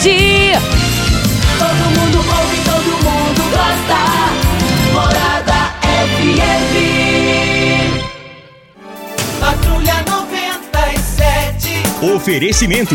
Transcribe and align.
Todo 0.00 1.90
mundo 1.90 2.18
ouve, 2.18 2.56
todo 2.64 2.90
mundo 3.02 3.42
gosta. 3.50 3.98
Morada 4.92 5.74
FM. 6.14 7.98
Patrulha 9.40 9.96
97. 10.06 11.82
Oferecimento. 12.14 12.94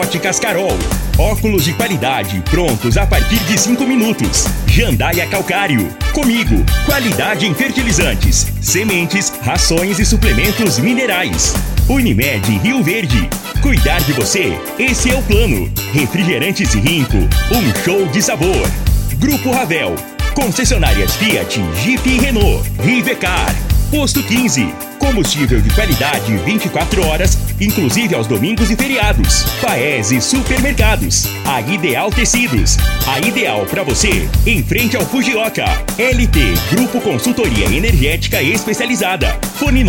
Óticas 0.00 0.38
cascarol, 0.38 0.78
Óculos 1.18 1.64
de 1.64 1.72
qualidade 1.72 2.40
prontos 2.48 2.96
a 2.96 3.04
partir 3.04 3.40
de 3.40 3.58
5 3.58 3.84
minutos. 3.84 4.46
Jandaia 4.68 5.26
Calcário. 5.26 5.88
Comigo, 6.12 6.64
qualidade 6.86 7.48
em 7.48 7.54
fertilizantes, 7.54 8.46
sementes, 8.60 9.32
rações 9.42 9.98
e 9.98 10.06
suplementos 10.06 10.78
minerais. 10.78 11.52
Unimed 11.88 12.46
Rio 12.58 12.82
Verde. 12.82 13.28
Cuidar 13.62 13.98
de 14.02 14.12
você, 14.12 14.52
esse 14.78 15.10
é 15.10 15.14
o 15.14 15.22
plano. 15.22 15.72
Refrigerantes 15.92 16.74
e 16.74 16.80
Rinco, 16.80 17.16
um 17.16 17.82
show 17.82 18.06
de 18.08 18.20
sabor. 18.20 18.70
Grupo 19.18 19.50
Ravel. 19.50 19.96
Concessionárias 20.34 21.16
Fiat, 21.16 21.60
Jeep 21.82 22.06
e 22.06 22.18
Renault. 22.18 22.62
Rivecar. 22.82 23.67
Posto 23.90 24.22
15. 24.22 24.66
Combustível 24.98 25.62
de 25.62 25.70
qualidade 25.70 26.36
24 26.36 27.06
horas, 27.06 27.38
inclusive 27.58 28.14
aos 28.14 28.26
domingos 28.26 28.70
e 28.70 28.76
feriados. 28.76 29.44
Paese 29.62 30.20
Supermercados. 30.20 31.26
A 31.46 31.62
Ideal 31.62 32.10
Tecidos. 32.10 32.76
A 33.06 33.18
ideal 33.26 33.64
para 33.64 33.82
você, 33.82 34.28
em 34.44 34.62
frente 34.62 34.94
ao 34.94 35.06
Fujioka. 35.06 35.64
LT 35.96 36.38
Grupo 36.70 37.00
Consultoria 37.00 37.64
Energética 37.66 38.42
Especializada. 38.42 39.38
Fone 39.54 39.82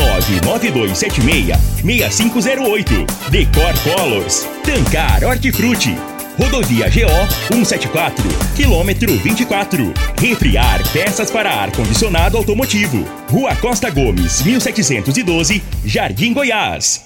99276-6508. 1.84 3.06
Decor 3.30 3.74
Colors. 3.84 4.48
Tancar 4.64 5.26
Hortifruti. 5.26 6.19
Rodovia 6.40 6.90
GO 6.90 7.54
174, 7.54 8.24
quilômetro 8.56 9.14
24. 9.18 9.94
Refriar 10.18 10.82
peças 10.94 11.30
para 11.30 11.52
ar-condicionado 11.52 12.38
automotivo. 12.38 13.06
Rua 13.30 13.54
Costa 13.58 13.90
Gomes, 13.90 14.42
1712, 14.42 15.62
Jardim 15.84 16.34
Goiás. 16.34 17.04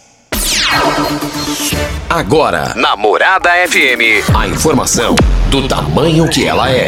Agora, 2.10 2.74
na 2.76 2.96
Morada 2.96 3.50
FM, 3.68 4.36
a 4.36 4.48
informação 4.48 5.16
do 5.50 5.68
tamanho 5.68 6.30
que 6.30 6.46
ela 6.46 6.72
é. 6.72 6.88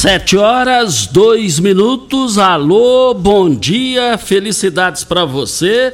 Sete 0.00 0.34
horas, 0.34 1.06
dois 1.06 1.58
minutos. 1.58 2.38
Alô, 2.38 3.12
bom 3.12 3.54
dia, 3.54 4.16
felicidades 4.16 5.04
para 5.04 5.26
você. 5.26 5.92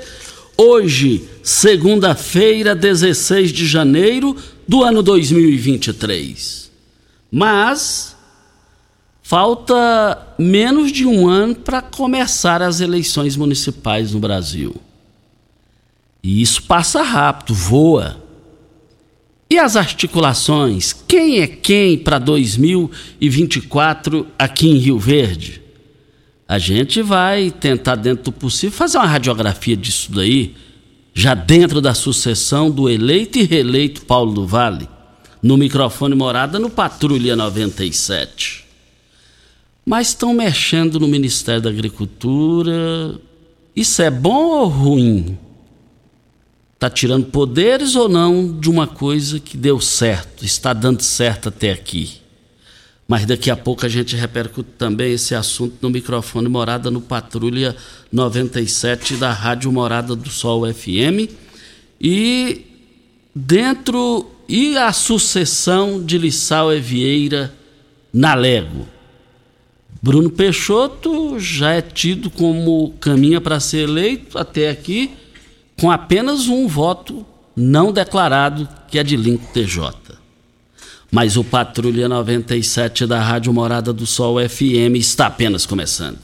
Hoje, 0.56 1.28
segunda-feira, 1.42 2.72
16 2.72 3.50
de 3.50 3.66
janeiro 3.66 4.36
do 4.68 4.84
ano 4.84 5.02
2023. 5.02 6.70
Mas 7.32 8.16
falta 9.24 10.34
menos 10.38 10.92
de 10.92 11.04
um 11.04 11.26
ano 11.26 11.56
para 11.56 11.82
começar 11.82 12.62
as 12.62 12.78
eleições 12.78 13.36
municipais 13.36 14.12
no 14.12 14.20
Brasil. 14.20 14.76
E 16.22 16.40
isso 16.40 16.62
passa 16.62 17.02
rápido, 17.02 17.52
voa. 17.54 18.22
E 19.48 19.58
as 19.58 19.76
articulações? 19.76 20.92
Quem 20.92 21.38
é 21.38 21.46
quem 21.46 21.96
para 21.96 22.18
2024 22.18 24.26
aqui 24.36 24.68
em 24.68 24.76
Rio 24.76 24.98
Verde? 24.98 25.62
A 26.48 26.58
gente 26.58 27.00
vai 27.00 27.50
tentar, 27.50 27.96
dentro 27.96 28.24
do 28.24 28.32
possível, 28.32 28.76
fazer 28.76 28.98
uma 28.98 29.06
radiografia 29.06 29.76
disso 29.76 30.12
daí, 30.12 30.54
já 31.14 31.34
dentro 31.34 31.80
da 31.80 31.94
sucessão 31.94 32.70
do 32.70 32.88
eleito 32.88 33.38
e 33.38 33.44
reeleito 33.44 34.02
Paulo 34.02 34.32
do 34.32 34.46
Vale, 34.46 34.88
no 35.42 35.56
microfone 35.56 36.14
morada 36.14 36.58
no 36.58 36.68
Patrulha 36.68 37.36
97. 37.36 38.64
Mas 39.84 40.08
estão 40.08 40.34
mexendo 40.34 40.98
no 40.98 41.06
Ministério 41.06 41.62
da 41.62 41.70
Agricultura. 41.70 43.20
Isso 43.74 44.02
é 44.02 44.10
bom 44.10 44.50
ou 44.50 44.66
ruim? 44.66 45.38
Está 46.76 46.90
tirando 46.90 47.26
poderes 47.26 47.96
ou 47.96 48.06
não 48.06 48.52
de 48.52 48.68
uma 48.68 48.86
coisa 48.86 49.40
que 49.40 49.56
deu 49.56 49.80
certo, 49.80 50.44
está 50.44 50.74
dando 50.74 51.00
certo 51.00 51.48
até 51.48 51.72
aqui. 51.72 52.20
Mas 53.08 53.24
daqui 53.24 53.50
a 53.50 53.56
pouco 53.56 53.86
a 53.86 53.88
gente 53.88 54.14
repercute 54.14 54.68
também 54.76 55.12
esse 55.12 55.34
assunto 55.34 55.76
no 55.80 55.88
microfone 55.88 56.48
Morada 56.48 56.90
no 56.90 57.00
Patrulha 57.00 57.74
97 58.12 59.14
da 59.14 59.32
Rádio 59.32 59.72
Morada 59.72 60.14
do 60.14 60.28
Sol 60.28 60.72
FM. 60.72 61.32
E 62.00 62.66
dentro. 63.34 64.32
E 64.48 64.76
a 64.76 64.92
sucessão 64.92 66.00
de 66.00 66.18
Lissau 66.18 66.72
e 66.72 66.78
Vieira 66.78 67.52
na 68.12 68.32
Lego. 68.34 68.86
Bruno 70.00 70.30
Peixoto 70.30 71.40
já 71.40 71.72
é 71.72 71.82
tido 71.82 72.30
como 72.30 72.94
caminha 73.00 73.40
para 73.40 73.58
ser 73.58 73.88
eleito 73.88 74.38
até 74.38 74.70
aqui 74.70 75.10
com 75.80 75.90
apenas 75.90 76.48
um 76.48 76.66
voto 76.66 77.24
não 77.54 77.92
declarado, 77.92 78.68
que 78.88 78.98
é 78.98 79.04
de 79.04 79.16
Lincoln 79.16 79.46
TJ. 79.52 80.16
Mas 81.10 81.36
o 81.36 81.44
Patrulha 81.44 82.08
97 82.08 83.06
da 83.06 83.20
Rádio 83.20 83.52
Morada 83.52 83.92
do 83.92 84.06
Sol 84.06 84.36
FM 84.40 84.96
está 84.96 85.26
apenas 85.26 85.64
começando. 85.64 86.18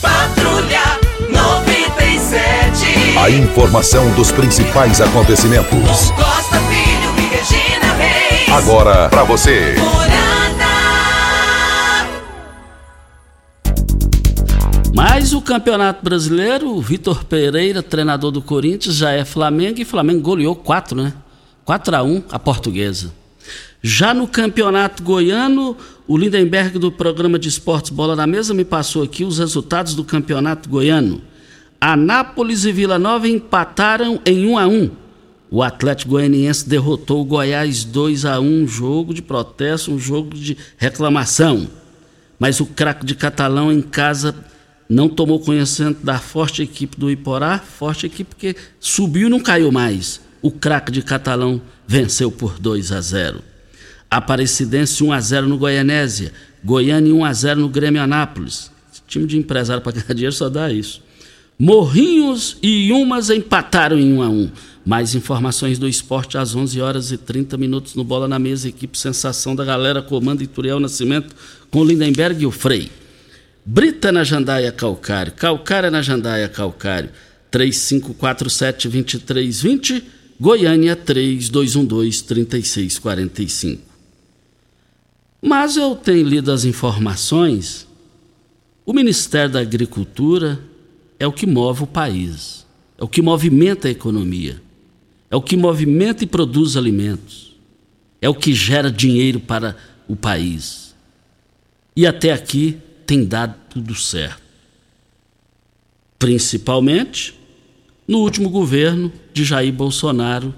Patrulha 0.00 1.00
97. 1.28 3.18
A 3.18 3.30
informação 3.30 4.14
dos 4.14 4.30
principais 4.30 5.00
acontecimentos. 5.00 6.10
Costa 6.12 6.60
Filho 6.60 7.14
e 7.18 7.22
Regina 7.34 7.94
Reis. 7.94 8.48
Agora 8.50 9.08
para 9.08 9.24
você. 9.24 9.74
Mas 14.94 15.32
o 15.32 15.40
Campeonato 15.40 16.04
Brasileiro, 16.04 16.68
o 16.68 16.80
Vitor 16.80 17.24
Pereira, 17.24 17.82
treinador 17.82 18.30
do 18.30 18.42
Corinthians, 18.42 18.94
já 18.94 19.10
é 19.10 19.24
Flamengo 19.24 19.80
e 19.80 19.86
Flamengo 19.86 20.20
goleou 20.20 20.54
4, 20.54 21.02
né? 21.02 21.14
4 21.64 21.96
a 21.96 22.02
1 22.02 22.22
a 22.30 22.38
portuguesa. 22.38 23.12
Já 23.80 24.12
no 24.12 24.28
Campeonato 24.28 25.02
Goiano, 25.02 25.76
o 26.06 26.16
Lindenberg 26.16 26.78
do 26.78 26.92
programa 26.92 27.38
de 27.38 27.48
esportes 27.48 27.90
Bola 27.90 28.14
na 28.14 28.26
Mesa 28.26 28.52
me 28.52 28.66
passou 28.66 29.02
aqui 29.02 29.24
os 29.24 29.38
resultados 29.38 29.94
do 29.94 30.04
Campeonato 30.04 30.68
Goiano. 30.68 31.22
Anápolis 31.80 32.66
e 32.66 32.70
Vila 32.70 32.98
Nova 32.98 33.26
empataram 33.26 34.20
em 34.26 34.46
1 34.46 34.58
a 34.58 34.66
1. 34.66 34.90
O 35.50 35.62
Atlético 35.62 36.12
Goianiense 36.12 36.68
derrotou 36.68 37.22
o 37.22 37.24
Goiás 37.24 37.82
2 37.82 38.26
a 38.26 38.38
1, 38.38 38.44
um 38.44 38.68
jogo 38.68 39.14
de 39.14 39.22
protesto, 39.22 39.90
um 39.90 39.98
jogo 39.98 40.34
de 40.34 40.56
reclamação. 40.76 41.66
Mas 42.38 42.60
o 42.60 42.66
craque 42.66 43.06
de 43.06 43.14
Catalão 43.14 43.72
em 43.72 43.80
casa 43.80 44.34
não 44.92 45.08
tomou 45.08 45.40
conhecimento 45.40 46.04
da 46.04 46.18
forte 46.18 46.60
equipe 46.60 47.00
do 47.00 47.10
Iporá, 47.10 47.58
forte 47.58 48.04
equipe 48.04 48.36
que 48.36 48.54
subiu 48.78 49.26
e 49.26 49.30
não 49.30 49.40
caiu 49.40 49.72
mais. 49.72 50.20
O 50.42 50.50
craque 50.50 50.92
de 50.92 51.00
Catalão 51.00 51.62
venceu 51.88 52.30
por 52.30 52.58
2 52.58 52.92
a 52.92 53.00
0. 53.00 53.42
Aparecidense 54.10 55.02
1 55.02 55.10
a 55.10 55.18
0 55.18 55.48
no 55.48 55.56
Goianésia, 55.56 56.32
Goiânia 56.62 57.14
1 57.14 57.24
a 57.24 57.32
0 57.32 57.60
no 57.60 57.68
Grêmio 57.70 58.02
Anápolis. 58.02 58.70
Esse 58.92 59.00
time 59.08 59.26
de 59.26 59.38
empresário 59.38 59.82
para 59.82 59.92
ganhar 59.92 60.12
dinheiro 60.12 60.34
só 60.34 60.50
dá 60.50 60.70
isso. 60.70 61.00
Morrinhos 61.58 62.58
e 62.62 62.92
Umas 62.92 63.30
empataram 63.30 63.98
em 63.98 64.12
1 64.12 64.22
a 64.22 64.28
1. 64.28 64.50
Mais 64.84 65.14
informações 65.14 65.78
do 65.78 65.88
esporte 65.88 66.36
às 66.36 66.54
11 66.54 66.80
horas 66.82 67.12
e 67.12 67.16
30 67.16 67.56
minutos 67.56 67.94
no 67.94 68.04
Bola 68.04 68.28
na 68.28 68.38
Mesa, 68.38 68.68
equipe 68.68 68.98
Sensação 68.98 69.56
da 69.56 69.64
Galera, 69.64 70.02
comando 70.02 70.42
Ituriel 70.42 70.78
Nascimento 70.78 71.34
com 71.70 71.82
Lindenberg 71.82 72.42
e 72.42 72.46
o 72.46 72.50
Frei. 72.50 72.90
Brita 73.64 74.10
na 74.10 74.24
Jandaia 74.24 74.72
Calcário, 74.72 75.32
Calcária 75.32 75.88
na 75.88 76.02
Jandaia 76.02 76.48
Calcário, 76.48 77.10
3547-2320, 77.52 80.02
Goiânia 80.40 80.96
3212-3645. 80.96 83.78
Mas 85.40 85.76
eu 85.76 85.94
tenho 85.94 86.26
lido 86.26 86.50
as 86.50 86.64
informações, 86.64 87.86
o 88.84 88.92
Ministério 88.92 89.52
da 89.52 89.60
Agricultura 89.60 90.58
é 91.18 91.26
o 91.26 91.32
que 91.32 91.46
move 91.46 91.84
o 91.84 91.86
país, 91.86 92.66
é 92.98 93.04
o 93.04 93.08
que 93.08 93.22
movimenta 93.22 93.86
a 93.86 93.92
economia, 93.92 94.60
é 95.30 95.36
o 95.36 95.42
que 95.42 95.56
movimenta 95.56 96.24
e 96.24 96.26
produz 96.26 96.76
alimentos, 96.76 97.56
é 98.20 98.28
o 98.28 98.34
que 98.34 98.52
gera 98.52 98.90
dinheiro 98.90 99.38
para 99.38 99.76
o 100.08 100.16
país. 100.16 100.96
E 101.94 102.06
até 102.06 102.32
aqui 102.32 102.78
tem 103.06 103.24
dado 103.24 103.54
tudo 103.70 103.94
certo. 103.94 104.42
Principalmente 106.18 107.38
no 108.06 108.18
último 108.18 108.50
governo 108.50 109.12
de 109.32 109.44
Jair 109.44 109.72
Bolsonaro, 109.72 110.54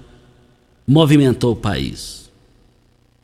movimentou 0.87 1.53
o 1.53 1.55
país. 1.55 2.29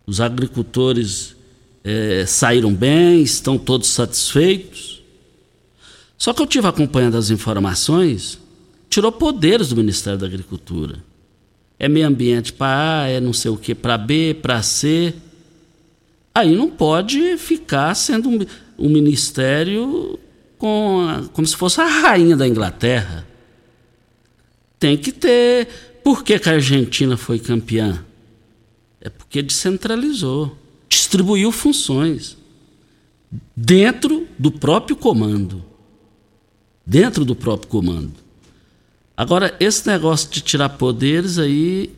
os 0.06 0.19
agricultores 0.19 1.35
é, 1.83 2.25
saíram 2.25 2.73
bem, 2.73 3.21
estão 3.21 3.57
todos 3.57 3.88
satisfeitos. 3.88 5.01
Só 6.17 6.33
que 6.33 6.41
eu 6.41 6.47
tive 6.47 6.67
acompanhando 6.67 7.17
as 7.17 7.29
informações, 7.29 8.38
tirou 8.89 9.12
poderes 9.12 9.69
do 9.69 9.75
Ministério 9.75 10.19
da 10.19 10.27
Agricultura. 10.27 11.03
É 11.79 11.88
meio 11.88 12.07
ambiente 12.07 12.53
para 12.53 13.03
A, 13.03 13.07
é 13.07 13.19
não 13.19 13.33
sei 13.33 13.50
o 13.50 13.57
que 13.57 13.74
para 13.74 13.97
B, 13.97 14.38
para 14.39 14.62
C. 14.62 15.13
Aí 16.35 16.56
não 16.56 16.69
pode 16.69 17.38
ficar 17.38 17.95
sendo 17.95 18.29
um, 18.29 18.39
um 18.81 18.89
ministério 18.89 20.19
com 20.57 21.07
a, 21.07 21.28
como 21.30 21.45
se 21.45 21.56
fosse 21.56 21.80
a 21.80 21.86
rainha 21.86 22.36
da 22.36 22.48
Inglaterra. 22.48 23.28
Tem 24.80 24.98
que 24.98 25.12
ter. 25.12 25.68
Por 26.04 26.24
que, 26.24 26.39
que 26.39 26.50
a 26.50 26.54
Argentina 26.54 27.16
foi 27.16 27.38
campeã? 27.38 28.04
É 29.00 29.10
porque 29.10 29.42
descentralizou, 29.42 30.57
distribuiu 30.89 31.51
funções 31.51 32.38
dentro 33.56 34.28
do 34.38 34.51
próprio 34.51 34.95
comando. 34.95 35.63
Dentro 36.86 37.24
do 37.24 37.36
próprio 37.36 37.69
comando. 37.69 38.13
Agora, 39.16 39.56
esse 39.60 39.86
negócio 39.88 40.30
de 40.31 40.42
tirar 40.42 40.69
poderes 40.69 41.38
aí 41.38 41.92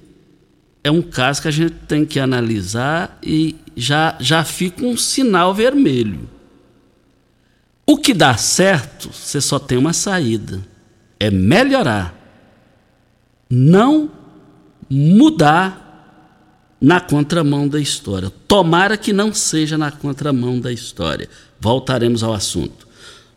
é 0.84 0.92
um 0.92 1.02
caso 1.02 1.42
que 1.42 1.48
a 1.48 1.52
gente 1.52 1.74
tem 1.88 2.06
que 2.06 2.20
analisar 2.20 3.18
e 3.24 3.56
já, 3.76 4.18
já 4.20 4.44
fica 4.44 4.86
um 4.86 4.98
sinal 4.98 5.54
vermelho. 5.54 6.33
O 7.86 7.98
que 7.98 8.14
dá 8.14 8.36
certo, 8.38 9.10
você 9.12 9.42
só 9.42 9.60
tem 9.60 9.78
uma 9.78 9.94
saída: 9.94 10.66
é 11.20 11.30
melhorar. 11.30 12.20
Não 13.50 14.10
mudar 14.90 15.84
na 16.82 17.00
contramão 17.00 17.68
da 17.68 17.80
história. 17.80 18.32
Tomara 18.48 18.98
que 18.98 19.14
não 19.14 19.34
seja 19.34 19.78
na 19.78 19.92
contramão 19.92 20.60
da 20.60 20.72
história. 20.72 21.30
Voltaremos 21.60 22.24
ao 22.24 22.34
assunto. 22.34 22.88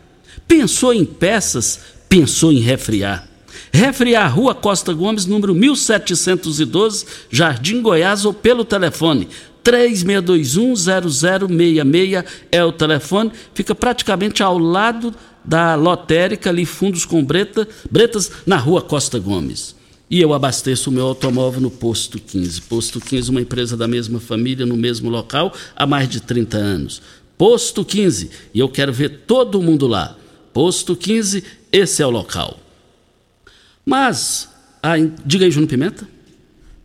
Pensou 0.48 0.94
em 0.94 1.06
peças? 1.06 1.80
Pensou 2.10 2.52
em 2.52 2.60
refriar. 2.60 3.28
Refriar 3.72 4.34
Rua 4.34 4.56
Costa 4.56 4.94
Gomes, 4.94 5.26
número 5.26 5.54
1712, 5.54 7.06
Jardim 7.30 7.82
Goiás, 7.82 8.26
ou 8.26 8.34
pelo 8.34 8.64
telefone 8.64 9.28
36210066 9.68 12.26
é 12.50 12.64
o 12.64 12.72
telefone, 12.72 13.34
fica 13.54 13.76
praticamente 13.76 14.42
ao 14.42 14.58
lado 14.58 15.14
da 15.48 15.76
lotérica 15.76 16.50
ali, 16.50 16.66
Fundos 16.66 17.06
com 17.06 17.24
Breta, 17.24 17.66
Bretas, 17.90 18.30
na 18.46 18.58
rua 18.58 18.82
Costa 18.82 19.18
Gomes. 19.18 19.76
E 20.10 20.22
eu 20.22 20.34
abasteço 20.34 20.90
o 20.90 20.94
meu 20.94 21.06
automóvel 21.06 21.62
no 21.62 21.72
Posto 21.72 22.20
15. 22.20 22.62
Posto 22.64 23.00
15, 23.00 23.32
uma 23.32 23.42
empresa 23.42 23.78
da 23.78 23.88
mesma 23.88 24.20
família, 24.20 24.66
no 24.66 24.76
mesmo 24.76 25.10
local, 25.10 25.54
há 25.76 25.88
mais 25.88 26.10
de 26.10 26.20
30 26.20 26.58
anos. 26.58 27.02
Posto 27.38 27.86
15, 27.86 28.30
e 28.54 28.60
eu 28.60 28.68
quero 28.68 28.92
ver 28.92 29.24
todo 29.26 29.62
mundo 29.62 29.88
lá. 29.88 30.18
Posto 30.54 30.96
15, 30.96 31.44
esse 31.72 32.02
é 32.02 32.06
o 32.06 32.10
local. 32.10 32.58
Mas, 33.86 34.50
ah, 34.84 34.96
diga 35.26 35.46
aí, 35.46 35.52
Júnior 35.52 35.70
Pimenta. 35.70 36.08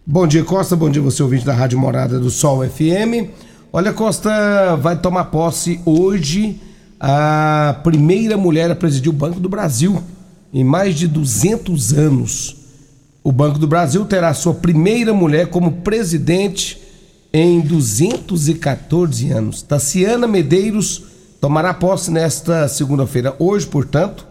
Bom 0.06 0.26
dia, 0.26 0.44
Costa. 0.44 0.76
Bom 0.76 0.90
dia, 0.90 1.02
você 1.02 1.22
ouvinte 1.22 1.44
da 1.44 1.54
Rádio 1.54 1.78
Morada 1.78 2.18
do 2.18 2.30
Sol 2.30 2.68
FM. 2.68 3.30
Olha, 3.72 3.92
Costa 3.92 4.76
vai 4.76 5.00
tomar 5.00 5.26
posse 5.26 5.80
hoje 5.86 6.60
a 7.04 7.80
primeira 7.82 8.36
mulher 8.36 8.70
a 8.70 8.76
presidir 8.76 9.10
o 9.10 9.12
Banco 9.12 9.40
do 9.40 9.48
Brasil 9.48 10.00
em 10.54 10.62
mais 10.62 10.94
de 10.94 11.08
200 11.08 11.92
anos. 11.94 12.56
O 13.24 13.32
Banco 13.32 13.58
do 13.58 13.66
Brasil 13.66 14.04
terá 14.04 14.32
sua 14.32 14.54
primeira 14.54 15.12
mulher 15.12 15.48
como 15.48 15.72
presidente 15.82 16.80
em 17.32 17.60
214 17.60 19.32
anos. 19.32 19.62
Taciana 19.62 20.28
Medeiros 20.28 21.02
tomará 21.40 21.74
posse 21.74 22.08
nesta 22.08 22.68
segunda-feira. 22.68 23.34
Hoje, 23.36 23.66
portanto, 23.66 24.24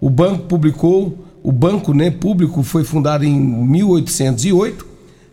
o 0.00 0.08
banco 0.08 0.46
publicou, 0.46 1.26
o 1.42 1.52
banco 1.52 1.92
né, 1.92 2.10
público 2.10 2.62
foi 2.62 2.84
fundado 2.84 3.22
em 3.22 3.38
1808. 3.38 4.86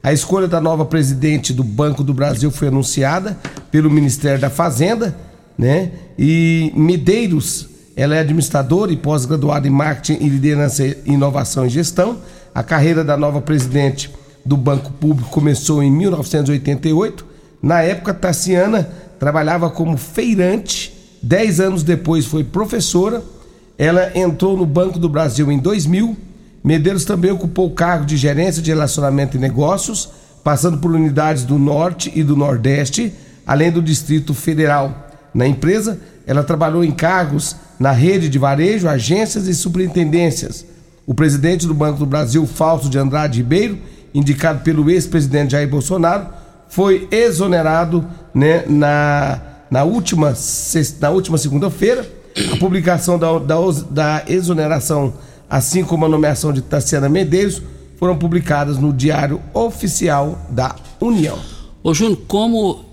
A 0.03 0.11
escolha 0.11 0.47
da 0.47 0.59
nova 0.59 0.83
presidente 0.83 1.53
do 1.53 1.63
Banco 1.63 2.03
do 2.03 2.13
Brasil 2.13 2.51
foi 2.51 2.67
anunciada 2.67 3.37
pelo 3.71 3.89
Ministério 3.89 4.41
da 4.41 4.49
Fazenda 4.49 5.15
né? 5.61 5.91
E 6.17 6.73
Medeiros, 6.75 7.69
ela 7.95 8.15
é 8.15 8.19
administradora 8.21 8.91
e 8.91 8.97
pós-graduada 8.97 9.67
em 9.67 9.71
marketing 9.71 10.25
e 10.25 10.27
liderança, 10.27 10.83
inovação 11.05 11.67
e 11.67 11.69
gestão. 11.69 12.17
A 12.53 12.63
carreira 12.63 13.03
da 13.03 13.15
nova 13.15 13.39
presidente 13.39 14.09
do 14.43 14.57
Banco 14.57 14.91
Público 14.93 15.29
começou 15.29 15.83
em 15.83 15.91
1988. 15.91 17.23
Na 17.61 17.83
época, 17.83 18.11
Tassiana 18.11 18.89
trabalhava 19.19 19.69
como 19.69 19.97
feirante. 19.97 20.91
Dez 21.21 21.59
anos 21.59 21.83
depois 21.83 22.25
foi 22.25 22.43
professora. 22.43 23.21
Ela 23.77 24.17
entrou 24.17 24.57
no 24.57 24.65
Banco 24.65 24.97
do 24.97 25.07
Brasil 25.07 25.51
em 25.51 25.59
2000. 25.59 26.17
Medeiros 26.63 27.05
também 27.05 27.29
ocupou 27.29 27.67
o 27.67 27.75
cargo 27.75 28.03
de 28.03 28.17
gerência 28.17 28.63
de 28.63 28.71
relacionamento 28.71 29.37
e 29.37 29.39
negócios, 29.39 30.09
passando 30.43 30.79
por 30.79 30.89
unidades 30.89 31.43
do 31.43 31.59
Norte 31.59 32.11
e 32.15 32.23
do 32.23 32.35
Nordeste, 32.35 33.13
além 33.45 33.71
do 33.71 33.79
Distrito 33.79 34.33
Federal. 34.33 35.10
Na 35.33 35.47
empresa, 35.47 35.99
ela 36.25 36.43
trabalhou 36.43 36.83
em 36.83 36.91
cargos 36.91 37.55
na 37.79 37.91
rede 37.91 38.29
de 38.29 38.37
varejo, 38.37 38.87
agências 38.87 39.47
e 39.47 39.55
superintendências. 39.55 40.65
O 41.05 41.13
presidente 41.13 41.65
do 41.65 41.73
Banco 41.73 41.99
do 41.99 42.05
Brasil, 42.05 42.45
Fausto 42.45 42.89
de 42.89 42.97
Andrade 42.97 43.39
Ribeiro, 43.39 43.77
indicado 44.13 44.61
pelo 44.61 44.89
ex-presidente 44.89 45.51
Jair 45.51 45.69
Bolsonaro, 45.69 46.27
foi 46.69 47.07
exonerado 47.11 48.05
né, 48.33 48.63
na, 48.67 49.41
na 49.69 49.83
última, 49.83 50.33
na 50.99 51.09
última 51.09 51.37
segunda-feira. 51.37 52.07
A 52.53 52.57
publicação 52.57 53.19
da, 53.19 53.39
da, 53.39 53.55
da 53.89 54.23
exoneração, 54.27 55.13
assim 55.49 55.83
como 55.83 56.05
a 56.05 56.09
nomeação 56.09 56.53
de 56.53 56.61
Tassiana 56.61 57.09
Medeiros, 57.09 57.61
foram 57.97 58.17
publicadas 58.17 58.77
no 58.77 58.93
Diário 58.93 59.41
Oficial 59.53 60.39
da 60.49 60.75
União. 60.99 61.37
Ô 61.83 61.93
Júnior, 61.93 62.19
como 62.27 62.85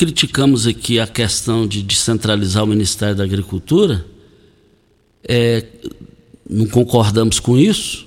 criticamos 0.00 0.66
aqui 0.66 0.98
a 0.98 1.06
questão 1.06 1.66
de 1.66 1.82
descentralizar 1.82 2.64
o 2.64 2.66
Ministério 2.66 3.14
da 3.14 3.22
Agricultura, 3.22 4.06
é, 5.22 5.62
não 6.48 6.64
concordamos 6.64 7.38
com 7.38 7.58
isso, 7.58 8.06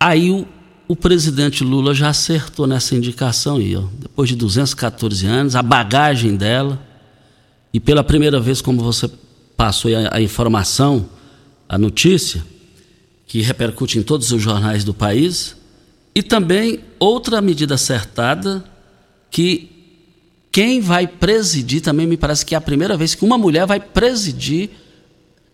aí 0.00 0.32
o, 0.32 0.44
o, 0.88 0.96
presidente 0.96 1.62
Lula 1.62 1.94
já 1.94 2.08
acertou 2.08 2.66
nessa 2.66 2.96
indicação 2.96 3.58
aí, 3.58 3.76
ó, 3.76 3.84
depois 4.00 4.28
de 4.28 4.34
214 4.34 5.24
anos, 5.24 5.54
a 5.54 5.62
bagagem 5.62 6.34
dela, 6.34 6.84
e 7.72 7.78
pela 7.78 8.02
primeira 8.02 8.40
vez, 8.40 8.60
como 8.60 8.82
você 8.82 9.08
passou 9.56 9.92
a, 9.94 10.16
a 10.16 10.20
informação, 10.20 11.08
a 11.68 11.78
notícia, 11.78 12.44
que 13.28 13.42
repercute 13.42 13.96
em 13.96 14.02
todos 14.02 14.32
os 14.32 14.42
jornais 14.42 14.82
do 14.82 14.92
país, 14.92 15.54
e 16.12 16.20
também 16.20 16.80
outra 16.98 17.40
medida 17.40 17.76
acertada 17.76 18.64
que 19.30 19.73
quem 20.54 20.80
vai 20.80 21.08
presidir 21.08 21.80
também 21.80 22.06
me 22.06 22.16
parece 22.16 22.46
que 22.46 22.54
é 22.54 22.58
a 22.58 22.60
primeira 22.60 22.96
vez 22.96 23.12
que 23.12 23.24
uma 23.24 23.36
mulher 23.36 23.66
vai 23.66 23.80
presidir, 23.80 24.70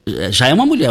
é, 0.04 0.30
já 0.30 0.46
é 0.46 0.52
uma 0.52 0.66
mulher, 0.66 0.90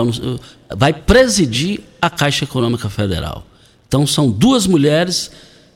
vai 0.76 0.92
presidir 0.92 1.82
a 2.02 2.10
Caixa 2.10 2.44
Econômica 2.44 2.90
Federal. 2.90 3.46
Então 3.88 4.08
são 4.08 4.28
duas 4.28 4.66
mulheres 4.66 5.30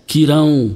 que 0.08 0.22
irão 0.22 0.76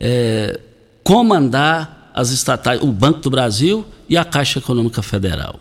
é, 0.00 0.58
comandar 1.04 2.10
as 2.12 2.30
estatais, 2.30 2.82
o 2.82 2.88
Banco 2.88 3.20
do 3.20 3.30
Brasil 3.30 3.86
e 4.08 4.16
a 4.16 4.24
Caixa 4.24 4.58
Econômica 4.58 5.00
Federal. 5.00 5.60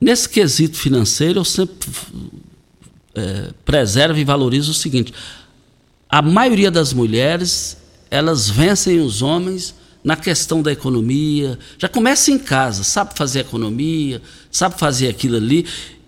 Nesse 0.00 0.26
quesito 0.30 0.78
financeiro, 0.78 1.40
eu 1.40 1.44
sempre 1.44 1.76
é, 3.14 3.50
preservo 3.66 4.18
e 4.18 4.24
valorizo 4.24 4.70
o 4.70 4.74
seguinte: 4.74 5.12
a 6.08 6.22
maioria 6.22 6.70
das 6.70 6.94
mulheres, 6.94 7.76
elas 8.10 8.48
vencem 8.48 8.98
os 8.98 9.20
homens 9.20 9.78
na 10.02 10.16
questão 10.16 10.62
da 10.62 10.72
economia. 10.72 11.58
Já 11.78 11.88
começa 11.88 12.30
em 12.30 12.38
casa, 12.38 12.82
sabe 12.84 13.16
fazer 13.16 13.40
economia, 13.40 14.20
sabe 14.50 14.78
fazer 14.78 15.08
aquilo 15.08 15.36
ali. 15.36 15.66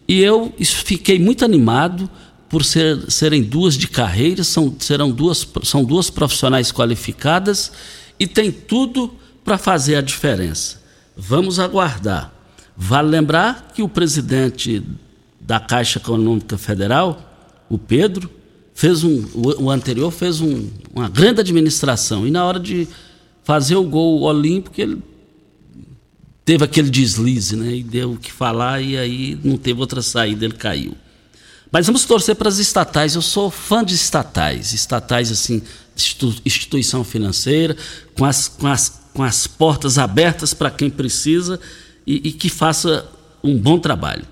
E 0.09 0.21
eu 0.21 0.53
fiquei 0.59 1.19
muito 1.19 1.45
animado 1.45 2.11
por 2.49 2.65
ser, 2.65 3.11
serem 3.11 3.43
duas 3.43 3.75
de 3.75 3.89
carreira, 3.89 4.45
são, 4.45 4.75
serão 4.79 5.11
duas, 5.11 5.47
são 5.63 5.85
duas 5.85 6.11
profissionais 6.11 6.71
qualificadas 6.71 7.73
e 8.19 8.27
tem 8.27 8.53
tudo 8.53 9.13
para 9.45 9.57
fazer 9.57 9.97
a 9.97 10.01
diferença. 10.03 10.83
Vamos 11.17 11.59
aguardar. 11.59 12.33
Vale 12.77 13.09
lembrar 13.09 13.73
que 13.75 13.83
o 13.83 13.89
presidente 13.89 14.83
da 15.41 15.59
Caixa 15.61 15.99
Econômica 15.99 16.57
Federal, 16.57 17.21
o 17.69 17.79
Pedro, 17.79 18.31
fez 18.75 19.05
um, 19.05 19.25
o, 19.35 19.71
anterior 19.71 20.11
fez 20.11 20.41
um, 20.41 20.69
uma 20.95 21.09
grande 21.09 21.41
administração 21.41 22.27
e 22.27 22.31
na 22.31 22.45
hora 22.45 22.59
de 22.59 22.89
fazer 23.45 23.77
o 23.77 23.85
gol 23.85 24.23
olímpico 24.23 24.81
ele 24.81 25.03
teve 26.45 26.65
aquele 26.65 26.91
deslize, 26.91 27.57
né? 27.57 27.77
E 27.77 27.83
deu 27.83 28.13
o 28.13 28.19
que 28.19 28.33
falar 28.33 28.81
e 28.81 28.97
aí 28.99 29.39
não 29.43 29.57
teve 29.57 29.81
outra 29.81 30.03
saída, 30.03 30.45
ele 30.45 30.55
caiu. 30.55 30.97
Mas 31.71 31.87
vamos 31.87 32.05
torcer 32.05 32.37
para 32.37 32.49
as 32.49 32.59
estatais. 32.59 33.15
Eu 33.15 33.23
sou 33.23 33.51
fã 33.51 33.83
de 33.83 33.95
estatais, 33.95 34.73
estatais 34.73 35.33
assim, 35.33 35.63
instituição 36.45 37.03
financeira, 37.03 37.77
com 38.15 38.25
as, 38.25 38.49
com 38.49 38.67
as, 38.67 39.01
com 39.15 39.23
as 39.23 39.47
portas 39.47 39.99
abertas 39.99 40.53
para 40.53 40.71
quem 40.71 40.91
precisa 40.91 41.59
e, 42.07 42.29
e 42.29 42.33
que 42.33 42.51
faça 42.51 43.09
um 43.43 43.57
bom 43.57 43.79
trabalho. 43.79 44.25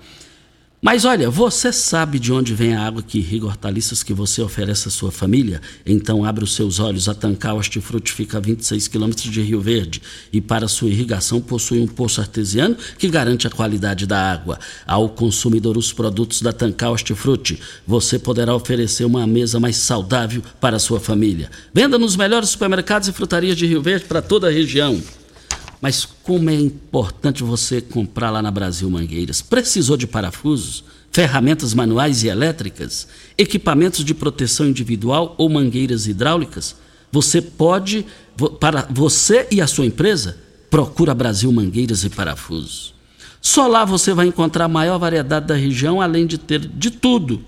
Mas 0.83 1.05
olha, 1.05 1.29
você 1.29 1.71
sabe 1.71 2.17
de 2.17 2.33
onde 2.33 2.55
vem 2.55 2.73
a 2.73 2.83
água 2.83 3.03
que 3.03 3.19
irriga 3.19 3.45
hortaliças 3.45 4.01
que 4.01 4.15
você 4.15 4.41
oferece 4.41 4.87
à 4.87 4.91
sua 4.91 5.11
família? 5.11 5.61
Então 5.85 6.25
abre 6.25 6.43
os 6.43 6.55
seus 6.55 6.79
olhos. 6.79 7.07
A 7.07 7.13
Tancal 7.13 7.57
Hortifruti 7.57 8.11
fica 8.11 8.39
a 8.39 8.41
26 8.41 8.87
quilômetros 8.87 9.31
de 9.31 9.43
Rio 9.43 9.61
Verde 9.61 10.01
e 10.33 10.41
para 10.41 10.67
sua 10.67 10.89
irrigação 10.89 11.39
possui 11.39 11.79
um 11.79 11.85
poço 11.85 12.19
artesiano 12.19 12.75
que 12.97 13.09
garante 13.09 13.45
a 13.45 13.51
qualidade 13.51 14.07
da 14.07 14.31
água. 14.31 14.57
Ao 14.83 15.07
consumidor 15.07 15.77
os 15.77 15.93
produtos 15.93 16.41
da 16.41 16.51
Tancal 16.51 16.93
Hortifruti, 16.93 17.59
você 17.85 18.17
poderá 18.17 18.55
oferecer 18.55 19.05
uma 19.05 19.27
mesa 19.27 19.59
mais 19.59 19.75
saudável 19.75 20.41
para 20.59 20.77
a 20.77 20.79
sua 20.79 20.99
família. 20.99 21.51
Venda 21.71 21.99
nos 21.99 22.15
melhores 22.15 22.49
supermercados 22.49 23.07
e 23.07 23.13
frutarias 23.13 23.55
de 23.55 23.67
Rio 23.67 23.83
Verde 23.83 24.05
para 24.05 24.19
toda 24.19 24.47
a 24.47 24.51
região. 24.51 24.99
Mas 25.81 26.05
como 26.05 26.49
é 26.51 26.53
importante 26.53 27.41
você 27.41 27.81
comprar 27.81 28.29
lá 28.29 28.39
na 28.41 28.51
Brasil 28.51 28.87
Mangueiras. 28.87 29.41
Precisou 29.41 29.97
de 29.97 30.05
parafusos, 30.05 30.83
ferramentas 31.11 31.73
manuais 31.73 32.23
e 32.23 32.27
elétricas, 32.27 33.07
equipamentos 33.35 34.05
de 34.05 34.13
proteção 34.13 34.67
individual 34.67 35.33
ou 35.39 35.49
mangueiras 35.49 36.05
hidráulicas? 36.05 36.75
Você 37.11 37.41
pode, 37.41 38.05
para 38.59 38.87
você 38.91 39.47
e 39.49 39.59
a 39.59 39.65
sua 39.65 39.87
empresa, 39.87 40.37
procura 40.69 41.15
Brasil 41.15 41.51
Mangueiras 41.51 42.03
e 42.03 42.09
Parafusos. 42.09 42.93
Só 43.41 43.67
lá 43.67 43.83
você 43.83 44.13
vai 44.13 44.27
encontrar 44.27 44.65
a 44.65 44.69
maior 44.69 44.99
variedade 44.99 45.47
da 45.47 45.55
região, 45.55 45.99
além 45.99 46.27
de 46.27 46.37
ter 46.37 46.59
de 46.59 46.91
tudo. 46.91 47.43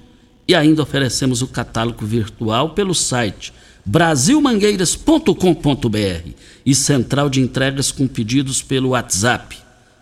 E 0.47 0.55
ainda 0.55 0.81
oferecemos 0.81 1.43
o 1.43 1.47
catálogo 1.47 2.03
virtual 2.03 2.71
pelo 2.71 2.95
site 2.95 3.53
brasilmangueiras.com.br 3.85 6.29
e 6.65 6.73
central 6.73 7.29
de 7.29 7.41
entregas 7.41 7.91
com 7.91 8.07
pedidos 8.07 8.61
pelo 8.61 8.89
WhatsApp 8.89 9.57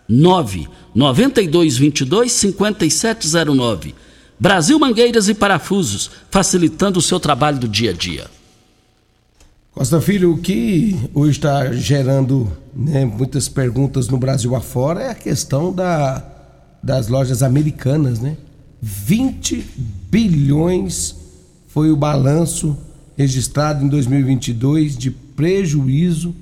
9 0.08 0.68
9222 0.94 2.32
5709. 2.32 3.94
Brasil 4.38 4.78
Mangueiras 4.78 5.28
e 5.28 5.34
Parafusos, 5.34 6.10
facilitando 6.30 6.98
o 6.98 7.02
seu 7.02 7.20
trabalho 7.20 7.58
do 7.58 7.68
dia 7.68 7.90
a 7.90 7.92
dia. 7.92 8.26
Costa 9.72 10.00
Filho, 10.00 10.32
o 10.32 10.38
que 10.38 10.96
hoje 11.14 11.38
está 11.38 11.72
gerando 11.72 12.50
né, 12.74 13.04
muitas 13.04 13.48
perguntas 13.48 14.08
no 14.08 14.18
Brasil 14.18 14.54
afora 14.54 15.02
é 15.02 15.10
a 15.10 15.14
questão 15.14 15.72
da, 15.72 16.22
das 16.82 17.08
lojas 17.08 17.42
americanas, 17.42 18.20
né? 18.20 18.36
20 18.82 19.64
bilhões 20.10 21.14
foi 21.68 21.90
o 21.90 21.96
balanço 21.96 22.76
registrado 23.22 23.84
em 23.84 23.88
2022 23.88 24.96
de 24.96 25.10
prejuízo, 25.10 26.34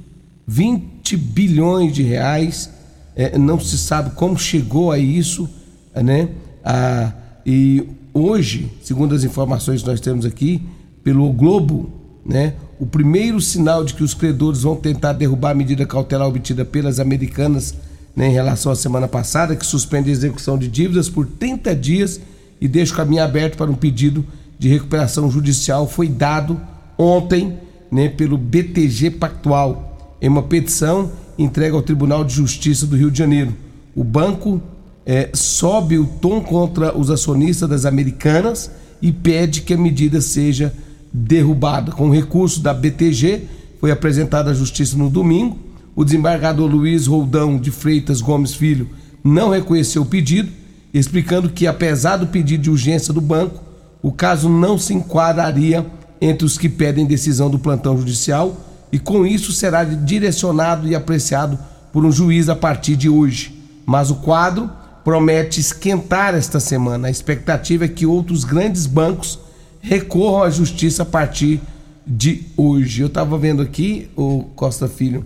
20 0.46 1.16
bilhões 1.16 1.92
de 1.92 2.02
reais. 2.02 2.70
É, 3.14 3.36
não 3.36 3.60
se 3.60 3.76
sabe 3.76 4.10
como 4.10 4.38
chegou 4.38 4.90
a 4.90 4.98
isso, 4.98 5.48
né? 5.94 6.30
Ah, 6.64 7.12
e 7.44 7.86
hoje, 8.14 8.70
segundo 8.82 9.14
as 9.14 9.24
informações 9.24 9.82
que 9.82 9.88
nós 9.88 10.00
temos 10.00 10.24
aqui, 10.24 10.62
pelo 11.04 11.30
Globo, 11.32 11.90
né? 12.24 12.54
O 12.78 12.86
primeiro 12.86 13.40
sinal 13.40 13.84
de 13.84 13.92
que 13.92 14.02
os 14.02 14.14
credores 14.14 14.62
vão 14.62 14.74
tentar 14.74 15.12
derrubar 15.12 15.50
a 15.50 15.54
medida 15.54 15.84
cautelar 15.84 16.26
obtida 16.26 16.64
pelas 16.64 16.98
americanas 16.98 17.74
né, 18.16 18.28
em 18.28 18.32
relação 18.32 18.72
à 18.72 18.76
semana 18.76 19.06
passada, 19.06 19.54
que 19.54 19.66
suspende 19.66 20.08
a 20.08 20.12
execução 20.12 20.56
de 20.56 20.66
dívidas 20.66 21.08
por 21.08 21.26
30 21.26 21.76
dias 21.76 22.20
e 22.58 22.66
deixa 22.66 22.94
o 22.94 22.96
caminho 22.96 23.22
aberto 23.22 23.56
para 23.58 23.70
um 23.70 23.74
pedido 23.74 24.24
de 24.60 24.68
recuperação 24.68 25.30
judicial 25.30 25.88
foi 25.88 26.06
dado 26.06 26.60
ontem 26.98 27.58
né, 27.90 28.10
pelo 28.10 28.36
BTG 28.36 29.12
Pactual, 29.12 29.98
em 30.20 30.28
uma 30.28 30.42
petição 30.42 31.10
entregue 31.38 31.74
ao 31.74 31.80
Tribunal 31.80 32.22
de 32.22 32.34
Justiça 32.34 32.86
do 32.86 32.94
Rio 32.94 33.10
de 33.10 33.18
Janeiro. 33.18 33.54
O 33.96 34.04
banco 34.04 34.60
é, 35.06 35.30
sobe 35.32 35.98
o 35.98 36.04
tom 36.04 36.42
contra 36.42 36.94
os 36.94 37.10
acionistas 37.10 37.70
das 37.70 37.86
americanas 37.86 38.70
e 39.00 39.10
pede 39.10 39.62
que 39.62 39.72
a 39.72 39.78
medida 39.78 40.20
seja 40.20 40.74
derrubada. 41.10 41.92
Com 41.92 42.10
recurso 42.10 42.60
da 42.60 42.74
BTG, 42.74 43.44
foi 43.80 43.90
apresentado 43.90 44.50
à 44.50 44.52
Justiça 44.52 44.94
no 44.94 45.08
domingo. 45.08 45.58
O 45.96 46.04
desembargador 46.04 46.70
Luiz 46.70 47.06
Roldão 47.06 47.56
de 47.56 47.70
Freitas 47.70 48.20
Gomes 48.20 48.54
Filho 48.54 48.90
não 49.24 49.48
reconheceu 49.48 50.02
o 50.02 50.06
pedido, 50.06 50.52
explicando 50.92 51.48
que, 51.48 51.66
apesar 51.66 52.18
do 52.18 52.26
pedido 52.26 52.64
de 52.64 52.70
urgência 52.70 53.14
do 53.14 53.22
banco, 53.22 53.69
o 54.02 54.12
caso 54.12 54.48
não 54.48 54.78
se 54.78 54.94
enquadraria 54.94 55.86
entre 56.20 56.44
os 56.46 56.58
que 56.58 56.68
pedem 56.68 57.06
decisão 57.06 57.50
do 57.50 57.58
plantão 57.58 57.96
judicial 57.96 58.56
e 58.92 58.98
com 58.98 59.26
isso 59.26 59.52
será 59.52 59.84
direcionado 59.84 60.88
e 60.88 60.94
apreciado 60.94 61.58
por 61.92 62.04
um 62.04 62.12
juiz 62.12 62.48
a 62.48 62.56
partir 62.56 62.96
de 62.96 63.08
hoje. 63.08 63.56
Mas 63.86 64.10
o 64.10 64.16
quadro 64.16 64.70
promete 65.04 65.60
esquentar 65.60 66.34
esta 66.34 66.60
semana. 66.60 67.08
A 67.08 67.10
expectativa 67.10 67.84
é 67.84 67.88
que 67.88 68.06
outros 68.06 68.44
grandes 68.44 68.86
bancos 68.86 69.38
recorram 69.80 70.42
à 70.42 70.50
justiça 70.50 71.02
a 71.02 71.06
partir 71.06 71.60
de 72.06 72.46
hoje. 72.56 73.02
Eu 73.02 73.06
estava 73.06 73.38
vendo 73.38 73.62
aqui, 73.62 74.10
o 74.16 74.44
Costa 74.54 74.88
Filho, 74.88 75.24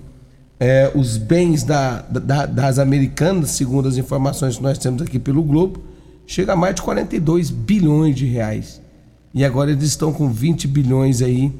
é, 0.60 0.90
os 0.94 1.16
bens 1.16 1.64
da, 1.64 2.02
da, 2.02 2.46
das 2.46 2.78
americanas, 2.78 3.50
segundo 3.50 3.88
as 3.88 3.96
informações 3.96 4.56
que 4.56 4.62
nós 4.62 4.78
temos 4.78 5.02
aqui 5.02 5.18
pelo 5.18 5.42
Globo, 5.42 5.82
chega 6.26 6.52
a 6.52 6.56
mais 6.56 6.74
de 6.74 6.82
42 6.82 7.50
bilhões 7.50 8.14
de 8.14 8.26
reais. 8.26 8.80
E 9.32 9.44
agora 9.44 9.72
eles 9.72 9.84
estão 9.84 10.12
com 10.12 10.30
20 10.30 10.68
bilhões 10.68 11.20
aí 11.20 11.52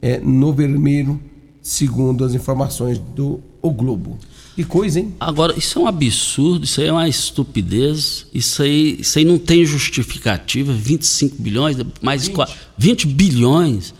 é, 0.00 0.18
no 0.18 0.52
vermelho, 0.52 1.20
segundo 1.62 2.24
as 2.24 2.34
informações 2.34 2.98
do 2.98 3.40
o 3.62 3.70
Globo. 3.70 4.18
Que 4.56 4.64
coisa, 4.64 5.00
hein? 5.00 5.14
Agora, 5.18 5.56
isso 5.56 5.78
é 5.78 5.82
um 5.82 5.86
absurdo, 5.86 6.64
isso 6.64 6.80
aí 6.80 6.88
é 6.88 6.92
uma 6.92 7.08
estupidez, 7.08 8.26
isso 8.34 8.62
aí, 8.62 8.98
isso 9.00 9.18
aí 9.18 9.24
não 9.24 9.38
tem 9.38 9.64
justificativa, 9.64 10.72
25 10.72 11.40
bilhões, 11.40 11.76
mais 12.02 12.26
20, 12.26 12.38
20 12.76 13.06
bilhões, 13.06 13.94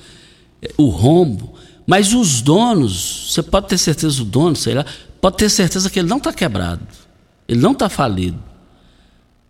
é, 0.60 0.70
o 0.76 0.88
rombo. 0.88 1.54
Mas 1.86 2.12
os 2.12 2.42
donos, 2.42 3.30
você 3.30 3.42
pode 3.42 3.68
ter 3.68 3.78
certeza, 3.78 4.20
o 4.20 4.24
dono, 4.24 4.54
sei 4.54 4.74
lá, 4.74 4.84
pode 5.20 5.36
ter 5.36 5.48
certeza 5.48 5.88
que 5.88 5.98
ele 5.98 6.08
não 6.08 6.18
está 6.18 6.32
quebrado, 6.32 6.86
ele 7.48 7.60
não 7.60 7.72
está 7.72 7.88
falido. 7.88 8.38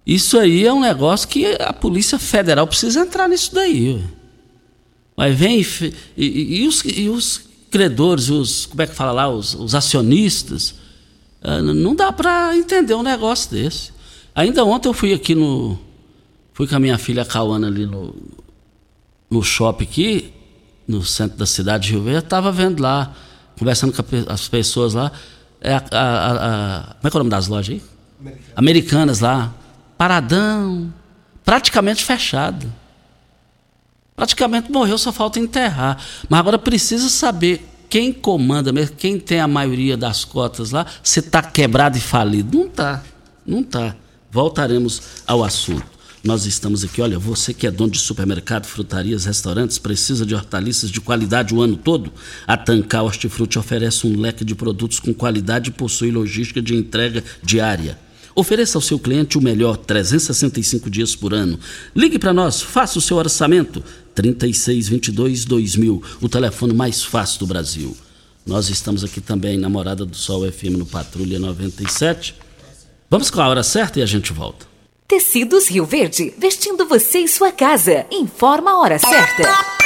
Isso 0.07 0.39
aí 0.39 0.67
é 0.67 0.73
um 0.73 0.81
negócio 0.81 1.29
que 1.29 1.47
a 1.61 1.73
Polícia 1.73 2.19
Federal 2.19 2.67
precisa 2.67 3.01
entrar 3.01 3.29
nisso 3.29 3.55
daí. 3.55 4.03
Mas 5.17 5.37
vem 5.37 5.61
e, 5.61 5.95
e, 6.17 6.63
e, 6.63 6.67
os, 6.67 6.83
e 6.85 7.09
os, 7.09 7.43
credores, 7.71 8.29
os, 8.29 8.67
como 8.67 8.83
é 8.83 8.87
que 8.87 8.95
fala 8.95 9.13
lá, 9.13 9.29
os, 9.29 9.55
os 9.55 9.75
acionistas, 9.75 10.75
ah, 11.41 11.63
não 11.63 11.95
dá 11.95 12.13
para 12.13 12.57
entender 12.57 12.95
um 12.95 13.03
negócio 13.03 13.51
desse. 13.51 13.93
Ainda 14.35 14.65
ontem 14.65 14.89
eu 14.89 14.95
fui 14.95 15.13
aqui 15.13 15.35
no. 15.35 15.79
Fui 16.53 16.67
com 16.67 16.77
a 16.77 16.81
minha 16.81 16.99
filha 16.99 17.25
Cauana 17.25 17.67
ali 17.67 17.87
no, 17.87 18.15
no 19.31 19.43
shopping 19.43 19.85
aqui, 19.85 20.33
no 20.87 21.03
centro 21.03 21.39
da 21.39 21.47
cidade 21.47 21.87
de 21.87 21.93
Rio 21.93 22.03
Verde, 22.03 22.25
estava 22.25 22.53
vendo 22.53 22.81
lá, 22.81 23.15
conversando 23.59 23.93
com 23.93 24.03
as 24.29 24.49
pessoas 24.49 24.93
lá. 24.93 25.11
É 25.61 25.75
a, 25.75 25.83
a, 25.91 26.33
a, 26.33 26.95
como 26.95 27.09
é 27.09 27.11
que 27.11 27.17
é 27.17 27.19
o 27.19 27.21
nome 27.21 27.31
das 27.31 27.49
lojas 27.49 27.75
aí? 27.75 27.83
Americanas, 28.21 28.53
Americanas 28.57 29.21
lá 29.21 29.55
paradão, 30.03 30.93
praticamente 31.45 32.05
fechado. 32.05 32.73
Praticamente 34.17 34.69
morreu, 34.69 34.99
só 34.99 35.13
falta 35.13 35.39
enterrar. 35.39 35.97
Mas 36.29 36.41
agora 36.41 36.59
precisa 36.59 37.09
saber 37.09 37.65
quem 37.89 38.13
comanda 38.13 38.73
mesmo, 38.73 38.97
quem 38.97 39.17
tem 39.17 39.39
a 39.39 39.47
maioria 39.47 39.97
das 39.97 40.25
cotas 40.25 40.73
lá, 40.73 40.87
se 41.05 41.21
está 41.21 41.41
quebrado 41.41 41.97
e 41.97 42.01
falido. 42.01 42.59
Não 42.59 42.67
está, 42.67 43.05
não 43.47 43.61
está. 43.61 43.95
Voltaremos 44.29 45.01
ao 45.25 45.45
assunto. 45.45 45.87
Nós 46.25 46.47
estamos 46.47 46.83
aqui, 46.83 47.01
olha, 47.01 47.17
você 47.17 47.55
que 47.55 47.65
é 47.65 47.71
dono 47.71 47.93
de 47.93 48.01
supermercado, 48.01 48.67
frutarias, 48.67 49.25
restaurantes, 49.25 49.79
precisa 49.79 50.27
de 50.27 50.35
hortaliças 50.35 50.91
de 50.91 51.01
qualidade 51.01 51.55
o 51.55 51.63
ano 51.63 51.77
todo? 51.77 52.13
A 52.45 52.57
Tancar 52.57 53.05
Hortifruti 53.05 53.57
oferece 53.57 54.05
um 54.05 54.19
leque 54.19 54.45
de 54.45 54.57
produtos 54.57 54.99
com 54.99 55.15
qualidade 55.15 55.71
e 55.71 55.73
possui 55.73 56.11
logística 56.11 56.61
de 56.61 56.75
entrega 56.75 57.23
diária. 57.41 57.97
Ofereça 58.35 58.79
ao 58.79 58.83
seu 58.83 58.99
cliente 58.99 59.37
o 59.37 59.43
melhor 59.43 59.77
365 59.77 60.89
dias 60.91 61.15
por 61.15 61.35
ano. 61.35 61.59
Ligue 61.95 62.19
para 62.19 62.33
nós, 62.33 62.63
faça 62.63 62.99
o 62.99 63.03
seu 63.03 63.17
orçamento. 63.17 63.83
3622 64.15 65.45
2000, 65.45 66.03
o 66.21 66.29
telefone 66.29 66.75
mais 66.75 67.03
fácil 67.03 67.41
do 67.41 67.47
Brasil. 67.47 67.97
Nós 68.45 68.69
estamos 68.69 69.05
aqui 69.05 69.21
também 69.21 69.57
na 69.57 69.69
Morada 69.69 70.05
do 70.05 70.17
Sol 70.17 70.51
FM 70.51 70.77
no 70.79 70.87
Patrulha 70.87 71.39
97. 71.39 72.35
Vamos 73.09 73.31
com 73.31 73.41
a 73.41 73.49
hora 73.49 73.63
certa 73.63 74.01
e 74.01 74.03
a 74.03 74.07
gente 74.07 74.33
volta. 74.33 74.67
Tecidos 75.07 75.69
Rio 75.69 75.85
Verde, 75.85 76.33
vestindo 76.39 76.87
você 76.87 77.19
e 77.19 77.29
sua 77.29 77.53
casa. 77.53 78.07
Informa 78.11 78.73
a 78.73 78.79
hora 78.79 78.99
certa. 78.99 79.82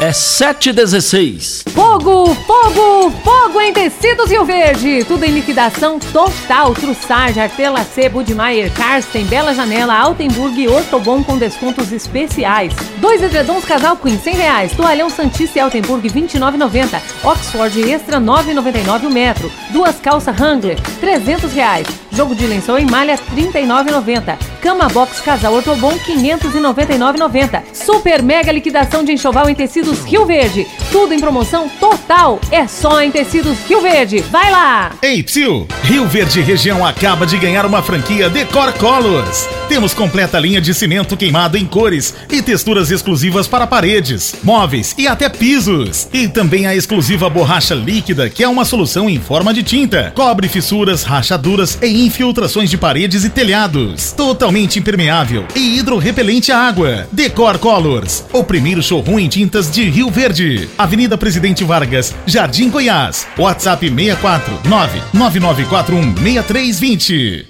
É 0.00 0.12
716. 0.12 1.64
Fogo, 1.74 2.32
fogo, 2.32 3.10
fogo 3.24 3.60
em 3.60 3.72
tecidos 3.72 4.30
Rio 4.30 4.44
Verde. 4.44 5.04
Tudo 5.04 5.24
em 5.24 5.32
liquidação 5.32 5.98
total. 5.98 6.72
Trussage, 6.72 7.40
Artela 7.40 7.82
C, 7.82 8.08
Budmeier, 8.08 8.72
Karsten, 8.74 9.24
Bela 9.24 9.52
Janela, 9.52 9.98
Altenburg 9.98 10.56
e 10.56 10.68
Ortobon 10.68 11.24
com 11.24 11.36
descontos 11.36 11.90
especiais. 11.90 12.72
Dois 12.98 13.20
edredons 13.20 13.64
casal 13.64 13.96
Queen, 13.96 14.16
100 14.16 14.34
reais. 14.36 14.72
Toalhão 14.76 15.10
Santista 15.10 15.58
e 15.58 15.62
Altenburg, 15.62 16.08
29,90. 16.08 17.02
Oxford 17.24 17.90
Extra, 17.90 18.20
9,99 18.20 19.04
o 19.04 19.10
metro. 19.10 19.50
Duas 19.70 19.96
calças 19.96 20.38
Wrangler, 20.38 20.80
300 21.00 21.52
reais. 21.52 21.88
Jogo 22.18 22.34
de 22.34 22.48
lençol 22.48 22.80
em 22.80 22.84
malha, 22.84 23.16
39,90. 23.32 24.36
Cama 24.60 24.88
Box 24.88 25.20
Casal 25.20 25.54
Ortobon, 25.54 25.92
599,90. 26.00 27.62
Super 27.72 28.24
mega 28.24 28.50
liquidação 28.50 29.04
de 29.04 29.12
enxoval 29.12 29.48
em 29.48 29.54
tecidos 29.54 30.02
Rio 30.04 30.26
Verde. 30.26 30.66
Tudo 30.90 31.14
em 31.14 31.20
promoção 31.20 31.68
total. 31.68 32.40
É 32.50 32.66
só 32.66 33.00
em 33.00 33.12
tecidos 33.12 33.56
Rio 33.68 33.80
Verde. 33.80 34.18
Vai 34.32 34.50
lá! 34.50 34.90
Ei, 35.00 35.22
Psyu! 35.22 35.68
Rio 35.84 36.08
Verde 36.08 36.40
Região 36.40 36.84
acaba 36.84 37.24
de 37.24 37.38
ganhar 37.38 37.64
uma 37.64 37.82
franquia 37.82 38.28
Decor 38.28 38.72
Colors. 38.72 39.48
Temos 39.68 39.94
completa 39.94 40.40
linha 40.40 40.60
de 40.60 40.74
cimento 40.74 41.16
queimado 41.16 41.56
em 41.56 41.64
cores 41.64 42.14
e 42.28 42.42
texturas 42.42 42.90
exclusivas 42.90 43.46
para 43.46 43.66
paredes, 43.66 44.34
móveis 44.42 44.92
e 44.98 45.06
até 45.06 45.28
pisos. 45.28 46.08
E 46.12 46.26
também 46.26 46.66
a 46.66 46.74
exclusiva 46.74 47.30
borracha 47.30 47.76
líquida, 47.76 48.28
que 48.28 48.42
é 48.42 48.48
uma 48.48 48.64
solução 48.64 49.08
em 49.08 49.20
forma 49.20 49.54
de 49.54 49.62
tinta. 49.62 50.12
Cobre 50.16 50.48
fissuras, 50.48 51.04
rachaduras 51.04 51.78
e 51.80 52.07
infiltrações 52.08 52.70
de 52.70 52.78
paredes 52.78 53.22
e 53.22 53.28
telhados. 53.28 54.12
Totalmente 54.12 54.78
impermeável 54.78 55.46
e 55.54 55.78
hidrorrepelente 55.78 56.50
à 56.50 56.58
água. 56.58 57.06
Decor 57.12 57.58
Colors, 57.58 58.24
o 58.32 58.42
primeiro 58.42 58.82
showroom 58.82 59.20
em 59.20 59.28
tintas 59.28 59.70
de 59.70 59.84
Rio 59.84 60.10
Verde. 60.10 60.68
Avenida 60.78 61.18
Presidente 61.18 61.64
Vargas, 61.64 62.14
Jardim 62.26 62.70
Goiás. 62.70 63.26
WhatsApp 63.38 63.86
64 63.88 64.60
99941 64.64 66.16
6320. 66.16 67.46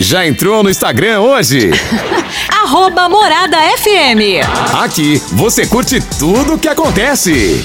Já 0.00 0.26
entrou 0.26 0.62
no 0.62 0.70
Instagram 0.70 1.20
hoje? 1.20 1.70
Arroba 2.62 3.08
Morada 3.08 3.56
FM. 3.78 4.46
Aqui 4.82 5.20
você 5.32 5.66
curte 5.66 6.00
tudo 6.18 6.54
o 6.54 6.58
que 6.58 6.68
acontece. 6.68 7.64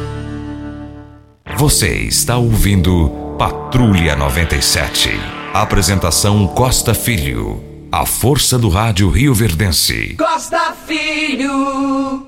Você 1.57 2.03
está 2.03 2.37
ouvindo 2.37 3.35
Patrulha 3.37 4.15
97. 4.15 5.09
Apresentação 5.53 6.47
Costa 6.47 6.93
Filho. 6.93 7.61
A 7.91 8.05
força 8.05 8.57
do 8.57 8.69
rádio 8.69 9.09
Rio 9.09 9.33
Verdense. 9.33 10.15
Costa 10.15 10.73
Filho. 10.87 12.25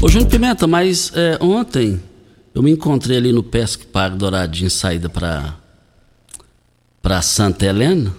Ô 0.00 0.08
Júnior 0.08 0.30
Pimenta, 0.30 0.66
mas 0.66 1.12
é, 1.14 1.36
ontem 1.40 2.00
eu 2.54 2.62
me 2.62 2.70
encontrei 2.70 3.18
ali 3.18 3.32
no 3.32 3.42
Pesque 3.42 3.86
Parque 3.86 4.16
Douradinho, 4.16 4.70
saída 4.70 5.08
para 5.08 5.56
para 7.02 7.22
Santa 7.22 7.64
Helena, 7.64 8.14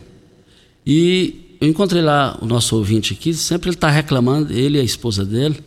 e 0.86 1.58
eu 1.62 1.68
encontrei 1.68 2.02
lá 2.02 2.38
o 2.42 2.46
nosso 2.46 2.76
ouvinte 2.76 3.14
aqui, 3.14 3.34
sempre 3.34 3.70
ele 3.70 3.76
está 3.76 3.90
reclamando, 3.90 4.54
ele 4.54 4.78
e 4.78 4.82
a 4.82 4.84
esposa 4.84 5.26
dele, 5.26 5.62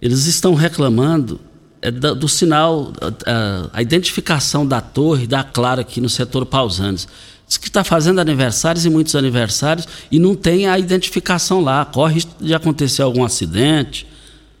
eles 0.00 0.26
estão 0.26 0.54
reclamando 0.54 1.38
é, 1.84 1.90
da, 1.90 2.14
do 2.14 2.26
sinal, 2.26 2.94
a, 3.26 3.68
a, 3.74 3.82
identificação 3.82 4.66
da 4.66 4.80
torre, 4.80 5.26
da 5.26 5.44
Clara 5.44 5.82
aqui 5.82 6.00
no 6.00 6.08
setor 6.08 6.46
Pausanes. 6.46 7.06
Diz 7.46 7.58
que 7.58 7.68
está 7.68 7.84
fazendo 7.84 8.22
aniversários 8.22 8.86
e 8.86 8.90
muitos 8.90 9.14
aniversários 9.14 9.86
e 10.10 10.18
não 10.18 10.34
tem 10.34 10.66
a 10.66 10.78
identificação 10.78 11.60
lá. 11.60 11.84
Corre 11.84 12.24
de 12.40 12.54
acontecer 12.54 13.02
algum 13.02 13.22
acidente, 13.22 14.06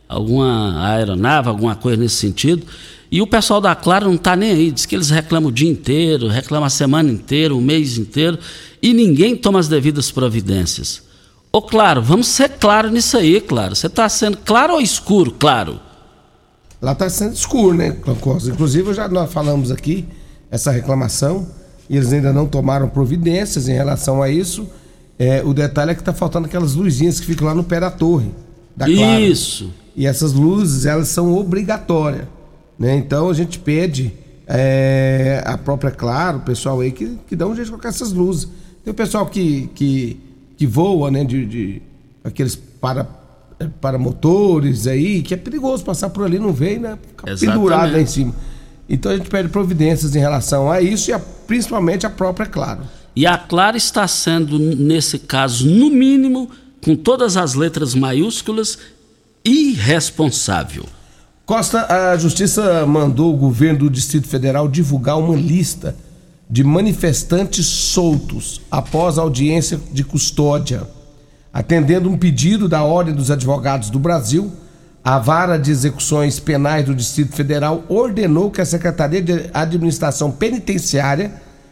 alguma 0.06 0.86
aeronave, 0.86 1.48
alguma 1.48 1.74
coisa 1.74 1.96
nesse 1.96 2.16
sentido. 2.16 2.66
E 3.10 3.22
o 3.22 3.26
pessoal 3.26 3.58
da 3.58 3.74
Claro 3.74 4.04
não 4.04 4.16
está 4.16 4.36
nem 4.36 4.50
aí, 4.50 4.70
diz 4.70 4.84
que 4.84 4.94
eles 4.94 5.08
reclamam 5.08 5.48
o 5.48 5.52
dia 5.52 5.70
inteiro, 5.70 6.28
reclamam 6.28 6.66
a 6.66 6.70
semana 6.70 7.10
inteira, 7.10 7.54
o 7.54 7.60
mês 7.60 7.96
inteiro, 7.96 8.38
e 8.82 8.92
ninguém 8.92 9.34
toma 9.34 9.58
as 9.58 9.66
devidas 9.66 10.10
providências. 10.10 11.02
Ô, 11.50 11.62
claro, 11.62 12.02
vamos 12.02 12.26
ser 12.26 12.50
claro 12.50 12.90
nisso 12.90 13.16
aí, 13.16 13.40
claro. 13.40 13.74
Você 13.74 13.86
está 13.86 14.06
sendo 14.10 14.36
claro 14.36 14.74
ou 14.74 14.80
escuro, 14.82 15.30
claro? 15.30 15.80
Lá 16.84 16.92
está 16.92 17.08
sendo 17.08 17.32
escuro, 17.32 17.74
né, 17.74 17.96
Costa? 18.20 18.50
Inclusive, 18.50 18.92
já 18.92 19.08
nós 19.08 19.32
falamos 19.32 19.70
aqui 19.70 20.04
essa 20.50 20.70
reclamação 20.70 21.46
e 21.88 21.96
eles 21.96 22.12
ainda 22.12 22.30
não 22.30 22.44
tomaram 22.46 22.90
providências 22.90 23.70
em 23.70 23.72
relação 23.72 24.22
a 24.22 24.28
isso. 24.28 24.68
É, 25.18 25.42
o 25.42 25.54
detalhe 25.54 25.92
é 25.92 25.94
que 25.94 26.02
está 26.02 26.12
faltando 26.12 26.44
aquelas 26.44 26.74
luzinhas 26.74 27.18
que 27.18 27.24
ficam 27.24 27.46
lá 27.46 27.54
no 27.54 27.64
pé 27.64 27.80
da 27.80 27.90
torre. 27.90 28.30
Da 28.76 28.84
Clara. 28.84 29.18
Isso. 29.18 29.72
E 29.96 30.06
essas 30.06 30.34
luzes, 30.34 30.84
elas 30.84 31.08
são 31.08 31.34
obrigatórias. 31.34 32.26
Né? 32.78 32.94
Então 32.96 33.30
a 33.30 33.32
gente 33.32 33.58
pede 33.58 34.12
é, 34.46 35.42
a 35.46 35.56
própria 35.56 35.90
Claro, 35.90 36.36
o 36.36 36.42
pessoal 36.42 36.82
aí 36.82 36.92
que, 36.92 37.18
que 37.26 37.34
dá 37.34 37.46
um 37.46 37.56
jeito 37.56 37.72
com 37.72 37.88
essas 37.88 38.12
luzes. 38.12 38.46
Tem 38.84 38.90
o 38.90 38.94
pessoal 38.94 39.24
que, 39.24 39.70
que, 39.74 40.20
que 40.54 40.66
voa, 40.66 41.10
né? 41.10 41.24
De, 41.24 41.46
de 41.46 41.82
aqueles 42.22 42.54
para, 42.54 43.08
para 43.80 43.98
motores 43.98 44.86
aí, 44.86 45.22
que 45.22 45.32
é 45.34 45.36
perigoso 45.36 45.84
passar 45.84 46.10
por 46.10 46.24
ali, 46.24 46.38
não 46.38 46.52
vem, 46.52 46.78
né? 46.78 46.98
Fica 47.08 47.30
Exatamente. 47.30 47.58
pendurado 47.58 47.92
lá 47.92 48.00
em 48.00 48.06
cima. 48.06 48.34
Então 48.88 49.12
a 49.12 49.16
gente 49.16 49.30
pede 49.30 49.48
providências 49.48 50.14
em 50.14 50.18
relação 50.18 50.70
a 50.70 50.80
isso 50.82 51.10
e 51.10 51.12
a- 51.14 51.18
principalmente 51.18 52.04
a 52.06 52.10
própria 52.10 52.46
Claro. 52.46 52.82
E 53.16 53.26
a 53.26 53.38
Clara 53.38 53.76
está 53.76 54.06
sendo, 54.08 54.58
nesse 54.58 55.20
caso, 55.20 55.66
no 55.68 55.88
mínimo, 55.88 56.50
com 56.84 56.96
todas 56.96 57.36
as 57.36 57.54
letras 57.54 57.94
maiúsculas, 57.94 58.76
irresponsável. 59.44 60.84
Costa, 61.46 61.86
a 62.12 62.16
Justiça 62.16 62.84
mandou 62.86 63.32
o 63.32 63.36
governo 63.36 63.80
do 63.80 63.90
Distrito 63.90 64.26
Federal 64.26 64.66
divulgar 64.68 65.18
uma 65.18 65.36
lista 65.36 65.94
de 66.48 66.64
manifestantes 66.64 67.66
soltos 67.66 68.60
após 68.70 69.18
a 69.18 69.22
audiência 69.22 69.78
de 69.92 70.02
custódia. 70.04 70.82
Atendendo 71.54 72.10
um 72.10 72.18
pedido 72.18 72.68
da 72.68 72.82
Ordem 72.82 73.14
dos 73.14 73.30
Advogados 73.30 73.88
do 73.88 74.00
Brasil, 74.00 74.50
a 75.04 75.20
Vara 75.20 75.56
de 75.56 75.70
Execuções 75.70 76.40
Penais 76.40 76.84
do 76.84 76.92
Distrito 76.92 77.32
Federal 77.32 77.84
ordenou 77.88 78.50
que 78.50 78.60
a 78.60 78.66
Secretaria 78.66 79.22
de 79.22 79.50
Administração 79.54 80.32
Penitenciária 80.32 81.30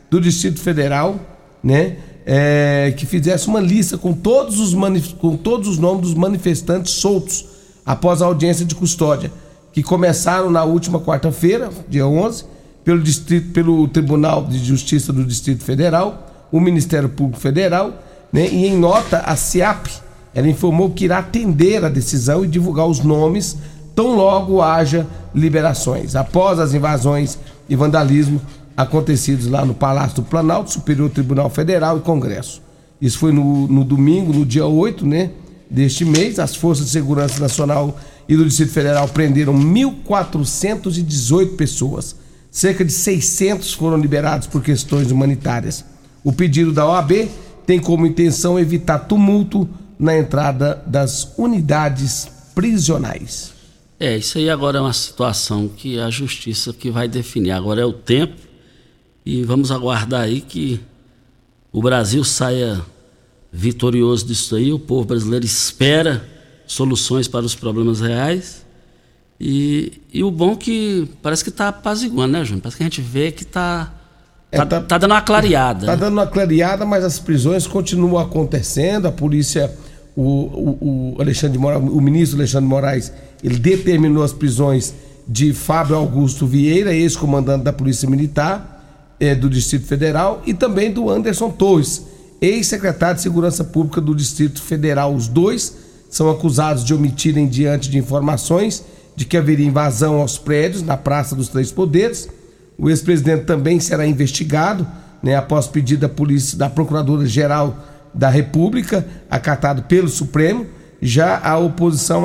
do 0.09 0.21
Distrito 0.21 0.61
Federal, 0.61 1.19
né, 1.65 1.97
é, 2.25 2.95
que 2.97 3.05
fizesse 3.05 3.49
uma 3.49 3.59
lista 3.59 3.99
com 3.99 4.13
todos, 4.13 4.61
os 4.61 4.73
com 5.15 5.37
todos 5.37 5.67
os 5.67 5.79
nomes 5.79 6.03
dos 6.03 6.15
manifestantes 6.15 6.93
soltos 6.93 7.45
após 7.85 8.23
a 8.23 8.27
audiência 8.27 8.65
de 8.65 8.77
custódia, 8.77 9.33
que 9.73 9.83
começaram 9.83 10.49
na 10.49 10.63
última 10.63 11.01
quarta-feira, 11.01 11.71
dia 11.89 12.07
11, 12.07 12.45
pelo, 12.85 13.03
distrito, 13.03 13.51
pelo 13.51 13.89
Tribunal 13.89 14.45
de 14.45 14.59
Justiça 14.59 15.13
do 15.13 15.25
Distrito 15.25 15.65
Federal, 15.65 16.47
o 16.53 16.61
Ministério 16.61 17.09
Público 17.09 17.41
Federal, 17.41 17.93
né, 18.33 18.49
e 18.49 18.67
em 18.67 18.77
nota, 18.77 19.19
a 19.19 19.37
CIAP 19.37 19.89
ela 20.35 20.49
informou 20.49 20.91
que 20.91 21.05
irá 21.05 21.19
atender 21.19 21.85
a 21.85 21.89
decisão 21.89 22.45
e 22.45 22.49
divulgar 22.49 22.87
os 22.87 23.01
nomes 23.01 23.57
tão 23.95 24.17
logo 24.17 24.63
haja 24.63 25.07
liberações. 25.35 26.17
Após 26.17 26.59
as 26.59 26.73
invasões 26.73 27.39
e 27.69 27.77
vandalismo 27.77 28.41
acontecidos 28.77 29.47
lá 29.47 29.65
no 29.65 29.75
Palácio 29.75 30.17
do 30.17 30.23
Planalto, 30.23 30.73
Superior 30.73 31.11
Tribunal 31.11 31.51
Federal 31.51 31.99
e 31.99 32.01
Congresso. 32.01 32.63
Isso 33.01 33.19
foi 33.19 33.33
no, 33.33 33.69
no 33.69 33.85
domingo, 33.85 34.33
no 34.33 34.47
dia 34.47 34.67
8, 34.67 35.07
né? 35.07 35.31
Deste 35.71 36.05
mês, 36.05 36.39
as 36.39 36.55
Forças 36.55 36.87
de 36.87 36.93
Segurança 36.93 37.41
Nacional 37.41 37.99
e 38.29 38.37
do 38.37 38.45
Distrito 38.45 38.73
Federal 38.73 39.09
prenderam 39.09 39.55
1.418 39.55 41.57
pessoas. 41.57 42.17
Cerca 42.51 42.85
de 42.85 42.93
600 42.93 43.73
foram 43.75 43.99
liberados 43.99 44.47
por 44.47 44.63
questões 44.63 45.11
humanitárias. 45.11 45.85
O 46.23 46.33
pedido 46.33 46.73
da 46.73 46.87
OAB 46.87 47.29
tem 47.67 47.81
como 47.81 48.07
intenção 48.07 48.59
evitar 48.59 49.01
tumulto 49.01 49.69
na 49.99 50.17
entrada 50.19 50.83
das 50.87 51.33
unidades 51.39 52.29
prisionais. 52.55 53.53
É, 53.99 54.17
isso 54.17 54.39
aí 54.39 54.51
agora 54.51 54.79
é 54.79 54.81
uma 54.81 54.93
situação 54.93 55.69
que 55.69 55.99
a 55.99 56.11
justiça 56.11 56.73
que 56.73 56.91
vai 56.91 57.07
definir. 57.07 57.53
Agora 57.53 57.81
é 57.81 57.85
o 57.85 57.93
tempo 57.93 58.35
e 59.25 59.45
vamos 59.45 59.71
aguardar 59.71 60.23
aí 60.23 60.41
que 60.41 60.81
o 61.71 61.81
Brasil 61.81 62.25
saia 62.25 62.85
vitorioso 63.53 64.27
disso 64.27 64.57
aí. 64.57 64.73
O 64.73 64.79
povo 64.79 65.05
brasileiro 65.05 65.45
espera 65.45 66.29
soluções 66.67 67.29
para 67.29 67.47
os 67.47 67.55
problemas 67.55 68.01
reais. 68.01 68.67
E, 69.39 70.01
e 70.13 70.25
o 70.25 70.31
bom 70.31 70.57
que 70.57 71.09
parece 71.23 71.45
que 71.45 71.51
está 71.51 71.69
apaziguando, 71.69 72.33
né, 72.33 72.45
Júnior? 72.45 72.63
Parece 72.63 72.77
que 72.77 72.83
a 72.83 72.87
gente 72.87 73.01
vê 73.01 73.31
que 73.31 73.45
está 73.45 73.93
é, 73.93 74.02
tá, 74.59 74.67
tá, 74.67 74.81
tá, 74.81 74.99
dando 74.99 75.13
uma 75.13 75.23
clareada. 75.23 75.81
Está 75.81 75.97
dando 75.97 76.13
uma 76.13 76.27
clareada, 76.27 76.85
mas 76.85 77.05
as 77.05 77.19
prisões 77.19 77.67
continuam 77.67 78.19
acontecendo. 78.19 79.07
A 79.07 79.13
polícia, 79.13 79.73
o, 80.15 80.23
o, 80.23 81.15
o 81.17 81.21
Alexandre 81.21 81.59
Moraes, 81.59 81.83
o 81.83 82.01
ministro 82.01 82.39
Alexandre 82.39 82.69
Moraes, 82.69 83.13
ele 83.43 83.59
determinou 83.59 84.23
as 84.23 84.33
prisões 84.33 84.95
de 85.27 85.53
Fábio 85.53 85.97
Augusto 85.97 86.47
Vieira, 86.47 86.93
ex-comandante 86.93 87.65
da 87.65 87.73
Polícia 87.73 88.09
Militar 88.09 88.73
é, 89.19 89.35
do 89.35 89.49
Distrito 89.49 89.87
Federal, 89.87 90.43
e 90.45 90.53
também 90.53 90.93
do 90.93 91.09
Anderson 91.09 91.49
Torres, 91.51 92.05
ex-secretário 92.41 93.17
de 93.17 93.23
Segurança 93.23 93.63
Pública 93.63 94.01
do 94.01 94.15
Distrito 94.15 94.61
Federal. 94.61 95.15
Os 95.15 95.29
dois 95.29 95.77
são 96.11 96.29
acusados 96.29 96.85
de 96.85 96.93
omitirem 96.93 97.47
diante 97.47 97.89
de 97.89 97.99
informações 97.99 98.85
de 99.15 99.25
que 99.25 99.37
haveria 99.37 99.67
invasão 99.67 100.21
aos 100.21 100.39
prédios 100.39 100.83
na 100.83 100.97
Praça 100.97 101.37
dos 101.37 101.49
Três 101.49 101.71
Poderes. 101.71 102.29
O 102.79 102.91
ex-presidente 102.91 103.45
também 103.45 103.79
será 103.81 104.07
investigado, 104.07 104.87
né, 105.23 105.37
após 105.37 105.67
pedido 105.67 106.01
da 106.01 106.09
polícia 106.09 106.59
da 106.59 106.69
Procuradora-Geral 106.69 107.77
da 108.13 108.29
República, 108.29 109.07
acatado 109.31 109.83
pelo 109.83 110.09
Supremo. 110.09 110.67
Já 111.01 111.39
a 111.39 111.59
oposição 111.59 112.25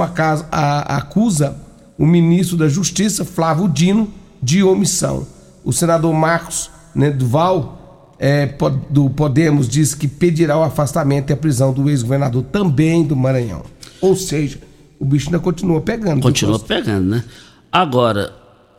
acusa 0.51 1.55
o 1.97 2.05
ministro 2.05 2.57
da 2.57 2.67
Justiça, 2.67 3.25
Flávio 3.25 3.67
Dino, 3.67 4.11
de 4.41 4.63
omissão. 4.63 5.25
O 5.63 5.73
senador 5.73 6.13
Marcos 6.13 6.69
né, 6.93 7.09
Duval, 7.09 8.15
é, 8.19 8.47
do 8.89 9.09
Podemos, 9.09 9.67
diz 9.67 9.93
que 9.93 10.07
pedirá 10.07 10.57
o 10.57 10.63
afastamento 10.63 11.29
e 11.29 11.33
a 11.33 11.37
prisão 11.37 11.73
do 11.73 11.89
ex-governador 11.89 12.43
também 12.43 13.03
do 13.03 13.15
Maranhão. 13.15 13.63
Ou 14.01 14.15
seja, 14.15 14.59
o 14.99 15.05
bicho 15.05 15.27
ainda 15.27 15.39
continua 15.39 15.81
pegando. 15.81 16.21
Continua 16.21 16.59
pegando, 16.59 17.09
né? 17.09 17.23
Agora, 17.71 18.33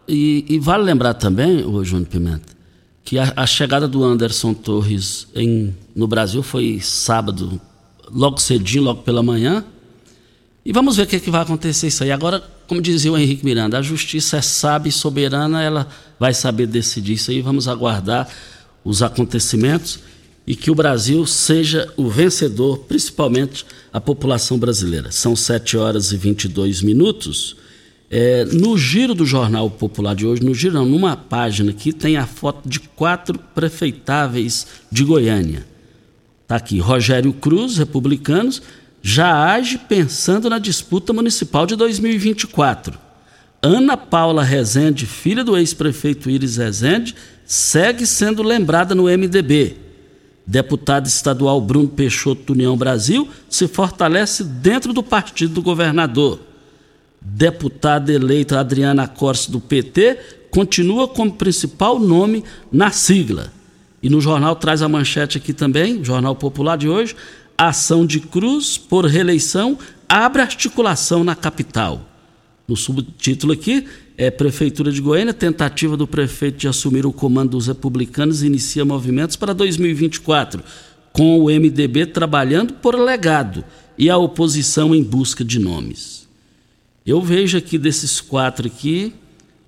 e, 0.08 0.44
e, 0.48 0.58
vale 0.58 0.84
lembrar 0.84 1.14
também, 1.14 1.64
o 1.64 1.84
Júnior 1.84 2.08
Pimenta, 2.08 2.56
que 3.04 3.18
a, 3.18 3.32
a, 3.36 3.46
chegada 3.46 3.86
do 3.86 4.02
Anderson 4.02 4.54
Torres 4.54 5.26
em, 5.34 5.74
no 5.94 6.06
Brasil 6.06 6.42
foi 6.42 6.80
sábado, 6.80 7.60
logo 8.10 8.40
cedinho, 8.40 8.84
logo 8.84 9.02
pela 9.02 9.22
manhã. 9.22 9.64
E 10.64 10.72
vamos 10.72 10.96
ver 10.96 11.04
o 11.04 11.06
que, 11.06 11.16
é 11.16 11.20
que 11.20 11.30
vai 11.30 11.42
acontecer 11.42 11.86
isso 11.86 12.02
aí. 12.04 12.10
Agora, 12.10 12.42
como 12.66 12.80
dizia 12.80 13.12
o 13.12 13.16
Henrique 13.16 13.44
Miranda, 13.44 13.78
a 13.78 13.82
justiça 13.82 14.36
é 14.36 14.42
sábia 14.42 14.90
e 14.90 14.92
soberana, 14.92 15.62
ela 15.62 15.88
vai 16.18 16.34
saber 16.34 16.66
decidir 16.66 17.14
isso 17.14 17.30
aí. 17.30 17.40
Vamos 17.40 17.68
aguardar 17.68 18.28
os 18.84 19.02
acontecimentos 19.02 20.00
e 20.46 20.56
que 20.56 20.70
o 20.70 20.74
Brasil 20.74 21.26
seja 21.26 21.92
o 21.96 22.08
vencedor, 22.08 22.78
principalmente 22.78 23.66
a 23.92 24.00
população 24.00 24.58
brasileira. 24.58 25.10
São 25.12 25.36
7 25.36 25.76
horas 25.76 26.12
e 26.12 26.16
22 26.16 26.80
minutos. 26.80 27.54
É, 28.10 28.46
no 28.46 28.78
giro 28.78 29.14
do 29.14 29.26
Jornal 29.26 29.68
Popular 29.68 30.14
de 30.14 30.26
hoje, 30.26 30.42
no 30.42 30.54
giro 30.54 30.74
não, 30.74 30.86
numa 30.86 31.14
página 31.14 31.70
aqui 31.70 31.92
tem 31.92 32.16
a 32.16 32.26
foto 32.26 32.66
de 32.66 32.80
quatro 32.80 33.38
prefeitáveis 33.54 34.66
de 34.90 35.04
Goiânia. 35.04 35.66
Está 36.42 36.56
aqui, 36.56 36.78
Rogério 36.78 37.32
Cruz, 37.34 37.76
republicanos, 37.76 38.62
já 39.02 39.52
age 39.52 39.76
pensando 39.76 40.48
na 40.48 40.58
disputa 40.58 41.12
municipal 41.12 41.66
de 41.66 41.76
2024. 41.76 42.98
Ana 43.60 43.96
Paula 43.96 44.42
Rezende, 44.42 45.04
filha 45.04 45.44
do 45.44 45.56
ex-prefeito 45.56 46.30
Iris 46.30 46.56
Rezende, 46.56 47.14
segue 47.44 48.06
sendo 48.06 48.42
lembrada 48.42 48.94
no 48.94 49.04
MDB. 49.04 49.76
Deputado 50.46 51.06
estadual 51.06 51.60
Bruno 51.60 51.88
Peixoto 51.88 52.54
União 52.54 52.74
Brasil 52.74 53.28
se 53.50 53.68
fortalece 53.68 54.42
dentro 54.42 54.94
do 54.94 55.02
partido 55.02 55.52
do 55.52 55.62
governador. 55.62 56.47
Deputada 57.20 58.12
eleita 58.12 58.58
Adriana 58.58 59.06
Corse 59.06 59.50
do 59.50 59.60
PT 59.60 60.18
continua 60.50 61.08
como 61.08 61.32
principal 61.32 61.98
nome 61.98 62.44
na 62.72 62.90
sigla. 62.90 63.52
E 64.02 64.08
no 64.08 64.20
jornal 64.20 64.56
traz 64.56 64.82
a 64.82 64.88
manchete 64.88 65.38
aqui 65.38 65.52
também, 65.52 66.02
Jornal 66.04 66.36
Popular 66.36 66.76
de 66.76 66.88
hoje, 66.88 67.16
ação 67.56 68.06
de 68.06 68.20
Cruz 68.20 68.78
por 68.78 69.04
reeleição 69.04 69.76
abre 70.08 70.40
articulação 70.40 71.22
na 71.22 71.34
capital. 71.34 72.08
No 72.66 72.76
subtítulo 72.76 73.52
aqui, 73.52 73.86
é, 74.16 74.30
Prefeitura 74.30 74.92
de 74.92 75.00
Goiânia, 75.00 75.34
tentativa 75.34 75.96
do 75.96 76.06
prefeito 76.06 76.58
de 76.58 76.68
assumir 76.68 77.06
o 77.06 77.12
comando 77.12 77.50
dos 77.50 77.66
republicanos 77.66 78.42
inicia 78.42 78.84
movimentos 78.84 79.36
para 79.36 79.52
2024, 79.52 80.62
com 81.12 81.40
o 81.40 81.46
MDB 81.46 82.06
trabalhando 82.06 82.74
por 82.74 82.94
legado 82.94 83.64
e 83.96 84.08
a 84.08 84.16
oposição 84.16 84.94
em 84.94 85.02
busca 85.02 85.44
de 85.44 85.58
nomes. 85.58 86.17
Eu 87.08 87.22
vejo 87.22 87.56
aqui 87.56 87.78
desses 87.78 88.20
quatro 88.20 88.66
aqui, 88.66 89.14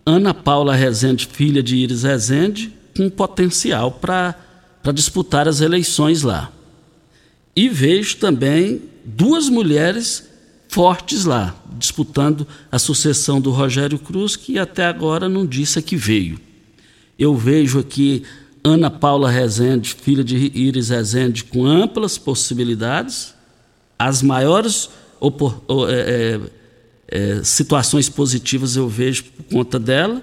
Ana 0.05 0.35
Paula 0.35 0.75
Rezende, 0.75 1.27
filha 1.27 1.63
de 1.63 1.75
Iris 1.75 2.03
Rezende, 2.03 2.71
com 2.95 3.09
potencial 3.09 3.93
para 3.93 4.37
disputar 4.93 5.49
as 5.49 5.63
eleições 5.63 6.21
lá. 6.21 6.53
E 7.57 7.67
vejo 7.67 8.19
também 8.19 8.83
duas 9.03 9.49
mulheres 9.49 10.29
fortes 10.69 11.25
lá, 11.25 11.57
disputando 11.79 12.47
a 12.71 12.79
sucessão 12.79 13.41
do 13.41 13.51
Rogério 13.51 13.99
Cruz, 13.99 14.37
que 14.37 14.59
até 14.59 14.85
agora 14.85 15.27
não 15.27 15.47
disse 15.47 15.79
a 15.79 15.83
que 15.83 15.97
veio. 15.97 16.39
Eu 17.19 17.35
vejo 17.35 17.79
aqui 17.79 18.23
Ana 18.63 18.91
Paula 18.91 19.31
Rezende, 19.31 19.95
filha 19.95 20.23
de 20.23 20.37
Iris 20.37 20.91
Rezende, 20.91 21.45
com 21.45 21.65
amplas 21.65 22.19
possibilidades, 22.19 23.35
as 23.99 24.21
maiores 24.21 24.91
é, 25.89 26.39
é, 27.11 27.43
situações 27.43 28.09
positivas 28.09 28.77
eu 28.77 28.89
vejo 28.89 29.25
por 29.25 29.45
conta 29.45 29.79
dela, 29.79 30.23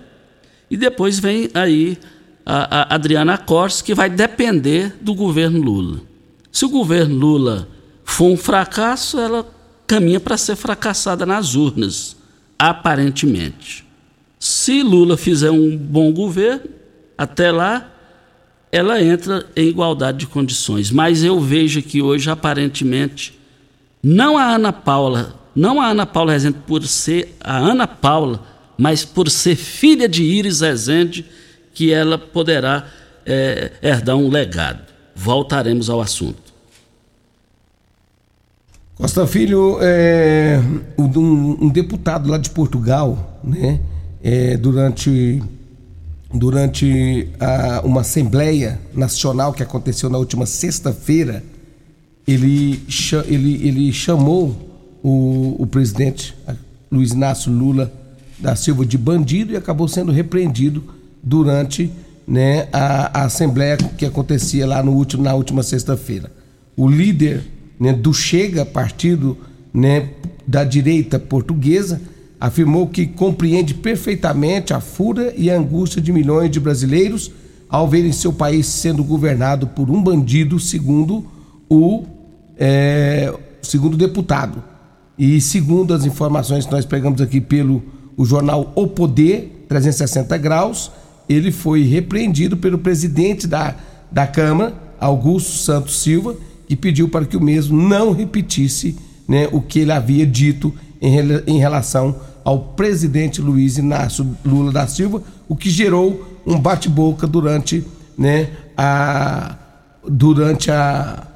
e 0.69 0.77
depois 0.77 1.19
vem 1.19 1.49
aí 1.53 1.97
a, 2.45 2.81
a 2.81 2.95
Adriana 2.95 3.37
Cortes, 3.37 3.81
que 3.81 3.93
vai 3.93 4.09
depender 4.09 4.95
do 5.01 5.13
governo 5.13 5.61
Lula. 5.61 6.01
Se 6.51 6.65
o 6.65 6.69
governo 6.69 7.15
Lula 7.15 7.67
for 8.03 8.31
um 8.31 8.37
fracasso, 8.37 9.19
ela 9.19 9.45
caminha 9.85 10.19
para 10.19 10.37
ser 10.37 10.55
fracassada 10.55 11.25
nas 11.25 11.55
urnas, 11.55 12.15
aparentemente. 12.57 13.85
Se 14.39 14.81
Lula 14.81 15.17
fizer 15.17 15.51
um 15.51 15.75
bom 15.75 16.11
governo, 16.11 16.69
até 17.17 17.51
lá, 17.51 17.91
ela 18.71 19.01
entra 19.01 19.45
em 19.55 19.67
igualdade 19.67 20.19
de 20.19 20.27
condições. 20.27 20.91
Mas 20.91 21.23
eu 21.23 21.39
vejo 21.39 21.81
que 21.81 22.01
hoje, 22.01 22.29
aparentemente, 22.29 23.37
não 24.03 24.37
a 24.37 24.55
Ana 24.55 24.71
Paula, 24.71 25.35
não 25.57 25.81
a 25.81 25.87
Ana 25.87 26.05
Paula 26.05 26.33
Rezende 26.33 26.59
por 26.67 26.85
ser 26.85 27.35
a 27.39 27.57
Ana 27.57 27.87
Paula, 27.87 28.43
mas 28.77 29.03
por 29.03 29.27
ser 29.27 29.55
filha 29.55 30.07
de 30.07 30.21
Iris 30.21 30.61
Rezende, 30.61 31.25
que 31.73 31.91
ela 31.91 32.15
poderá 32.15 32.85
é, 33.25 33.71
herdar 33.81 34.15
um 34.15 34.29
legado. 34.29 34.83
Voltaremos 35.15 35.89
ao 35.89 35.99
assunto. 35.99 36.53
Costa 38.93 39.25
Filho, 39.25 39.79
é, 39.81 40.61
um, 40.95 41.65
um, 41.65 41.69
deputado 41.69 42.29
lá 42.29 42.37
de 42.37 42.51
Portugal, 42.51 43.39
né, 43.43 43.79
é, 44.23 44.57
durante, 44.57 45.41
durante 46.31 47.29
a, 47.39 47.81
uma 47.83 48.01
Assembleia 48.01 48.79
Nacional 48.93 49.53
que 49.53 49.63
aconteceu 49.63 50.07
na 50.07 50.19
última 50.19 50.45
sexta-feira, 50.45 51.43
ele, 52.27 52.79
ele, 53.27 53.67
ele 53.67 53.91
chamou 53.91 54.66
o, 55.03 55.55
o 55.59 55.67
presidente 55.67 56.35
Luiz 56.91 57.11
Inácio 57.11 57.51
Lula 57.51 57.91
da 58.39 58.55
Silva 58.55 58.85
de 58.85 58.97
bandido 58.97 59.53
e 59.53 59.57
acabou 59.57 59.87
sendo 59.87 60.11
repreendido 60.11 60.83
durante 61.23 61.91
né, 62.27 62.67
a, 62.71 63.21
a 63.21 63.25
Assembleia 63.25 63.77
que 63.77 64.05
acontecia 64.05 64.67
lá 64.67 64.83
no 64.83 64.91
último, 64.91 65.23
na 65.23 65.33
última 65.33 65.63
sexta-feira. 65.63 66.31
O 66.75 66.87
líder 66.87 67.43
né, 67.79 67.93
do 67.93 68.13
Chega, 68.13 68.65
partido 68.65 69.37
né, 69.73 70.09
da 70.45 70.63
direita 70.63 71.17
portuguesa, 71.17 72.01
afirmou 72.39 72.87
que 72.87 73.07
compreende 73.07 73.73
perfeitamente 73.73 74.73
a 74.73 74.79
fúria 74.79 75.33
e 75.35 75.49
a 75.49 75.57
angústia 75.57 76.01
de 76.01 76.11
milhões 76.11 76.51
de 76.51 76.59
brasileiros 76.59 77.31
ao 77.69 77.87
verem 77.87 78.11
seu 78.11 78.31
país 78.31 78.67
sendo 78.67 79.03
governado 79.03 79.67
por 79.67 79.89
um 79.89 80.01
bandido, 80.01 80.59
segundo 80.59 81.25
o 81.69 82.05
é, 82.57 83.33
segundo 83.61 83.97
deputado. 83.97 84.63
E 85.17 85.41
segundo 85.41 85.93
as 85.93 86.05
informações 86.05 86.65
que 86.65 86.71
nós 86.71 86.85
pegamos 86.85 87.21
aqui 87.21 87.41
pelo 87.41 87.83
o 88.15 88.25
jornal 88.25 88.71
O 88.75 88.87
Poder, 88.87 89.65
360 89.67 90.37
graus, 90.37 90.91
ele 91.29 91.51
foi 91.51 91.83
repreendido 91.83 92.57
pelo 92.57 92.77
presidente 92.77 93.47
da, 93.47 93.75
da 94.11 94.25
Câmara, 94.25 94.73
Augusto 94.99 95.51
Santos 95.51 95.99
Silva, 95.99 96.35
que 96.67 96.75
pediu 96.75 97.09
para 97.09 97.25
que 97.25 97.37
o 97.37 97.41
mesmo 97.41 97.79
não 97.79 98.11
repetisse 98.11 98.97
né, 99.27 99.47
o 99.51 99.61
que 99.61 99.79
ele 99.79 99.91
havia 99.91 100.25
dito 100.25 100.73
em, 101.01 101.15
em 101.45 101.59
relação 101.59 102.15
ao 102.43 102.59
presidente 102.59 103.41
Luiz 103.41 103.77
Inácio 103.77 104.35
Lula 104.43 104.71
da 104.71 104.87
Silva, 104.87 105.21
o 105.47 105.55
que 105.55 105.69
gerou 105.69 106.39
um 106.45 106.57
bate-boca 106.57 107.27
durante, 107.27 107.85
né, 108.17 108.49
a, 108.75 109.55
durante 110.07 110.71
a, 110.71 111.27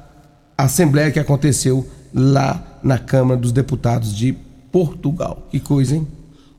a 0.56 0.64
Assembleia 0.64 1.10
que 1.10 1.20
aconteceu 1.20 1.86
lá 2.14 2.71
na 2.82 2.98
Câmara 2.98 3.38
dos 3.38 3.52
Deputados 3.52 4.16
de 4.16 4.34
Portugal. 4.70 5.46
Que 5.50 5.60
coisa, 5.60 5.96
hein? 5.96 6.06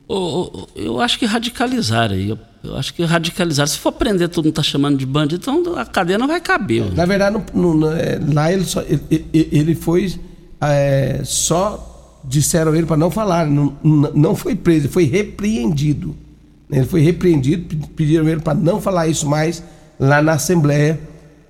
Oh, 0.06 0.66
eu 0.76 1.00
acho 1.00 1.18
que 1.18 1.24
radicalizar 1.24 2.10
aí. 2.10 2.28
Eu, 2.28 2.38
eu, 2.62 2.76
acho 2.76 2.92
que 2.92 3.02
radicalizar. 3.04 3.66
Se 3.66 3.78
for 3.78 3.92
prender 3.92 4.28
todo 4.28 4.44
mundo 4.44 4.54
tá 4.54 4.62
chamando 4.62 4.98
de 4.98 5.06
bandido, 5.06 5.40
então 5.40 5.76
a 5.76 5.84
cadeia 5.84 6.18
não 6.18 6.28
vai 6.28 6.40
caber. 6.40 6.92
Na 6.94 7.06
verdade, 7.06 7.42
não, 7.54 7.74
não, 7.74 7.92
é, 7.92 8.20
lá 8.32 8.52
ele, 8.52 8.64
só, 8.64 8.82
ele, 8.82 9.26
ele 9.32 9.74
foi 9.74 10.14
é, 10.60 11.20
só 11.24 12.22
disseram 12.26 12.74
ele 12.74 12.86
para 12.86 12.96
não 12.96 13.10
falar, 13.10 13.46
não, 13.46 13.76
não 13.82 14.34
foi 14.34 14.54
preso, 14.54 14.88
foi 14.88 15.04
repreendido. 15.04 16.14
Ele 16.70 16.86
foi 16.86 17.02
repreendido, 17.02 17.86
pediram 17.88 18.26
ele 18.28 18.40
para 18.40 18.54
não 18.54 18.80
falar 18.80 19.06
isso 19.06 19.28
mais 19.28 19.62
lá 19.98 20.22
na 20.22 20.32
Assembleia, 20.32 20.98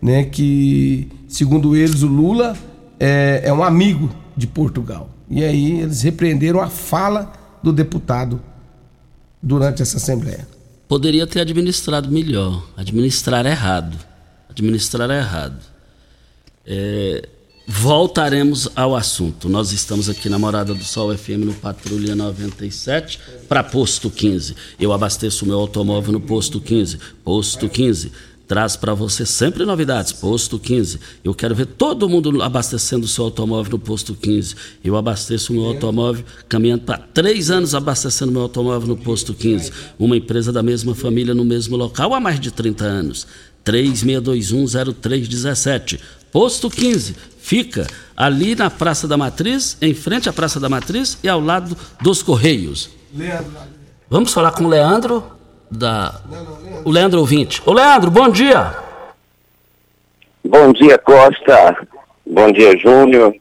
né? 0.02 0.24
Que, 0.24 1.08
segundo 1.28 1.76
eles, 1.76 2.02
o 2.02 2.08
Lula 2.08 2.56
é, 2.98 3.42
é 3.44 3.52
um 3.52 3.62
amigo 3.62 4.10
de 4.36 4.46
Portugal. 4.46 5.08
E 5.28 5.44
aí 5.44 5.80
eles 5.80 6.02
repreenderam 6.02 6.60
a 6.60 6.68
fala 6.68 7.32
do 7.62 7.72
deputado 7.72 8.40
durante 9.42 9.82
essa 9.82 9.96
Assembleia. 9.96 10.46
Poderia 10.88 11.26
ter 11.26 11.40
administrado 11.40 12.10
melhor. 12.10 12.66
Administrar 12.76 13.46
errado. 13.46 13.96
Administrar 14.48 15.10
errado. 15.10 15.58
É, 16.66 17.28
voltaremos 17.66 18.68
ao 18.76 18.94
assunto. 18.94 19.48
Nós 19.48 19.72
estamos 19.72 20.08
aqui 20.08 20.28
na 20.28 20.38
Morada 20.38 20.74
do 20.74 20.84
Sol 20.84 21.16
FM 21.16 21.44
no 21.46 21.54
Patrulha 21.54 22.14
97 22.14 23.18
para 23.48 23.62
Posto 23.62 24.10
15. 24.10 24.54
Eu 24.78 24.92
abasteço 24.92 25.44
o 25.44 25.48
meu 25.48 25.58
automóvel 25.58 26.12
no 26.12 26.20
Posto 26.20 26.60
15. 26.60 26.98
Posto 27.24 27.68
15 27.68 28.12
traz 28.46 28.76
para 28.76 28.94
você 28.94 29.26
sempre 29.26 29.64
novidades. 29.64 30.12
Posto 30.12 30.58
15. 30.58 30.98
Eu 31.22 31.34
quero 31.34 31.54
ver 31.54 31.66
todo 31.66 32.08
mundo 32.08 32.42
abastecendo 32.42 33.04
o 33.04 33.08
seu 33.08 33.24
automóvel 33.24 33.72
no 33.72 33.78
Posto 33.78 34.14
15. 34.14 34.54
Eu 34.82 34.96
abasteço 34.96 35.52
o 35.52 35.56
meu 35.56 35.66
automóvel, 35.66 36.24
caminhando 36.48 36.82
para 36.82 36.98
três 36.98 37.50
anos 37.50 37.74
abastecendo 37.74 38.30
o 38.30 38.34
meu 38.34 38.42
automóvel 38.42 38.88
no 38.88 38.96
Posto 38.96 39.34
15. 39.34 39.70
Uma 39.98 40.16
empresa 40.16 40.52
da 40.52 40.62
mesma 40.62 40.94
família 40.94 41.34
no 41.34 41.44
mesmo 41.44 41.76
local 41.76 42.14
há 42.14 42.20
mais 42.20 42.40
de 42.40 42.50
30 42.50 42.84
anos. 42.84 43.26
36210317. 43.64 46.00
Posto 46.30 46.68
15. 46.68 47.16
Fica 47.38 47.86
ali 48.16 48.54
na 48.54 48.70
Praça 48.70 49.06
da 49.06 49.16
Matriz, 49.16 49.76
em 49.80 49.94
frente 49.94 50.28
à 50.28 50.32
Praça 50.32 50.58
da 50.58 50.68
Matriz 50.68 51.18
e 51.22 51.28
ao 51.28 51.40
lado 51.40 51.76
dos 52.00 52.22
Correios. 52.22 52.90
Leandro. 53.14 53.52
Vamos 54.10 54.32
falar 54.32 54.52
com 54.52 54.64
o 54.64 54.68
Leandro 54.68 55.33
da 55.74 56.14
o 56.84 56.90
Leandro 56.90 57.20
ouvinte. 57.20 57.62
Ô 57.66 57.72
Leandro, 57.72 58.10
bom 58.10 58.28
dia. 58.28 58.74
Bom 60.44 60.72
dia, 60.72 60.98
Costa. 60.98 61.76
Bom 62.26 62.52
dia, 62.52 62.76
Júnior. 62.78 63.34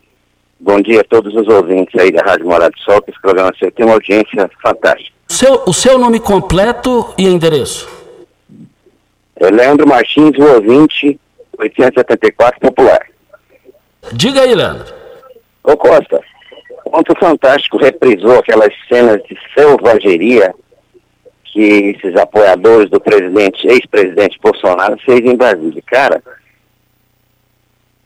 Bom 0.59 0.81
dia 0.81 1.01
a 1.01 1.03
todos 1.03 1.35
os 1.35 1.47
ouvintes 1.47 1.99
aí 1.99 2.11
da 2.11 2.21
Rádio 2.21 2.45
Morado 2.45 2.73
do 2.73 2.79
Sol, 2.79 3.01
que 3.01 3.11
esse 3.11 3.21
programa 3.21 3.51
você 3.53 3.69
tem 3.69 3.85
uma 3.85 3.95
audiência 3.95 4.49
fantástica. 4.61 5.13
Seu, 5.27 5.63
o 5.67 5.73
seu 5.73 5.97
nome 5.97 6.19
completo 6.19 7.13
e 7.17 7.27
endereço? 7.27 7.89
É 9.35 9.49
Leandro 9.49 9.87
Martins, 9.87 10.37
o 10.37 10.55
ouvinte, 10.55 11.19
874 11.57 12.59
Popular. 12.61 13.01
Diga 14.13 14.41
aí, 14.41 14.55
Leandro. 14.55 14.93
Ô 15.63 15.75
Costa, 15.75 16.21
ontem 16.85 17.11
o 17.13 17.19
Fantástico 17.19 17.77
reprisou 17.77 18.39
aquelas 18.39 18.73
cenas 18.87 19.21
de 19.23 19.37
selvageria 19.53 20.53
que 21.53 21.95
esses 21.95 22.15
apoiadores 22.15 22.89
do 22.89 22.99
presidente, 22.99 23.67
ex-presidente 23.67 24.39
Bolsonaro 24.41 24.97
fez 25.05 25.19
em 25.19 25.35
Brasília. 25.35 25.83
Cara, 25.85 26.21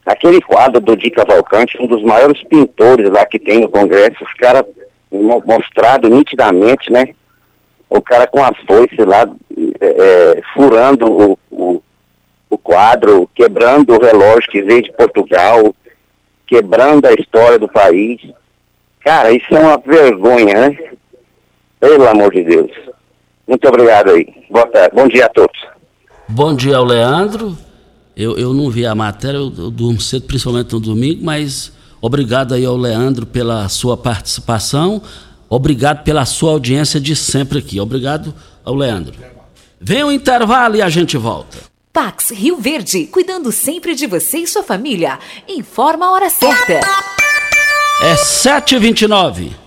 aquele 0.06 0.42
quadro 0.42 0.82
do 0.82 0.98
Di 0.98 1.10
Cavalcante, 1.10 1.82
um 1.82 1.88
dos 1.88 2.04
maiores 2.04 2.44
pintores 2.44 3.10
lá 3.10 3.26
que 3.26 3.40
tem 3.40 3.62
no 3.62 3.70
Congresso, 3.70 4.22
os 4.22 4.34
caras 4.34 4.66
mostrado 5.10 6.10
nitidamente, 6.10 6.92
né? 6.92 7.16
O 7.90 8.02
cara 8.02 8.28
com 8.28 8.44
a 8.44 8.54
foice 8.68 8.98
lá, 8.98 9.26
é, 9.80 9.86
é, 9.88 10.42
furando 10.54 11.10
o, 11.10 11.40
o, 11.50 11.82
o, 12.50 12.58
quadro, 12.58 13.30
quebrando 13.34 13.94
o 13.94 14.02
relógio 14.02 14.52
que 14.52 14.62
veio 14.62 14.84
de 14.84 14.92
Portugal, 14.92 15.74
quebrando 16.46 17.06
a 17.06 17.14
história 17.14 17.58
do 17.58 17.70
país. 17.70 18.20
Cara, 19.00 19.32
isso 19.32 19.56
é 19.56 19.60
uma 19.60 19.78
vergonha, 19.78 20.70
né? 20.70 20.78
Pelo 21.80 22.10
amor 22.10 22.34
de 22.34 22.44
Deus. 22.44 22.88
Muito 23.48 23.68
obrigado 23.68 24.10
aí. 24.12 24.28
Boa 24.50 24.68
tarde. 24.68 24.96
Bom 24.96 25.08
dia 25.08 25.26
a 25.26 25.30
todos. 25.30 25.58
Bom 26.28 26.54
dia 26.54 26.78
ao 26.78 26.84
Leandro. 26.84 27.58
Eu, 28.16 28.38
eu 28.38 28.54
não 28.54 28.70
vi 28.70 28.86
a 28.86 28.96
matéria, 28.96 29.38
eu, 29.38 29.54
eu 29.58 29.72
durmo 29.72 30.02
cedo, 30.02 30.26
principalmente 30.26 30.74
no 30.74 30.80
domingo, 30.80 31.24
mas 31.24 31.72
obrigado 32.02 32.54
aí 32.56 32.66
ao 32.66 32.76
Leandro 32.76 33.26
pela 33.26 33.70
sua 33.70 33.96
participação. 33.96 35.02
Obrigado 35.50 36.04
pela 36.04 36.26
sua 36.26 36.52
audiência 36.52 37.00
de 37.00 37.16
sempre 37.16 37.60
aqui. 37.60 37.80
Obrigado 37.80 38.34
ao 38.66 38.74
Leandro. 38.74 39.14
Vem 39.80 40.04
o 40.04 40.12
intervalo 40.12 40.76
e 40.76 40.82
a 40.82 40.90
gente 40.90 41.16
volta. 41.16 41.60
Pax 41.94 42.32
Rio 42.32 42.58
Verde, 42.58 43.06
cuidando 43.06 43.52
sempre 43.52 43.96
de 43.96 44.06
você 44.08 44.40
e 44.40 44.48
sua 44.48 44.64
família. 44.64 45.18
Informa 45.48 46.08
a 46.08 46.12
hora 46.12 46.30
certa. 46.30 46.82
É 48.02 48.14
7h29. 48.16 49.67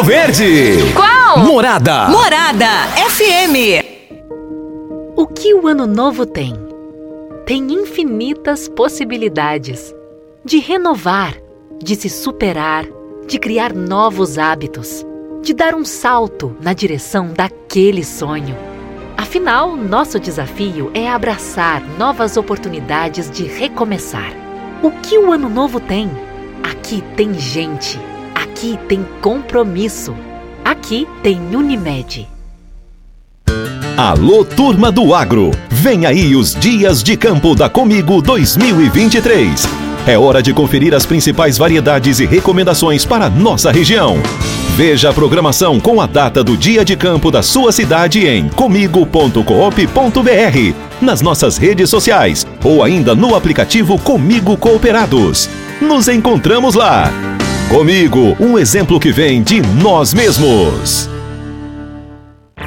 Verde. 0.03 0.93
Qual? 0.95 1.45
Morada. 1.45 2.07
Morada 2.09 2.67
FM. 3.09 3.85
O 5.15 5.27
que 5.27 5.53
o 5.53 5.67
ano 5.67 5.85
novo 5.85 6.25
tem? 6.25 6.55
Tem 7.45 7.71
infinitas 7.71 8.67
possibilidades 8.67 9.93
de 10.43 10.57
renovar, 10.57 11.35
de 11.81 11.95
se 11.95 12.09
superar, 12.09 12.85
de 13.27 13.37
criar 13.37 13.73
novos 13.73 14.39
hábitos, 14.39 15.05
de 15.43 15.53
dar 15.53 15.75
um 15.75 15.85
salto 15.85 16.55
na 16.61 16.73
direção 16.73 17.31
daquele 17.31 18.03
sonho. 18.03 18.57
Afinal, 19.15 19.77
nosso 19.77 20.19
desafio 20.19 20.89
é 20.95 21.09
abraçar 21.09 21.81
novas 21.99 22.37
oportunidades 22.37 23.29
de 23.29 23.43
recomeçar. 23.43 24.33
O 24.81 24.89
que 24.89 25.17
o 25.17 25.31
ano 25.31 25.47
novo 25.47 25.79
tem? 25.79 26.09
Aqui 26.63 27.03
tem 27.15 27.35
gente. 27.35 27.99
Aqui 28.41 28.79
tem 28.87 29.05
compromisso. 29.21 30.15
Aqui 30.65 31.07
tem 31.21 31.39
Unimed. 31.55 32.27
Alô, 33.95 34.43
turma 34.43 34.91
do 34.91 35.13
agro! 35.13 35.51
Vem 35.69 36.07
aí 36.07 36.35
os 36.35 36.55
Dias 36.55 37.03
de 37.03 37.15
Campo 37.15 37.53
da 37.53 37.69
Comigo 37.69 38.19
2023. 38.19 39.67
É 40.07 40.17
hora 40.17 40.41
de 40.41 40.55
conferir 40.55 40.95
as 40.95 41.05
principais 41.05 41.55
variedades 41.55 42.19
e 42.19 42.25
recomendações 42.25 43.05
para 43.05 43.29
nossa 43.29 43.71
região. 43.71 44.17
Veja 44.75 45.11
a 45.11 45.13
programação 45.13 45.79
com 45.79 46.01
a 46.01 46.07
data 46.07 46.43
do 46.43 46.57
dia 46.57 46.83
de 46.83 46.95
campo 46.95 47.29
da 47.29 47.43
sua 47.43 47.71
cidade 47.71 48.25
em 48.25 48.49
comigo.coop.br, 48.49 49.43
nas 50.99 51.21
nossas 51.21 51.57
redes 51.57 51.91
sociais 51.91 52.47
ou 52.63 52.83
ainda 52.83 53.13
no 53.13 53.35
aplicativo 53.35 53.99
Comigo 53.99 54.57
Cooperados. 54.57 55.47
Nos 55.79 56.07
encontramos 56.07 56.73
lá! 56.73 57.30
Comigo, 57.71 58.35
um 58.37 58.59
exemplo 58.59 58.99
que 58.99 59.13
vem 59.13 59.41
de 59.41 59.61
nós 59.61 60.13
mesmos. 60.13 61.09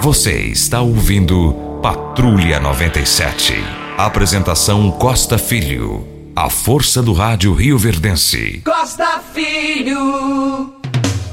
Você 0.00 0.32
está 0.46 0.80
ouvindo 0.80 1.52
Patrulha 1.82 2.58
97. 2.58 3.52
Apresentação 3.98 4.90
Costa 4.90 5.36
Filho. 5.36 6.08
A 6.34 6.48
força 6.48 7.02
do 7.02 7.12
rádio 7.12 7.52
Rio 7.52 7.76
Verdense. 7.76 8.62
Costa 8.64 9.20
Filho. 9.34 10.72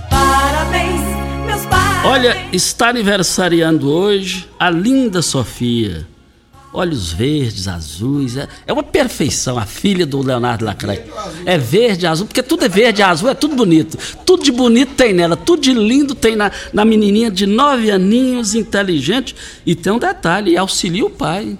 Parabéns, 0.09 1.01
meus 1.45 1.65
pais. 1.67 2.05
Olha, 2.05 2.45
está 2.51 2.89
aniversariando 2.89 3.89
hoje 3.89 4.49
a 4.59 4.69
linda 4.69 5.21
Sofia. 5.21 6.10
Olhos 6.73 7.11
verdes, 7.11 7.67
azuis, 7.67 8.37
é, 8.37 8.47
é 8.65 8.71
uma 8.71 8.83
perfeição 8.83 9.59
a 9.59 9.65
filha 9.65 10.05
do 10.05 10.21
Leonardo 10.21 10.63
Lacraia. 10.63 11.05
É 11.45 11.57
verde, 11.57 12.07
azul, 12.07 12.25
porque 12.25 12.41
tudo 12.41 12.63
é 12.63 12.69
verde, 12.69 13.01
azul, 13.01 13.29
é 13.29 13.33
tudo 13.33 13.55
bonito. 13.55 13.97
Tudo 14.25 14.41
de 14.43 14.53
bonito 14.53 14.93
tem 14.95 15.13
nela, 15.13 15.35
tudo 15.35 15.61
de 15.61 15.73
lindo 15.73 16.15
tem 16.15 16.37
na, 16.37 16.49
na 16.71 16.85
menininha 16.85 17.29
de 17.29 17.45
nove 17.45 17.91
aninhos, 17.91 18.55
inteligente. 18.55 19.35
E 19.65 19.75
tem 19.75 19.91
um 19.91 19.99
detalhe, 19.99 20.55
auxilia 20.55 21.05
o 21.05 21.09
pai. 21.09 21.57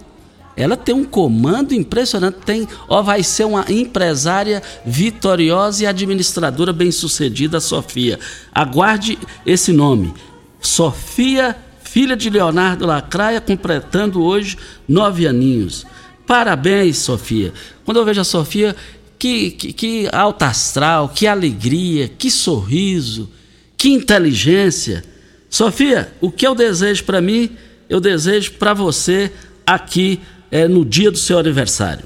Ela 0.55 0.77
tem 0.77 0.95
um 0.95 1.03
comando 1.03 1.73
impressionante, 1.73 2.37
tem, 2.45 2.65
ó, 2.87 3.01
vai 3.01 3.21
ser 3.21 3.45
uma 3.45 3.65
empresária 3.69 4.63
vitoriosa 4.85 5.83
e 5.83 5.87
administradora 5.87 6.71
bem-sucedida, 6.71 7.59
Sofia. 7.59 8.17
Aguarde 8.53 9.19
esse 9.45 9.73
nome. 9.73 10.13
Sofia 10.61 11.57
filha 11.91 12.15
de 12.15 12.29
Leonardo 12.29 12.85
Lacraia, 12.85 13.41
completando 13.41 14.23
hoje 14.23 14.57
nove 14.87 15.27
aninhos. 15.27 15.85
Parabéns, 16.25 16.97
Sofia. 16.99 17.51
Quando 17.83 17.97
eu 17.97 18.05
vejo 18.05 18.21
a 18.21 18.23
Sofia, 18.23 18.73
que, 19.19 19.51
que, 19.51 19.73
que 19.73 20.09
alta 20.13 20.45
astral, 20.45 21.09
que 21.09 21.27
alegria, 21.27 22.07
que 22.07 22.31
sorriso, 22.31 23.29
que 23.75 23.89
inteligência. 23.89 25.03
Sofia, 25.49 26.13
o 26.21 26.31
que 26.31 26.47
eu 26.47 26.55
desejo 26.55 27.03
para 27.03 27.19
mim, 27.19 27.49
eu 27.89 27.99
desejo 27.99 28.53
para 28.53 28.73
você 28.73 29.29
aqui 29.67 30.21
é, 30.49 30.69
no 30.69 30.85
dia 30.85 31.11
do 31.11 31.17
seu 31.17 31.39
aniversário. 31.39 32.05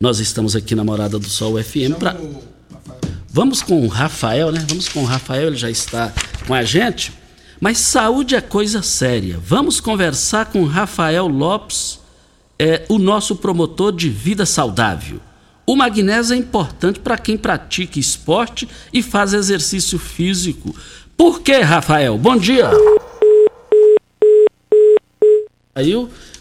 Nós 0.00 0.20
estamos 0.20 0.56
aqui 0.56 0.74
na 0.74 0.82
Morada 0.82 1.18
do 1.18 1.28
Sol 1.28 1.62
FM 1.62 1.98
para. 1.98 2.16
Vamos 3.28 3.60
com 3.62 3.84
o 3.84 3.88
Rafael, 3.88 4.50
né? 4.50 4.64
Vamos 4.66 4.88
com 4.88 5.02
o 5.02 5.04
Rafael, 5.04 5.48
ele 5.48 5.56
já 5.56 5.70
está 5.70 6.10
com 6.46 6.54
a 6.54 6.62
gente. 6.62 7.19
Mas 7.60 7.78
saúde 7.78 8.34
é 8.34 8.40
coisa 8.40 8.80
séria. 8.80 9.38
Vamos 9.38 9.80
conversar 9.80 10.46
com 10.46 10.64
Rafael 10.64 11.28
Lopes, 11.28 12.00
é, 12.58 12.86
o 12.88 12.98
nosso 12.98 13.36
promotor 13.36 13.92
de 13.92 14.08
vida 14.08 14.46
saudável. 14.46 15.20
O 15.66 15.76
magnésio 15.76 16.34
é 16.34 16.38
importante 16.38 16.98
para 16.98 17.18
quem 17.18 17.36
pratica 17.36 17.98
esporte 17.98 18.66
e 18.92 19.02
faz 19.02 19.34
exercício 19.34 19.98
físico. 19.98 20.74
Por 21.16 21.42
que, 21.42 21.60
Rafael? 21.60 22.16
Bom 22.16 22.36
dia. 22.36 22.70
Aí 25.74 25.94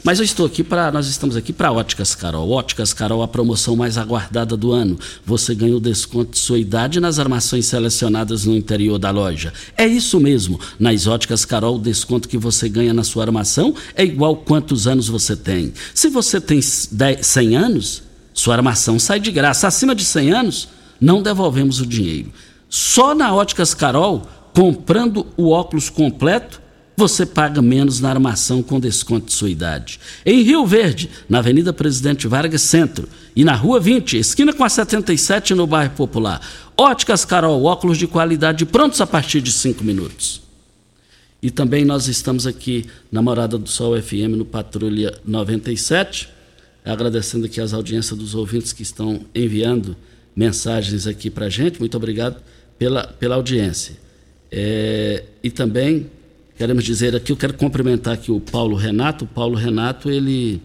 mas 0.10 0.18
eu 0.18 0.26
estou 0.26 0.48
aqui 0.48 0.64
para. 0.64 0.92
Nós 0.92 1.06
estamos 1.06 1.36
aqui 1.36 1.54
para 1.54 1.72
Óticas 1.72 2.16
Carol. 2.16 2.50
Óticas 2.50 2.94
Carol, 2.94 3.22
a 3.22 3.28
promoção 3.28 3.76
mais 3.76 3.96
aguardada 3.96 4.58
do 4.58 4.72
ano. 4.72 4.98
Você 5.24 5.54
ganha 5.54 5.78
o 5.78 5.80
desconto 5.80 6.32
de 6.32 6.40
sua 6.40 6.58
idade 6.58 7.00
nas 7.00 7.20
armações 7.20 7.68
selecionadas 7.68 8.44
no 8.44 8.56
interior 8.56 8.98
da 8.98 9.12
loja. 9.12 9.54
É 9.78 9.86
isso 9.86 10.20
mesmo. 10.20 10.60
Nas 10.80 11.06
Óticas 11.06 11.46
Carol, 11.46 11.76
o 11.76 11.80
desconto 11.80 12.28
que 12.28 12.40
você 12.40 12.68
ganha 12.68 12.92
na 12.92 13.04
sua 13.04 13.24
armação 13.24 13.76
é 13.94 14.04
igual 14.04 14.36
quantos 14.38 14.88
anos 14.88 15.08
você 15.08 15.36
tem. 15.36 15.72
Se 15.94 16.10
você 16.10 16.42
tem 16.42 16.60
10, 16.92 17.28
100 17.28 17.56
anos, 17.56 18.02
sua 18.34 18.56
armação 18.56 18.98
sai 18.98 19.20
de 19.20 19.30
graça. 19.30 19.68
Acima 19.68 19.94
de 19.94 20.04
100 20.04 20.32
anos, 20.32 20.70
não 21.00 21.22
devolvemos 21.22 21.80
o 21.82 21.86
dinheiro. 21.86 22.34
Só 22.68 23.14
na 23.14 23.32
Óticas 23.32 23.76
Carol, 23.76 24.28
comprando 24.56 25.28
o 25.38 25.52
óculos 25.52 25.88
completo 25.88 26.60
você 27.00 27.26
paga 27.26 27.62
menos 27.62 28.02
na 28.02 28.10
armação 28.10 28.62
com 28.62 28.78
desconto 28.78 29.28
de 29.28 29.32
sua 29.32 29.50
idade. 29.50 30.02
Em 30.26 30.44
Rio 30.44 30.66
Verde, 30.66 31.10
na 31.30 31.40
Avenida 31.40 31.72
Presidente 31.72 32.28
Vargas 32.28 32.62
Centro 32.62 33.08
e 33.34 33.46
na 33.46 33.56
Rua 33.56 33.80
20, 33.80 34.18
esquina 34.18 34.52
com 34.52 34.66
a 34.66 34.70
77 34.70 35.56
no 35.56 35.66
bairro 35.66 35.94
Popular. 35.96 36.42
Óticas 36.76 37.24
Carol, 37.24 37.64
óculos 37.64 37.98
de 37.98 38.06
qualidade 38.06 38.66
prontos 38.66 39.00
a 39.00 39.08
partir 39.08 39.40
de 39.40 39.50
5 39.50 39.82
minutos. 39.82 40.42
E 41.42 41.50
também 41.50 41.86
nós 41.86 42.10
estamos 42.10 42.46
aqui 42.46 42.86
na 43.10 43.22
Morada 43.22 43.58
do 43.58 43.70
Sol 43.70 44.00
FM 44.00 44.36
no 44.36 44.44
Patrulha 44.44 45.18
97, 45.24 46.28
agradecendo 46.84 47.46
aqui 47.46 47.62
as 47.62 47.74
audiências 47.74 48.20
dos 48.20 48.36
ouvintes 48.36 48.74
que 48.74 48.84
estão 48.84 49.22
enviando 49.34 49.96
mensagens 50.36 51.08
aqui 51.08 51.30
para 51.30 51.46
a 51.46 51.50
gente. 51.50 51.80
Muito 51.80 51.96
obrigado 51.96 52.42
pela, 52.78 53.08
pela 53.08 53.36
audiência. 53.36 53.96
É, 54.52 55.24
e 55.42 55.50
também 55.50 56.08
queremos 56.60 56.84
dizer 56.84 57.16
aqui, 57.16 57.32
eu 57.32 57.38
quero 57.38 57.54
cumprimentar 57.54 58.16
aqui 58.16 58.34
o 58.34 58.40
Paulo 58.42 58.76
Renato. 58.76 59.24
O 59.24 59.28
Paulo 59.30 59.56
Renato, 59.56 60.12
ele 60.12 60.62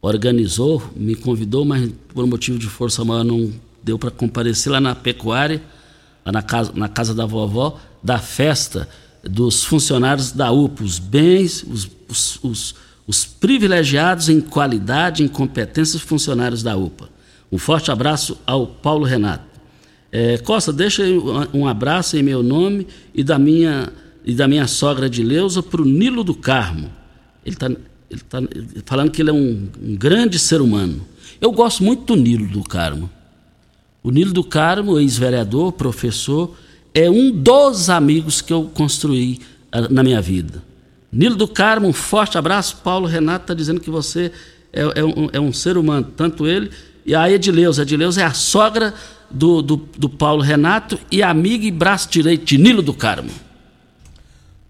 organizou, 0.00 0.82
me 0.96 1.14
convidou, 1.14 1.64
mas 1.64 1.88
por 2.12 2.26
motivo 2.26 2.58
de 2.58 2.66
força 2.66 3.04
maior 3.04 3.22
não 3.22 3.52
deu 3.80 3.96
para 3.96 4.10
comparecer 4.10 4.72
lá 4.72 4.80
na 4.80 4.92
pecuária, 4.92 5.62
lá 6.26 6.32
na 6.32 6.42
casa, 6.42 6.72
na 6.74 6.88
casa 6.88 7.14
da 7.14 7.24
vovó, 7.24 7.78
da 8.02 8.18
festa 8.18 8.88
dos 9.22 9.62
funcionários 9.62 10.32
da 10.32 10.50
UPA, 10.50 10.82
os 10.82 10.98
bens, 10.98 11.62
os, 11.62 11.88
os, 12.08 12.40
os, 12.42 12.74
os 13.06 13.24
privilegiados 13.24 14.28
em 14.28 14.40
qualidade, 14.40 15.22
em 15.22 15.28
competências 15.28 16.02
funcionários 16.02 16.60
da 16.60 16.76
UPA. 16.76 17.08
Um 17.52 17.58
forte 17.58 17.92
abraço 17.92 18.36
ao 18.44 18.66
Paulo 18.66 19.04
Renato. 19.04 19.44
É, 20.10 20.38
Costa, 20.38 20.72
deixa 20.72 21.04
um 21.54 21.68
abraço 21.68 22.16
em 22.16 22.22
meu 22.22 22.42
nome 22.42 22.88
e 23.14 23.22
da 23.22 23.38
minha 23.38 23.92
e 24.24 24.34
da 24.34 24.46
minha 24.46 24.66
sogra 24.66 25.08
de 25.08 25.22
Leusa 25.22 25.62
para 25.62 25.82
o 25.82 25.84
Nilo 25.84 26.22
do 26.22 26.34
Carmo. 26.34 26.90
Ele 27.44 27.54
está 27.54 27.70
tá 28.28 28.38
falando 28.84 29.10
que 29.10 29.22
ele 29.22 29.30
é 29.30 29.32
um, 29.32 29.68
um, 29.82 29.96
grande 29.96 30.38
ser 30.38 30.60
humano. 30.60 31.06
Eu 31.40 31.50
gosto 31.50 31.82
muito 31.82 32.14
do 32.14 32.16
Nilo 32.16 32.46
do 32.46 32.62
Carmo. 32.62 33.10
O 34.02 34.10
Nilo 34.10 34.32
do 34.32 34.44
Carmo, 34.44 34.98
ex-vereador, 34.98 35.72
professor, 35.72 36.56
é 36.94 37.10
um 37.10 37.30
dos 37.30 37.88
amigos 37.88 38.40
que 38.40 38.52
eu 38.52 38.64
construí 38.74 39.40
uh, 39.74 39.92
na 39.92 40.02
minha 40.02 40.20
vida. 40.20 40.62
Nilo 41.10 41.36
do 41.36 41.48
Carmo, 41.48 41.88
um 41.88 41.92
forte 41.92 42.38
abraço. 42.38 42.78
Paulo 42.78 43.06
Renato 43.06 43.44
está 43.44 43.54
dizendo 43.54 43.80
que 43.80 43.90
você 43.90 44.32
é, 44.72 45.00
é, 45.00 45.04
um, 45.04 45.28
é, 45.32 45.40
um, 45.40 45.52
ser 45.52 45.76
humano, 45.76 46.08
tanto 46.16 46.46
ele 46.46 46.70
e 47.04 47.14
a 47.14 47.30
Edileuza. 47.30 47.82
A 47.82 47.84
Edileuza 47.84 48.22
é 48.22 48.24
a 48.24 48.32
sogra 48.32 48.94
do, 49.30 49.60
do, 49.60 49.76
do 49.98 50.08
Paulo 50.08 50.42
Renato 50.42 50.98
e 51.10 51.22
amiga 51.22 51.66
e 51.66 51.70
braço 51.70 52.08
direito 52.10 52.44
de 52.44 52.56
Nilo 52.56 52.82
do 52.82 52.94
Carmo. 52.94 53.30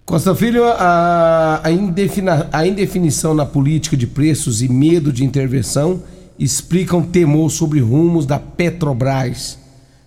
Costa 0.05 0.35
Filho, 0.35 0.65
a, 0.65 1.61
a, 1.63 1.71
indefina, 1.71 2.49
a 2.53 2.67
indefinição 2.67 3.35
na 3.35 3.47
política 3.47 3.97
de 3.97 4.07
preços 4.07 4.61
e 4.61 4.69
medo 4.69 5.13
de 5.13 5.25
intervenção 5.25 6.03
explicam 6.39 7.03
temor 7.03 7.51
sobre 7.51 7.81
rumos 7.81 8.27
da 8.27 8.39
Petrobras. 8.39 9.59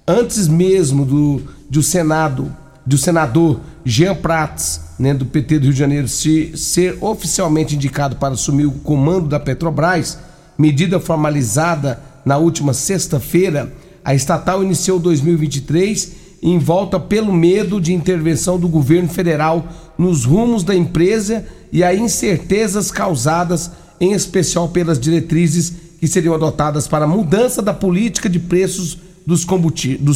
Antes 0.05 0.49
mesmo 0.49 1.05
do, 1.05 1.41
do 1.69 1.81
Senado, 1.81 2.53
do 2.85 2.97
senador 2.97 3.61
Jean 3.85 4.13
Prats, 4.15 4.81
né, 4.99 5.13
do 5.13 5.25
PT 5.25 5.59
do 5.59 5.63
Rio 5.63 5.73
de 5.73 5.79
Janeiro, 5.79 6.07
se, 6.09 6.55
ser 6.57 6.97
oficialmente 7.01 7.75
indicado 7.75 8.17
para 8.17 8.33
assumir 8.33 8.65
o 8.65 8.71
comando 8.71 9.29
da 9.29 9.39
Petrobras, 9.39 10.19
medida 10.57 10.99
formalizada 10.99 12.01
na 12.25 12.37
última 12.37 12.73
sexta-feira, 12.73 13.71
a 14.03 14.13
estatal 14.13 14.61
iniciou 14.61 14.99
2023 14.99 16.25
em 16.43 16.59
volta 16.59 16.99
pelo 16.99 17.33
medo 17.33 17.81
de 17.81 17.91
intervenção 17.93 18.59
do 18.59 18.67
governo 18.67 19.09
federal 19.09 19.67
nos 19.97 20.25
rumos 20.25 20.63
da 20.63 20.75
empresa 20.75 21.45
e 21.71 21.83
a 21.83 21.93
incertezas 21.93 22.91
causadas, 22.91 23.71
em 23.99 24.11
especial 24.13 24.69
pelas 24.69 24.99
diretrizes 24.99 25.73
que 25.99 26.07
seriam 26.07 26.33
adotadas 26.33 26.87
para 26.87 27.05
a 27.05 27.07
mudança 27.07 27.61
da 27.61 27.73
política 27.73 28.29
de 28.29 28.39
preços 28.39 28.97
dos 29.25 29.45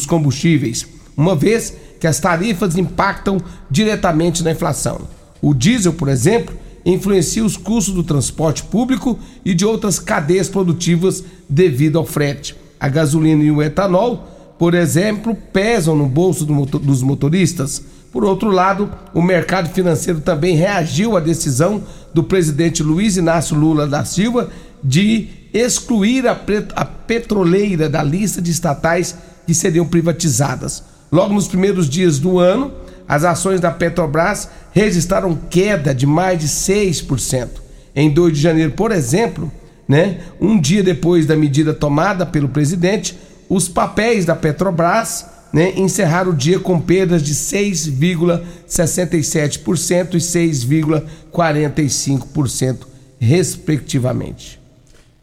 combustíveis, 0.05 0.85
uma 1.15 1.35
vez 1.35 1.73
que 1.99 2.07
as 2.07 2.19
tarifas 2.19 2.77
impactam 2.77 3.41
diretamente 3.69 4.43
na 4.43 4.51
inflação. 4.51 5.01
O 5.41 5.53
diesel, 5.53 5.93
por 5.93 6.07
exemplo, 6.07 6.55
influencia 6.85 7.43
os 7.43 7.57
custos 7.57 7.93
do 7.93 8.03
transporte 8.03 8.63
público 8.63 9.17
e 9.43 9.53
de 9.53 9.65
outras 9.65 9.99
cadeias 9.99 10.47
produtivas 10.47 11.23
devido 11.47 11.97
ao 11.97 12.05
frete. 12.05 12.55
A 12.79 12.87
gasolina 12.87 13.43
e 13.43 13.51
o 13.51 13.61
etanol, 13.61 14.55
por 14.57 14.73
exemplo, 14.73 15.35
pesam 15.51 15.95
no 15.95 16.07
bolso 16.07 16.45
do 16.45 16.53
motor- 16.53 16.79
dos 16.79 17.01
motoristas. 17.01 17.81
Por 18.11 18.23
outro 18.25 18.49
lado, 18.49 18.91
o 19.13 19.21
mercado 19.21 19.69
financeiro 19.69 20.19
também 20.19 20.55
reagiu 20.55 21.15
à 21.15 21.19
decisão 21.19 21.83
do 22.13 22.23
presidente 22.23 22.81
Luiz 22.81 23.17
Inácio 23.17 23.55
Lula 23.55 23.85
da 23.85 24.03
Silva 24.03 24.49
de 24.83 25.29
excluir 25.53 26.27
a, 26.27 26.35
petroleira 26.35 27.89
da 27.89 28.01
lista 28.01 28.41
de 28.41 28.51
estatais 28.51 29.15
que 29.45 29.53
seriam 29.53 29.85
privatizadas. 29.85 30.83
Logo 31.11 31.33
nos 31.33 31.47
primeiros 31.47 31.89
dias 31.89 32.19
do 32.19 32.39
ano, 32.39 32.71
as 33.07 33.23
ações 33.23 33.59
da 33.59 33.71
Petrobras 33.71 34.49
registraram 34.71 35.37
queda 35.49 35.93
de 35.93 36.05
mais 36.05 36.39
de 36.39 36.47
6%. 36.47 37.47
Em 37.95 38.09
2 38.09 38.33
de 38.33 38.41
janeiro, 38.41 38.71
por 38.71 38.91
exemplo, 38.91 39.51
né, 39.87 40.19
um 40.39 40.59
dia 40.59 40.83
depois 40.83 41.25
da 41.25 41.35
medida 41.35 41.73
tomada 41.73 42.25
pelo 42.25 42.49
presidente, 42.49 43.17
os 43.49 43.67
papéis 43.67 44.25
da 44.25 44.35
Petrobras 44.35 45.25
né, 45.51 45.73
encerraram 45.75 46.31
o 46.31 46.35
dia 46.35 46.59
com 46.59 46.79
perdas 46.79 47.23
de 47.23 47.33
6,67% 47.33 50.13
e 50.13 50.17
6,45%, 50.17 52.85
respectivamente. 53.19 54.59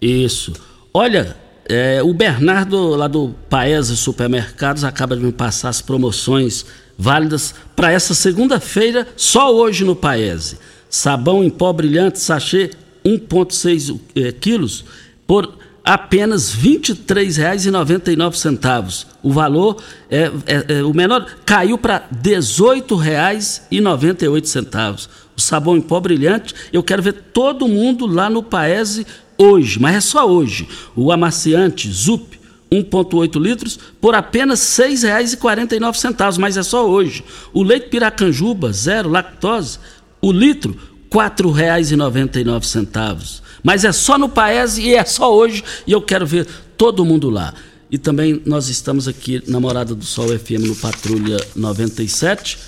Isso. 0.01 0.53
Olha, 0.93 1.37
é, 1.69 2.03
o 2.03 2.13
Bernardo 2.15 2.91
lá 2.91 3.09
do 3.09 3.35
Paese 3.49 3.97
Supermercados 3.97 4.85
acaba 4.85 5.17
de 5.17 5.23
me 5.23 5.33
passar 5.33 5.69
as 5.69 5.81
promoções 5.81 6.67
válidas 6.99 7.55
para 7.75 7.93
essa 7.93 8.15
segunda-feira, 8.15 9.07
só 9.17 9.55
hoje 9.55 9.85
no 9.85 9.97
Paese. 9.97 10.59
Sabão 10.89 11.45
em 11.45 11.51
pó 11.51 11.73
brilhante, 11.73 12.19
sachê 12.19 12.71
1,6 13.05 14.01
eh, 14.15 14.33
quilos, 14.33 14.85
por 15.27 15.59
apenas 15.87 16.53
R$ 16.53 16.81
23,99. 16.81 19.07
O 19.23 19.33
valor 19.33 19.81
é, 20.11 20.31
é- 20.45 20.79
é- 20.79 20.83
o 20.83 20.93
menor 20.93 21.25
caiu 21.47 21.79
para 21.79 21.99
R$ 21.99 22.03
18,98. 22.21 25.09
O 25.37 25.41
sabão 25.41 25.77
em 25.77 25.81
pó 25.81 26.01
brilhante, 26.01 26.53
eu 26.73 26.83
quero 26.83 27.03
ver 27.03 27.13
todo 27.33 27.69
mundo 27.69 28.05
lá 28.05 28.29
no 28.29 28.43
Paese 28.43 29.07
hoje, 29.39 29.79
mas 29.79 29.95
é 29.95 30.01
só 30.01 30.29
hoje. 30.29 30.67
O 30.97 31.13
amaciante 31.13 31.89
Zup 31.93 32.35
1,8 32.71 33.39
litros 33.39 33.79
por 34.01 34.17
apenas 34.17 34.77
R$ 34.79 34.89
6,49, 34.89 36.39
mas 36.39 36.57
é 36.57 36.65
só 36.65 36.89
hoje. 36.89 37.23
O 37.53 37.63
leite 37.63 37.91
Piracanjuba, 37.91 38.73
zero 38.73 39.09
lactose, 39.09 39.79
o 40.21 40.33
litro 40.33 40.73
R$ 40.73 40.79
4,99. 41.11 43.41
Mas 43.63 43.85
é 43.85 43.93
só 43.93 44.19
no 44.19 44.29
Paese 44.29 44.83
e 44.83 44.95
é 44.95 45.05
só 45.05 45.35
hoje 45.35 45.63
e 45.87 45.93
eu 45.93 46.03
quero 46.03 46.27
ver 46.27 46.47
todo 46.77 47.05
mundo 47.05 47.31
lá. 47.31 47.55
E 47.91 47.99
também 47.99 48.43
nós 48.45 48.69
estamos 48.69 49.07
aqui 49.07 49.43
na 49.47 49.61
Morada 49.61 49.95
do 49.95 50.05
Sol 50.05 50.29
FM 50.29 50.67
no 50.67 50.77
Patrulha 50.77 51.37
97. 51.55 52.59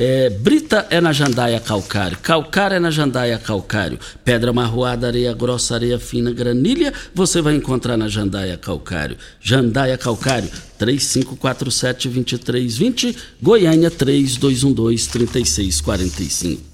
É, 0.00 0.30
Brita 0.30 0.86
é 0.90 1.00
na 1.00 1.12
Jandaia 1.12 1.58
Calcário, 1.58 2.16
Calcário 2.22 2.76
é 2.76 2.78
na 2.78 2.88
Jandaia 2.88 3.36
Calcário, 3.36 3.98
Pedra 4.24 4.52
Marroada, 4.52 5.08
Areia 5.08 5.34
Grossa, 5.34 5.74
Areia 5.74 5.98
Fina, 5.98 6.30
Granilha, 6.30 6.94
você 7.12 7.42
vai 7.42 7.56
encontrar 7.56 7.96
na 7.96 8.06
Jandaia 8.06 8.56
Calcário. 8.56 9.16
Jandaia 9.40 9.98
Calcário, 9.98 10.48
3547-2320, 10.78 13.16
Goiânia 13.42 13.90
3212-3645. 13.90 16.67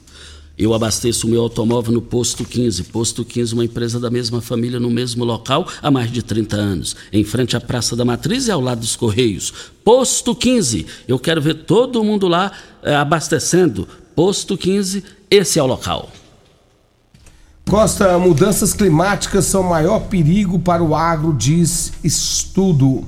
Eu 0.56 0.72
abasteço 0.72 1.26
o 1.26 1.30
meu 1.30 1.42
automóvel 1.42 1.92
no 1.92 2.00
Posto 2.00 2.44
15. 2.44 2.84
Posto 2.84 3.24
15, 3.24 3.54
uma 3.54 3.64
empresa 3.64 3.98
da 3.98 4.08
mesma 4.08 4.40
família 4.40 4.78
no 4.78 4.88
mesmo 4.88 5.24
local 5.24 5.66
há 5.82 5.90
mais 5.90 6.12
de 6.12 6.22
30 6.22 6.56
anos. 6.56 6.96
Em 7.12 7.24
frente 7.24 7.56
à 7.56 7.60
Praça 7.60 7.96
da 7.96 8.04
Matriz 8.04 8.46
e 8.46 8.52
ao 8.52 8.60
lado 8.60 8.78
dos 8.80 8.94
Correios. 8.94 9.52
Posto 9.82 10.34
15. 10.34 10.86
Eu 11.08 11.18
quero 11.18 11.42
ver 11.42 11.64
todo 11.64 12.04
mundo 12.04 12.28
lá 12.28 12.52
eh, 12.84 12.94
abastecendo. 12.94 13.88
Posto 14.14 14.56
15, 14.56 15.02
esse 15.28 15.58
é 15.58 15.62
o 15.62 15.66
local. 15.66 16.08
Costa, 17.68 18.16
mudanças 18.18 18.72
climáticas 18.72 19.46
são 19.46 19.62
o 19.62 19.70
maior 19.70 20.00
perigo 20.08 20.60
para 20.60 20.84
o 20.84 20.94
agro, 20.94 21.34
diz 21.34 21.94
estudo. 22.04 23.02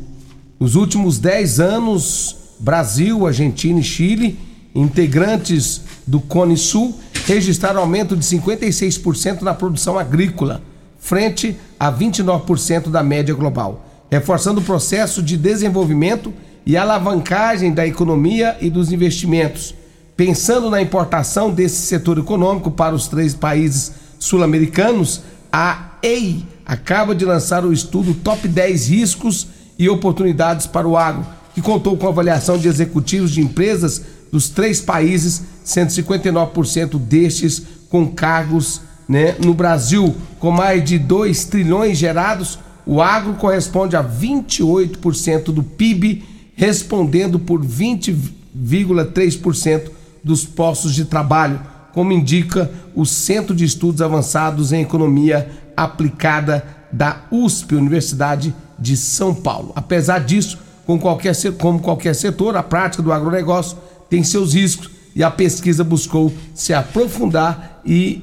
Nos 0.58 0.74
últimos 0.74 1.18
10 1.18 1.60
anos, 1.60 2.34
Brasil, 2.58 3.24
Argentina 3.24 3.78
e 3.78 3.84
Chile, 3.84 4.36
integrantes 4.74 5.82
do 6.06 6.18
Cone 6.18 6.56
Sul, 6.56 6.98
registraram 7.26 7.80
aumento 7.80 8.16
de 8.16 8.24
56% 8.24 9.42
na 9.42 9.52
produção 9.52 9.98
agrícola, 9.98 10.62
frente 10.98 11.56
a 11.78 11.92
29% 11.92 12.88
da 12.88 13.02
média 13.02 13.34
global, 13.34 13.84
reforçando 14.08 14.60
o 14.60 14.64
processo 14.64 15.20
de 15.20 15.36
desenvolvimento 15.36 16.32
e 16.64 16.76
alavancagem 16.76 17.74
da 17.74 17.84
economia 17.84 18.56
e 18.60 18.70
dos 18.70 18.92
investimentos. 18.92 19.74
Pensando 20.16 20.70
na 20.70 20.80
importação 20.80 21.50
desse 21.50 21.86
setor 21.86 22.18
econômico 22.18 22.70
para 22.70 22.94
os 22.94 23.08
três 23.08 23.34
países 23.34 23.92
sul-americanos, 24.20 25.22
a 25.52 25.90
EI 26.02 26.44
acaba 26.64 27.14
de 27.14 27.24
lançar 27.24 27.64
o 27.64 27.72
estudo 27.72 28.14
Top 28.14 28.46
10 28.46 28.88
Riscos 28.88 29.48
e 29.76 29.88
Oportunidades 29.88 30.66
para 30.66 30.86
o 30.86 30.96
Agro, 30.96 31.26
que 31.54 31.60
contou 31.60 31.96
com 31.96 32.06
avaliação 32.06 32.56
de 32.56 32.68
executivos 32.68 33.32
de 33.32 33.40
empresas 33.40 34.02
dos 34.30 34.48
três 34.48 34.80
países, 34.80 35.42
sendo 35.64 35.90
59% 35.90 36.96
destes 36.98 37.62
com 37.88 38.08
cargos 38.08 38.80
né, 39.08 39.36
no 39.42 39.54
Brasil. 39.54 40.14
Com 40.38 40.50
mais 40.50 40.84
de 40.84 40.98
2 40.98 41.44
trilhões 41.44 41.96
gerados, 41.98 42.58
o 42.84 43.00
agro 43.02 43.34
corresponde 43.34 43.96
a 43.96 44.04
28% 44.04 45.44
do 45.46 45.62
PIB, 45.62 46.24
respondendo 46.54 47.38
por 47.38 47.64
20,3% 47.64 49.90
dos 50.22 50.44
postos 50.44 50.94
de 50.94 51.04
trabalho, 51.04 51.60
como 51.92 52.12
indica 52.12 52.70
o 52.94 53.04
Centro 53.06 53.54
de 53.54 53.64
Estudos 53.64 54.02
Avançados 54.02 54.72
em 54.72 54.82
Economia 54.82 55.48
Aplicada 55.76 56.64
da 56.92 57.22
USP, 57.30 57.74
Universidade 57.74 58.54
de 58.78 58.96
São 58.96 59.34
Paulo. 59.34 59.72
Apesar 59.74 60.20
disso, 60.20 60.58
com 60.86 60.98
qualquer, 60.98 61.34
como 61.58 61.80
qualquer 61.80 62.14
setor, 62.14 62.56
a 62.56 62.62
prática 62.62 63.02
do 63.02 63.12
agronegócio 63.12 63.76
tem 64.08 64.22
seus 64.22 64.54
riscos 64.54 64.90
e 65.14 65.22
a 65.22 65.30
pesquisa 65.30 65.82
buscou 65.82 66.32
se 66.54 66.74
aprofundar 66.74 67.80
e 67.84 68.22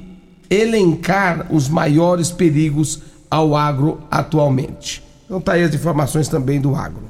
elencar 0.49 1.47
os 1.51 1.67
maiores 1.67 2.29
perigos 2.29 2.99
ao 3.29 3.55
agro 3.55 3.99
atualmente. 4.11 5.01
Então 5.25 5.41
tá 5.41 5.53
aí 5.53 5.63
as 5.63 5.73
informações 5.73 6.27
também 6.27 6.61
do 6.61 6.75
agro. 6.75 7.03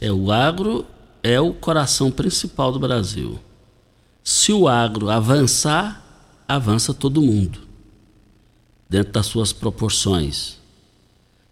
É, 0.00 0.10
o 0.10 0.32
agro 0.32 0.86
é 1.22 1.38
o 1.40 1.52
coração 1.52 2.10
principal 2.10 2.72
do 2.72 2.78
Brasil. 2.78 3.38
Se 4.24 4.52
o 4.52 4.66
agro 4.66 5.10
avançar, 5.10 6.02
avança 6.48 6.94
todo 6.94 7.20
mundo, 7.20 7.60
dentro 8.88 9.12
das 9.12 9.26
suas 9.26 9.52
proporções. 9.52 10.58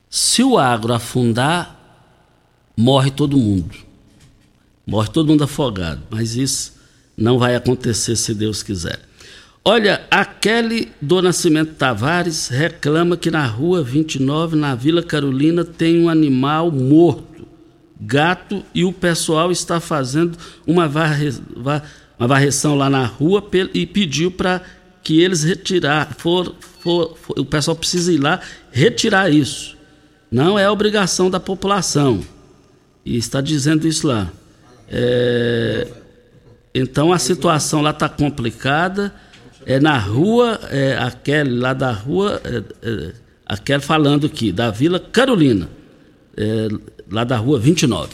Se 0.08 0.42
o 0.42 0.56
agro 0.56 0.92
afundar, 0.92 1.78
morre 2.76 3.10
todo 3.10 3.36
mundo. 3.36 3.74
Morre 4.86 5.08
todo 5.08 5.28
mundo 5.28 5.44
afogado. 5.44 6.02
Mas 6.10 6.36
isso 6.36 6.72
não 7.16 7.38
vai 7.38 7.54
acontecer 7.54 8.16
se 8.16 8.34
Deus 8.34 8.62
quiser. 8.62 9.00
Olha, 9.64 10.04
a 10.10 10.24
Kelly 10.26 10.92
do 11.00 11.22
Nascimento 11.22 11.74
Tavares 11.74 12.48
reclama 12.48 13.16
que 13.16 13.30
na 13.30 13.46
rua 13.46 13.82
29, 13.82 14.56
na 14.56 14.74
Vila 14.74 15.02
Carolina, 15.02 15.64
tem 15.64 16.02
um 16.02 16.08
animal 16.10 16.70
morto, 16.70 17.46
gato, 17.98 18.62
e 18.74 18.84
o 18.84 18.92
pessoal 18.92 19.50
está 19.50 19.80
fazendo 19.80 20.36
uma, 20.66 20.86
varre, 20.86 21.30
va- 21.56 21.82
uma 22.18 22.28
varreção 22.28 22.74
lá 22.74 22.90
na 22.90 23.06
rua 23.06 23.42
e 23.72 23.86
pediu 23.86 24.30
para 24.30 24.60
que 25.02 25.20
eles 25.22 25.42
retirar, 25.44 26.14
for, 26.18 26.54
for- 26.80 27.16
for- 27.16 27.38
o 27.38 27.44
pessoal 27.46 27.74
precisa 27.74 28.12
ir 28.12 28.18
lá 28.18 28.40
retirar 28.70 29.32
isso. 29.32 29.74
Não 30.30 30.58
é 30.58 30.68
obrigação 30.68 31.30
da 31.30 31.40
população. 31.40 32.20
E 33.02 33.16
está 33.16 33.40
dizendo 33.40 33.88
isso 33.88 34.06
lá. 34.06 34.30
É, 34.88 35.88
então 36.74 37.12
a 37.12 37.18
situação 37.18 37.80
lá 37.80 37.90
está 37.90 38.08
complicada. 38.08 39.14
É 39.66 39.80
na 39.80 39.96
rua, 39.96 40.60
é, 40.70 40.96
a 40.98 41.10
Kelly 41.10 41.58
lá 41.58 41.72
da 41.72 41.90
rua, 41.90 42.40
é, 42.44 42.62
é, 42.82 43.12
a 43.46 43.56
Kelly 43.56 43.82
falando 43.82 44.26
aqui, 44.26 44.52
da 44.52 44.70
Vila 44.70 45.00
Carolina, 45.00 45.68
é, 46.36 46.68
lá 47.10 47.24
da 47.24 47.36
rua 47.36 47.58
29. 47.58 48.10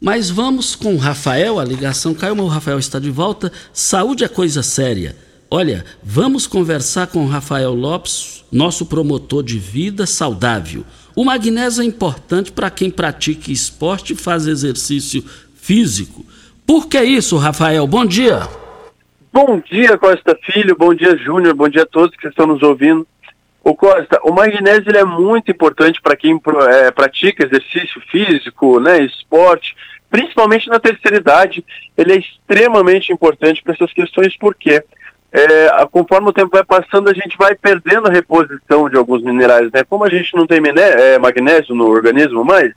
Mas 0.00 0.30
vamos 0.30 0.74
com 0.74 0.94
o 0.94 0.98
Rafael, 0.98 1.60
a 1.60 1.64
ligação 1.64 2.14
caiu, 2.14 2.34
mas 2.34 2.46
o 2.46 2.48
Rafael 2.48 2.78
está 2.78 2.98
de 2.98 3.10
volta. 3.10 3.52
Saúde 3.72 4.24
é 4.24 4.28
coisa 4.28 4.62
séria. 4.62 5.14
Olha, 5.50 5.84
vamos 6.02 6.46
conversar 6.46 7.08
com 7.08 7.24
o 7.24 7.28
Rafael 7.28 7.74
Lopes, 7.74 8.42
nosso 8.50 8.86
promotor 8.86 9.42
de 9.42 9.58
vida 9.58 10.06
saudável. 10.06 10.84
O 11.14 11.24
magnésio 11.24 11.82
é 11.82 11.84
importante 11.86 12.50
para 12.50 12.70
quem 12.70 12.90
pratica 12.90 13.52
esporte 13.52 14.14
e 14.14 14.16
faz 14.16 14.46
exercício 14.46 15.22
físico. 15.54 16.24
Por 16.66 16.88
que 16.88 17.02
isso, 17.02 17.36
Rafael? 17.36 17.86
Bom 17.86 18.06
dia. 18.06 18.48
Bom 19.32 19.60
dia, 19.60 19.98
Costa 19.98 20.38
Filho. 20.42 20.74
Bom 20.76 20.94
dia, 20.94 21.16
Júnior. 21.16 21.54
Bom 21.54 21.68
dia 21.68 21.82
a 21.82 21.86
todos 21.86 22.16
que 22.16 22.28
estão 22.28 22.46
nos 22.46 22.62
ouvindo. 22.62 23.06
O 23.64 23.74
Costa, 23.74 24.20
o 24.24 24.32
magnésio 24.32 24.90
é 24.96 25.04
muito 25.04 25.50
importante 25.50 26.00
para 26.00 26.16
quem 26.16 26.40
é, 26.68 26.90
pratica 26.90 27.44
exercício 27.44 28.00
físico, 28.10 28.80
né, 28.80 29.00
esporte, 29.04 29.76
principalmente 30.10 30.68
na 30.68 30.80
terceira 30.80 31.18
idade. 31.18 31.64
Ele 31.96 32.14
é 32.14 32.16
extremamente 32.16 33.12
importante 33.12 33.62
para 33.62 33.74
essas 33.74 33.92
questões, 33.92 34.36
porque 34.36 34.82
é, 35.32 35.86
conforme 35.90 36.28
o 36.28 36.32
tempo 36.32 36.50
vai 36.52 36.64
passando, 36.64 37.08
a 37.08 37.14
gente 37.14 37.36
vai 37.38 37.54
perdendo 37.54 38.08
a 38.08 38.12
reposição 38.12 38.88
de 38.88 38.96
alguns 38.96 39.22
minerais. 39.22 39.70
Né? 39.72 39.82
Como 39.84 40.04
a 40.04 40.10
gente 40.10 40.34
não 40.36 40.46
tem 40.46 40.60
miné, 40.60 41.14
é, 41.14 41.18
magnésio 41.18 41.74
no 41.74 41.88
organismo 41.88 42.44
mais, 42.44 42.72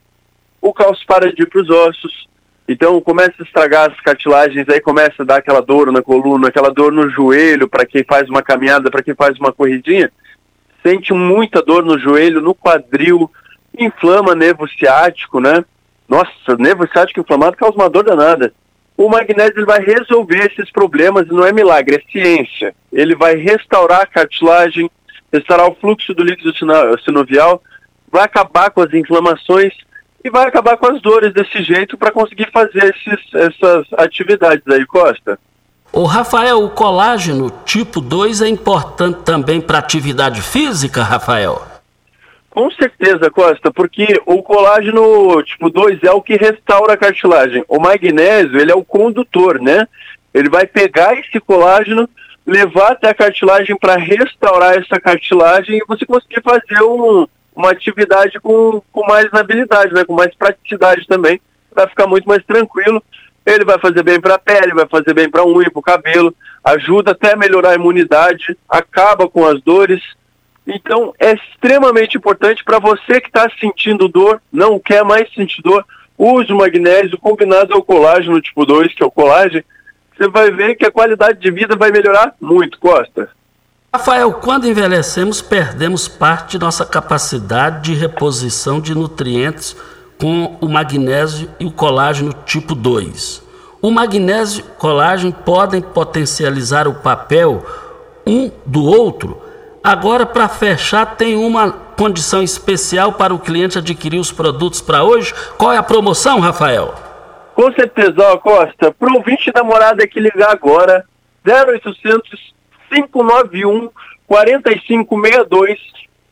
o 0.62 0.74
cálcio 0.74 1.06
para 1.06 1.34
de 1.34 1.44
ir 1.44 1.46
para 1.48 1.62
os 1.62 1.70
ossos. 1.70 2.28
Então 2.68 3.00
começa 3.02 3.34
a 3.40 3.44
estragar 3.44 3.92
as 3.92 4.00
cartilagens, 4.02 4.68
aí 4.70 4.80
começa 4.80 5.22
a 5.22 5.26
dar 5.26 5.38
aquela 5.38 5.62
dor 5.62 5.92
na 5.92 6.02
coluna, 6.02 6.48
aquela 6.48 6.72
dor 6.72 6.92
no 6.92 7.10
joelho 7.10 7.68
para 7.68 7.86
quem 7.86 8.04
faz 8.04 8.28
uma 8.28 8.42
caminhada, 8.42 8.90
para 8.90 9.04
quem 9.04 9.14
faz 9.14 9.38
uma 9.38 9.52
corridinha 9.52 10.12
sente 10.86 11.12
muita 11.14 11.64
dor 11.64 11.84
no 11.84 11.98
joelho, 11.98 12.40
no 12.40 12.54
quadril, 12.54 13.32
inflama 13.76 14.36
nervo 14.36 14.68
ciático, 14.68 15.40
né? 15.40 15.66
Nossa, 16.08 16.56
nervo 16.60 16.88
ciático 16.88 17.20
inflamado 17.20 17.58
causa 17.58 17.76
uma 17.76 17.90
dor 17.90 18.04
danada. 18.04 18.54
O 18.98 19.10
magnésio 19.10 19.58
ele 19.58 19.66
vai 19.66 19.80
resolver 19.80 20.52
esses 20.52 20.72
problemas, 20.72 21.28
não 21.28 21.46
é 21.46 21.52
milagre, 21.52 21.96
é 21.98 22.12
ciência. 22.12 22.74
Ele 22.92 23.16
vai 23.16 23.36
restaurar 23.36 24.02
a 24.02 24.06
cartilagem, 24.06 24.90
restaurar 25.32 25.68
o 25.68 25.76
fluxo 25.76 26.14
do 26.14 26.24
líquido 26.24 26.54
sinovial, 27.04 27.62
vai 28.10 28.24
acabar 28.24 28.70
com 28.70 28.82
as 28.82 28.94
inflamações 28.94 29.74
e 30.24 30.30
vai 30.30 30.48
acabar 30.48 30.78
com 30.78 30.88
as 30.88 31.02
dores 31.02 31.34
desse 31.34 31.62
jeito 31.62 31.98
para 31.98 32.12
conseguir 32.12 32.50
fazer 32.52 32.96
esses, 32.96 33.34
essas 33.34 33.86
atividades 33.98 34.66
aí, 34.68 34.86
Costa. 34.86 35.38
O 35.92 36.06
Rafael, 36.06 36.64
o 36.64 36.70
colágeno 36.70 37.52
tipo 37.66 38.02
2 38.02 38.42
é 38.42 38.48
importante 38.48 39.20
também 39.24 39.62
para 39.62 39.78
atividade 39.78 40.42
física, 40.42 41.04
Rafael? 41.04 41.75
Com 42.56 42.72
certeza, 42.72 43.30
Costa, 43.30 43.70
porque 43.70 44.22
o 44.26 44.42
colágeno 44.42 45.44
tipo 45.44 45.70
2 45.70 46.02
é 46.04 46.12
o 46.12 46.22
que 46.22 46.38
restaura 46.38 46.94
a 46.94 46.98
cartilagem. 46.98 47.66
O 47.68 47.82
magnésio, 47.82 48.58
ele 48.58 48.72
é 48.72 48.74
o 48.76 48.82
condutor, 48.82 49.60
né? 49.60 49.86
Ele 50.34 50.48
vai 50.48 50.66
pegar 50.66 51.20
esse 51.20 51.38
colágeno, 51.42 52.08
levar 52.48 52.94
até 52.94 53.10
a 53.10 53.14
cartilagem 53.14 53.76
para 53.76 53.98
restaurar 53.98 54.78
essa 54.78 54.98
cartilagem 55.02 55.80
e 55.80 55.86
você 55.86 56.06
conseguir 56.06 56.42
fazer 56.42 56.82
um, 56.82 57.28
uma 57.54 57.72
atividade 57.72 58.40
com, 58.40 58.82
com 58.90 59.06
mais 59.06 59.28
habilidade, 59.34 59.94
né? 59.94 60.06
Com 60.06 60.14
mais 60.14 60.34
praticidade 60.34 61.06
também, 61.08 61.42
para 61.74 61.90
ficar 61.90 62.08
muito 62.08 62.26
mais 62.26 62.42
tranquilo 62.46 63.04
ele 63.46 63.64
vai 63.64 63.78
fazer 63.78 64.02
bem 64.02 64.20
para 64.20 64.36
a 64.36 64.40
pele, 64.40 64.74
vai 64.74 64.88
fazer 64.88 65.14
bem 65.14 65.30
para 65.30 65.42
a 65.42 65.46
unha, 65.46 65.70
para 65.70 65.80
o 65.80 65.84
cabelo, 65.84 66.34
ajuda 66.64 67.12
até 67.12 67.34
a 67.34 67.38
melhorar 67.38 67.72
a 67.72 67.76
imunidade, 67.76 68.58
acaba 68.68 69.30
com 69.30 69.46
as 69.46 69.62
dores. 69.62 70.02
Então 70.68 71.14
é 71.20 71.34
extremamente 71.34 72.18
importante 72.18 72.64
para 72.64 72.80
você 72.80 73.22
que 73.22 73.28
está 73.28 73.50
sentindo 73.60 74.08
dor, 74.08 74.42
não 74.52 74.80
quer 74.80 75.04
mais 75.04 75.32
sentir 75.34 75.62
dor, 75.62 75.86
use 76.18 76.52
o 76.52 76.58
magnésio 76.58 77.18
combinado 77.18 77.74
ao 77.74 77.84
colágeno 77.84 78.42
tipo 78.42 78.66
2, 78.66 78.94
que 78.94 79.04
é 79.04 79.06
o 79.06 79.12
colágeno, 79.12 79.64
você 80.18 80.28
vai 80.30 80.50
ver 80.50 80.76
que 80.76 80.86
a 80.86 80.92
qualidade 80.92 81.40
de 81.40 81.52
vida 81.52 81.76
vai 81.76 81.92
melhorar 81.92 82.34
muito, 82.40 82.80
Costa. 82.80 83.30
Rafael, 83.94 84.34
quando 84.34 84.68
envelhecemos, 84.68 85.42
perdemos 85.42 86.08
parte 86.08 86.52
de 86.52 86.60
nossa 86.60 86.86
capacidade 86.86 87.84
de 87.84 87.94
reposição 88.00 88.82
de 88.82 88.94
nutrientes 88.94 89.76
com 90.18 90.58
o 90.62 90.68
magnésio 90.68 91.50
e 91.60 91.66
o 91.66 91.72
colágeno 91.72 92.34
tipo 92.46 92.74
2. 92.74 93.44
O 93.82 93.92
magnésio 93.92 94.66
e 94.66 94.70
o 94.70 94.74
colágeno 94.76 95.32
podem 95.32 95.82
potencializar 95.82 96.88
o 96.88 96.96
papel 96.96 97.66
um 98.26 98.52
do 98.66 98.84
outro. 98.84 99.42
Agora, 99.86 100.26
para 100.26 100.50
fechar, 100.50 101.16
tem 101.16 101.36
uma 101.36 101.72
condição 101.72 102.42
especial 102.42 103.14
para 103.14 103.34
o 103.34 103.40
cliente 103.40 103.78
adquirir 103.78 104.20
os 104.20 104.32
produtos 104.32 104.82
para 104.82 105.04
hoje. 105.04 105.34
Qual 105.58 105.72
é 105.72 105.78
a 105.78 105.84
promoção, 105.84 106.40
Rafael? 106.40 106.96
Com 107.54 107.72
certeza, 107.72 108.16
ó, 108.18 108.38
Costa. 108.38 108.92
Para 108.92 109.14
o 109.14 109.18
ouvinte 109.18 109.52
da 109.52 109.64
morada 109.64 110.08
que 110.08 110.20
ligar 110.20 110.52
agora, 110.52 111.06
0800 111.46 112.56
591 112.90 113.90
4562 114.28 115.80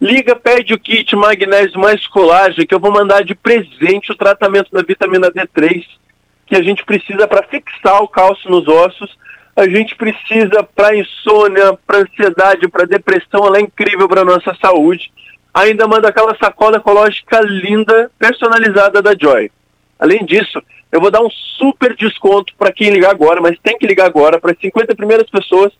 Liga, 0.04 0.36
pede 0.36 0.74
o 0.74 0.78
kit 0.78 1.16
magnésio 1.16 1.80
mais 1.80 2.06
colágeno, 2.08 2.68
que 2.68 2.76
eu 2.76 2.80
vou 2.80 2.92
mandar 2.92 3.24
de 3.24 3.34
presente 3.34 4.12
o 4.12 4.16
tratamento 4.16 4.70
da 4.70 4.82
vitamina 4.82 5.32
D3, 5.32 5.86
que 6.46 6.58
a 6.58 6.62
gente 6.62 6.84
precisa 6.84 7.26
para 7.26 7.48
fixar 7.48 8.04
o 8.04 8.08
cálcio 8.10 8.52
nos 8.52 8.68
ossos. 8.68 9.18
A 9.56 9.68
gente 9.68 9.96
precisa 9.96 10.64
para 10.64 10.96
insônia, 10.96 11.78
para 11.86 12.00
ansiedade, 12.00 12.68
para 12.68 12.86
depressão, 12.86 13.46
ela 13.46 13.58
é 13.58 13.62
incrível 13.62 14.08
para 14.08 14.26
nossa 14.26 14.56
saúde. 14.60 15.12
Ainda 15.54 15.88
manda 15.88 16.10
aquela 16.10 16.36
sacola 16.38 16.78
ecológica 16.78 17.40
linda, 17.42 18.10
personalizada 18.18 19.02
da 19.02 19.14
Joy. 19.20 19.52
Além 20.00 20.26
disso, 20.26 20.62
eu 20.92 21.00
vou 21.00 21.12
dar 21.12 21.22
um 21.22 21.30
super 21.30 21.96
desconto 21.96 22.54
para 22.58 22.72
quem 22.72 22.90
ligar 22.90 23.12
agora, 23.12 23.40
mas 23.40 23.60
tem 23.62 23.78
que 23.78 23.86
ligar 23.86 24.06
agora, 24.06 24.40
para 24.40 24.52
as 24.52 24.58
50 24.60 24.96
primeiras 24.96 25.30
pessoas, 25.30 25.72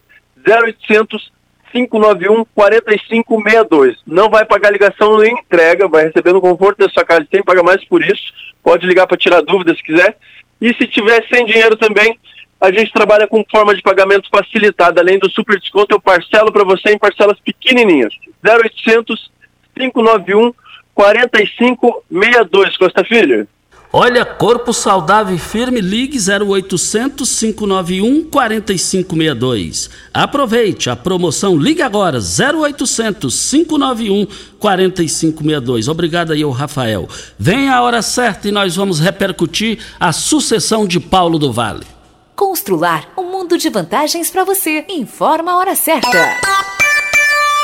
0800 0.48 1.32
591 1.74 2.46
4562. 2.54 3.98
Não 4.06 4.30
vai 4.30 4.46
pagar 4.46 4.72
ligação 4.72 5.18
nem 5.18 5.34
entrega, 5.34 5.88
vai 5.88 6.06
receber 6.06 6.32
no 6.32 6.40
conforto 6.40 6.78
da 6.78 6.90
sua 6.90 7.04
casa 7.04 7.28
sem 7.34 7.44
pagar 7.44 7.64
mais 7.64 7.84
por 7.86 8.04
isso. 8.04 8.32
Pode 8.64 8.86
ligar 8.86 9.08
para 9.08 9.18
tirar 9.18 9.42
dúvidas 9.42 9.78
se 9.78 9.84
quiser. 9.84 10.16
E 10.62 10.74
se 10.76 10.88
tiver 10.88 11.26
sem 11.28 11.46
dinheiro 11.46 11.76
também, 11.76 12.18
a 12.64 12.72
gente 12.72 12.94
trabalha 12.94 13.28
com 13.28 13.44
forma 13.52 13.76
de 13.76 13.82
pagamento 13.82 14.30
facilitada. 14.34 15.02
Além 15.02 15.20
do 15.20 15.30
super 15.30 15.60
desconto, 15.60 15.94
eu 15.94 16.00
parcelo 16.00 16.50
para 16.50 16.64
você 16.64 16.92
em 16.92 16.98
parcelas 16.98 17.38
pequenininhas. 17.42 18.14
0800 18.42 19.30
591 19.76 20.54
4562, 20.96 22.78
Costa 22.78 23.04
Filho. 23.04 23.46
Olha, 23.92 24.24
corpo 24.24 24.72
saudável 24.72 25.36
e 25.36 25.40
firme, 25.40 25.82
ligue 25.82 26.18
0800 26.18 27.38
591 27.38 28.30
4562. 28.30 29.90
Aproveite 30.14 30.90
a 30.90 30.96
promoção, 30.96 31.58
ligue 31.58 31.82
agora 31.82 32.18
0800 32.18 33.52
591 33.52 34.26
4562. 34.58 35.90
Obrigado 35.90 36.32
aí 36.32 36.44
ao 36.44 36.52
Rafael. 36.52 37.10
Vem 37.38 37.68
a 37.68 37.82
hora 37.82 38.02
certa 38.02 38.48
e 38.48 38.54
nós 38.54 38.74
vamos 38.74 39.02
repercutir 39.02 39.80
a 40.00 40.14
sucessão 40.14 40.88
de 40.88 41.02
Paulo 41.02 41.38
do 41.38 41.52
Vale. 41.52 41.93
Constrular 42.36 43.10
um 43.18 43.24
mundo 43.32 43.58
de 43.58 43.70
vantagens 43.70 44.30
para 44.30 44.44
você. 44.44 44.86
Informa 44.90 45.52
a 45.54 45.58
hora 45.58 45.76
certa. 45.76 46.18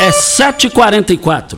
É 0.02 0.10
7h44. 0.10 1.58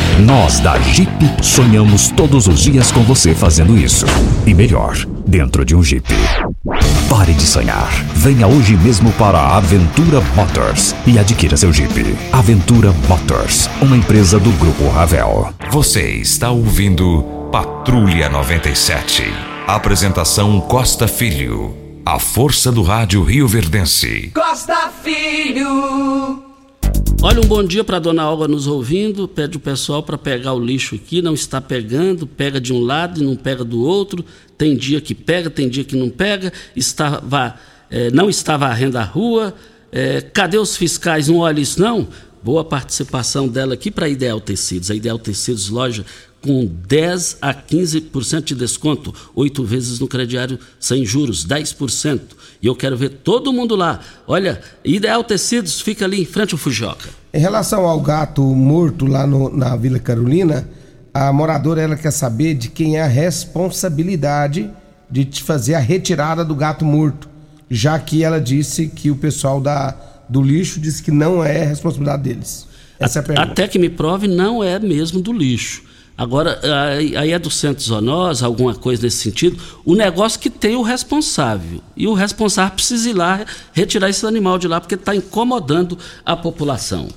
Nós 0.25 0.59
da 0.59 0.77
Jeep 0.79 1.11
sonhamos 1.41 2.09
todos 2.09 2.45
os 2.45 2.59
dias 2.59 2.91
com 2.91 3.01
você 3.01 3.33
fazendo 3.33 3.75
isso. 3.75 4.05
E 4.45 4.53
melhor, 4.53 4.95
dentro 5.25 5.65
de 5.65 5.75
um 5.75 5.81
Jeep. 5.81 6.07
Pare 7.09 7.33
de 7.33 7.41
sonhar. 7.41 7.89
Venha 8.13 8.45
hoje 8.45 8.77
mesmo 8.77 9.11
para 9.13 9.39
a 9.39 9.57
Aventura 9.57 10.21
Motors 10.35 10.93
e 11.07 11.17
adquira 11.17 11.57
seu 11.57 11.73
Jeep. 11.73 12.15
Aventura 12.31 12.93
Motors, 13.09 13.67
uma 13.81 13.97
empresa 13.97 14.37
do 14.37 14.51
Grupo 14.51 14.89
Ravel. 14.89 15.51
Você 15.71 16.11
está 16.11 16.51
ouvindo 16.51 17.23
Patrulha 17.51 18.29
97. 18.29 19.23
Apresentação 19.65 20.61
Costa 20.61 21.07
Filho. 21.07 21.75
A 22.05 22.19
força 22.19 22.71
do 22.71 22.83
rádio 22.83 23.23
Rio 23.23 23.47
Verdense. 23.47 24.31
Costa 24.35 24.91
Filho. 25.03 26.50
Olha, 27.23 27.39
um 27.39 27.47
bom 27.47 27.63
dia 27.63 27.83
para 27.83 27.99
dona 27.99 28.29
Olga 28.29 28.47
nos 28.47 28.65
ouvindo. 28.65 29.27
Pede 29.27 29.57
o 29.57 29.59
pessoal 29.59 30.01
para 30.01 30.17
pegar 30.17 30.53
o 30.53 30.59
lixo 30.59 30.95
aqui. 30.95 31.21
Não 31.21 31.33
está 31.33 31.61
pegando, 31.61 32.25
pega 32.25 32.59
de 32.59 32.73
um 32.73 32.79
lado 32.79 33.21
e 33.21 33.23
não 33.23 33.35
pega 33.35 33.63
do 33.63 33.83
outro. 33.83 34.25
Tem 34.57 34.75
dia 34.75 34.99
que 34.99 35.13
pega, 35.13 35.49
tem 35.49 35.69
dia 35.69 35.83
que 35.83 35.95
não 35.95 36.09
pega. 36.09 36.51
Estava, 36.75 37.55
é, 37.89 38.09
não 38.11 38.29
está 38.29 38.57
varrendo 38.57 38.97
a 38.97 39.03
rua. 39.03 39.53
É, 39.91 40.21
cadê 40.21 40.57
os 40.57 40.75
fiscais? 40.75 41.27
Não 41.27 41.37
olha 41.37 41.59
isso, 41.59 41.79
não? 41.79 42.07
Boa 42.43 42.65
participação 42.65 43.47
dela 43.47 43.75
aqui 43.75 43.91
para 43.91 44.09
Ideal 44.09 44.41
Tecidos. 44.41 44.89
A 44.89 44.95
Ideal 44.95 45.19
Tecidos, 45.19 45.69
loja 45.69 46.03
com 46.41 46.65
10 46.87 47.37
a 47.41 47.53
15% 47.53 48.43
de 48.45 48.55
desconto, 48.55 49.13
oito 49.35 49.63
vezes 49.63 49.99
no 49.99 50.07
crediário 50.07 50.57
sem 50.79 51.05
juros, 51.05 51.45
10%. 51.45 52.19
E 52.61 52.67
eu 52.67 52.75
quero 52.75 52.97
ver 52.97 53.09
todo 53.23 53.53
mundo 53.53 53.75
lá. 53.75 53.99
Olha, 54.27 54.59
Ideal 54.83 55.23
Tecidos 55.23 55.79
fica 55.81 56.05
ali 56.05 56.21
em 56.21 56.25
frente 56.25 56.53
ao 56.53 56.57
Fujoca. 56.57 57.09
Em 57.33 57.39
relação 57.39 57.85
ao 57.85 57.99
gato 58.01 58.41
morto 58.43 59.05
lá 59.05 59.25
no- 59.27 59.55
na 59.55 59.75
Vila 59.75 59.99
Carolina, 59.99 60.67
a 61.13 61.31
moradora 61.31 61.81
ela 61.81 61.95
quer 61.95 62.11
saber 62.11 62.55
de 62.55 62.69
quem 62.69 62.97
é 62.97 63.01
a 63.03 63.07
responsabilidade 63.07 64.69
de 65.09 65.25
te 65.25 65.43
fazer 65.43 65.73
a 65.75 65.79
retirada 65.79 66.43
do 66.45 66.55
gato 66.55 66.85
morto, 66.85 67.29
já 67.69 67.97
que 67.99 68.23
ela 68.23 68.39
disse 68.39 68.87
que 68.87 69.11
o 69.11 69.15
pessoal 69.15 69.59
da, 69.59 69.95
do 70.29 70.41
lixo 70.41 70.79
disse 70.79 71.01
que 71.03 71.11
não 71.11 71.43
é 71.43 71.63
responsabilidade 71.63 72.23
deles. 72.23 72.67
Essa 72.99 73.19
é 73.19 73.21
a 73.21 73.23
pergunta. 73.23 73.51
Até 73.51 73.67
que 73.67 73.79
me 73.79 73.89
prove, 73.89 74.27
não 74.27 74.63
é 74.63 74.79
mesmo 74.79 75.21
do 75.21 75.33
lixo. 75.33 75.83
Agora, 76.17 76.59
aí 76.93 77.31
é 77.31 77.39
do 77.39 77.49
centro 77.49 77.83
zoonose, 77.83 78.43
alguma 78.43 78.75
coisa 78.75 79.03
nesse 79.03 79.17
sentido. 79.17 79.57
O 79.83 79.95
negócio 79.95 80.39
que 80.39 80.49
tem 80.49 80.75
o 80.75 80.81
responsável. 80.81 81.81
E 81.97 82.07
o 82.07 82.13
responsável 82.13 82.75
precisa 82.75 83.09
ir 83.09 83.13
lá 83.13 83.43
retirar 83.73 84.09
esse 84.09 84.25
animal 84.25 84.59
de 84.59 84.67
lá, 84.67 84.79
porque 84.79 84.95
está 84.95 85.15
incomodando 85.15 85.97
a 86.25 86.35
população. 86.35 87.07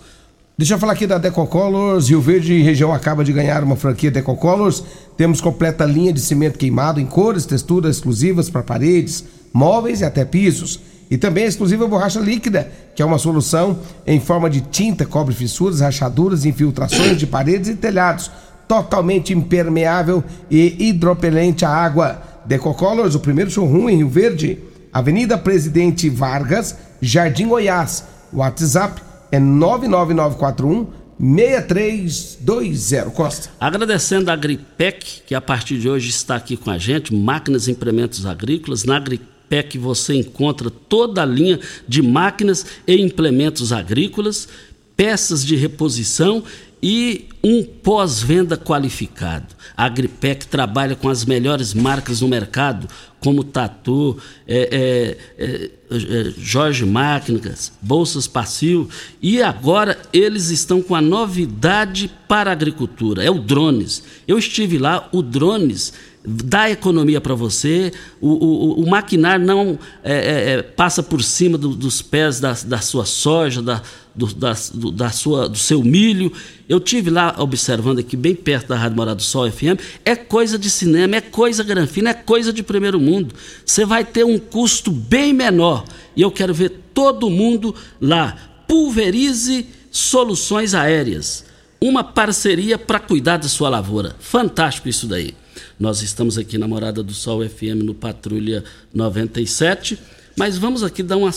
Deixa 0.56 0.74
eu 0.74 0.78
falar 0.78 0.92
aqui 0.92 1.04
da 1.04 1.18
Decocolors. 1.18 2.08
Rio 2.08 2.20
Verde 2.20 2.62
região 2.62 2.92
acaba 2.92 3.24
de 3.24 3.32
ganhar 3.32 3.64
uma 3.64 3.74
franquia 3.74 4.10
Decocolors. 4.10 4.84
Temos 5.16 5.40
completa 5.40 5.84
linha 5.84 6.12
de 6.12 6.20
cimento 6.20 6.58
queimado 6.58 7.00
em 7.00 7.06
cores, 7.06 7.44
texturas 7.44 7.96
exclusivas 7.96 8.48
para 8.48 8.62
paredes, 8.62 9.24
móveis 9.52 10.00
e 10.00 10.04
até 10.04 10.24
pisos. 10.24 10.78
E 11.10 11.18
também 11.18 11.44
a 11.44 11.48
exclusiva 11.48 11.86
borracha 11.86 12.20
líquida, 12.20 12.70
que 12.94 13.02
é 13.02 13.04
uma 13.04 13.18
solução 13.18 13.80
em 14.06 14.20
forma 14.20 14.48
de 14.48 14.60
tinta, 14.60 15.04
cobre 15.04 15.34
fissuras, 15.34 15.80
rachaduras 15.80 16.44
infiltrações 16.44 17.18
de 17.18 17.26
paredes 17.26 17.68
e 17.68 17.74
telhados. 17.74 18.30
Totalmente 18.66 19.32
impermeável 19.32 20.24
e 20.50 20.88
hidropelente 20.88 21.64
à 21.64 21.70
água. 21.70 22.22
Decocolors, 22.44 23.14
o 23.14 23.20
primeiro 23.20 23.50
showroom 23.50 23.88
em 23.88 23.96
Rio 23.98 24.08
Verde. 24.08 24.58
Avenida 24.92 25.36
Presidente 25.36 26.08
Vargas, 26.08 26.76
Jardim 27.00 27.48
Goiás. 27.48 28.04
WhatsApp 28.32 29.02
é 29.30 29.38
99941 29.38 30.86
6320. 31.18 33.10
Costa. 33.14 33.50
Agradecendo 33.60 34.30
a 34.30 34.34
Agripec, 34.34 35.22
que 35.26 35.34
a 35.34 35.40
partir 35.40 35.78
de 35.78 35.88
hoje 35.88 36.10
está 36.10 36.36
aqui 36.36 36.56
com 36.56 36.70
a 36.70 36.78
gente, 36.78 37.14
máquinas 37.14 37.66
e 37.68 37.70
implementos 37.70 38.26
agrícolas. 38.26 38.84
Na 38.84 38.96
Agripec 38.96 39.78
você 39.78 40.14
encontra 40.14 40.70
toda 40.70 41.22
a 41.22 41.26
linha 41.26 41.60
de 41.86 42.02
máquinas 42.02 42.66
e 42.86 43.00
implementos 43.00 43.72
agrícolas, 43.72 44.48
peças 44.96 45.44
de 45.44 45.56
reposição 45.56 46.42
e 46.86 47.28
um 47.42 47.64
pós-venda 47.64 48.58
qualificado. 48.58 49.54
A 49.74 49.86
Agripec 49.86 50.46
trabalha 50.46 50.94
com 50.94 51.08
as 51.08 51.24
melhores 51.24 51.72
marcas 51.72 52.20
no 52.20 52.28
mercado, 52.28 52.86
como 53.18 53.42
Tatu, 53.42 54.18
é, 54.46 55.16
é, 55.38 55.42
é, 55.42 55.70
é, 55.90 56.34
Jorge 56.36 56.84
Máquinas, 56.84 57.72
Bolsas 57.80 58.26
Passil, 58.26 58.86
e 59.22 59.42
agora 59.42 59.98
eles 60.12 60.50
estão 60.50 60.82
com 60.82 60.94
a 60.94 61.00
novidade 61.00 62.10
para 62.28 62.50
a 62.50 62.52
agricultura, 62.52 63.24
é 63.24 63.30
o 63.30 63.38
drones. 63.38 64.02
Eu 64.28 64.36
estive 64.36 64.76
lá, 64.76 65.08
o 65.10 65.22
drones 65.22 65.94
dá 66.26 66.70
economia 66.70 67.20
para 67.20 67.34
você, 67.34 67.92
o, 68.20 68.28
o, 68.28 68.82
o 68.82 68.88
maquinário 68.88 69.44
não 69.44 69.78
é, 70.02 70.12
é, 70.14 70.50
é, 70.54 70.62
passa 70.62 71.02
por 71.02 71.22
cima 71.22 71.58
do- 71.58 71.74
dos 71.76 72.00
pés 72.00 72.40
da, 72.40 72.52
da 72.64 72.78
sua 72.78 73.04
soja, 73.04 73.60
da, 73.60 73.82
do, 74.14 74.26
da, 74.34 74.56
do- 74.72 74.90
da 74.90 75.10
sua, 75.10 75.48
do 75.50 75.58
seu 75.58 75.82
milho. 75.82 76.32
Eu 76.66 76.80
tive 76.80 77.10
lá 77.10 77.34
observando 77.38 77.98
aqui, 77.98 78.16
bem 78.16 78.34
perto 78.34 78.68
da 78.68 78.76
Rádio 78.76 78.96
Morada 78.96 79.16
do 79.16 79.22
Sol 79.22 79.50
FM, 79.50 79.78
é 80.04 80.16
coisa 80.16 80.58
de 80.58 80.70
cinema, 80.70 81.16
é 81.16 81.20
coisa 81.20 81.62
granfina, 81.62 82.10
é 82.10 82.14
coisa 82.14 82.52
de 82.54 82.62
primeiro 82.62 82.98
mundo. 82.98 83.34
Você 83.64 83.84
vai 83.84 84.02
ter 84.02 84.24
um 84.24 84.38
custo 84.38 84.90
bem 84.90 85.34
menor. 85.34 85.84
E 86.16 86.22
eu 86.22 86.30
quero 86.30 86.54
ver 86.54 86.70
todo 86.94 87.28
mundo 87.28 87.74
lá. 88.00 88.34
Pulverize 88.66 89.66
Soluções 89.90 90.74
Aéreas, 90.74 91.44
uma 91.80 92.02
parceria 92.02 92.78
para 92.78 92.98
cuidar 92.98 93.36
da 93.36 93.46
sua 93.48 93.68
lavoura. 93.68 94.16
Fantástico 94.18 94.88
isso 94.88 95.06
daí. 95.06 95.34
Nós 95.78 96.02
estamos 96.02 96.38
aqui 96.38 96.58
na 96.58 96.68
Morada 96.68 97.02
do 97.02 97.12
Sol 97.12 97.46
FM 97.48 97.82
no 97.84 97.94
Patrulha 97.94 98.64
97, 98.92 99.98
mas 100.36 100.58
vamos 100.58 100.82
aqui 100.82 101.02
dar 101.02 101.16
uma, 101.16 101.30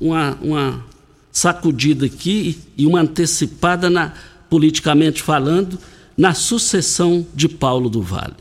uma, 0.00 0.38
uma 0.42 0.86
sacudida 1.30 2.06
aqui 2.06 2.58
e 2.76 2.86
uma 2.86 3.00
antecipada 3.00 3.88
na 3.88 4.12
politicamente 4.48 5.22
falando 5.22 5.78
na 6.16 6.34
sucessão 6.34 7.24
de 7.34 7.48
Paulo 7.48 7.88
do 7.88 8.02
Vale. 8.02 8.34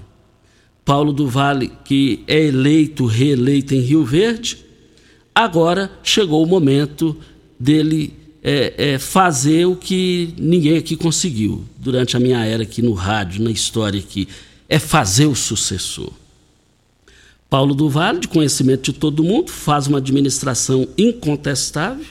Paulo 0.83 1.13
do 1.13 1.27
Vale, 1.27 1.71
que 1.85 2.23
é 2.27 2.47
eleito, 2.47 3.05
reeleito 3.05 3.75
em 3.75 3.79
Rio 3.81 4.03
Verde, 4.03 4.57
agora 5.35 5.91
chegou 6.01 6.43
o 6.43 6.47
momento 6.47 7.15
dele 7.59 8.13
é, 8.41 8.73
é, 8.93 8.99
fazer 8.99 9.65
o 9.65 9.75
que 9.75 10.33
ninguém 10.37 10.77
aqui 10.77 10.95
conseguiu 10.95 11.63
durante 11.77 12.17
a 12.17 12.19
minha 12.19 12.43
era 12.43 12.63
aqui 12.63 12.81
no 12.81 12.93
rádio, 12.93 13.43
na 13.43 13.51
história 13.51 13.99
aqui, 13.99 14.27
é 14.69 14.77
fazer 14.77 15.25
o 15.25 15.35
sucessor. 15.35 16.13
Paulo 17.49 17.73
do 17.73 17.89
Vale, 17.89 18.19
de 18.19 18.27
conhecimento 18.27 18.91
de 18.91 18.99
todo 18.99 19.23
mundo, 19.23 19.51
faz 19.51 19.87
uma 19.87 19.97
administração 19.97 20.87
incontestável, 20.95 22.05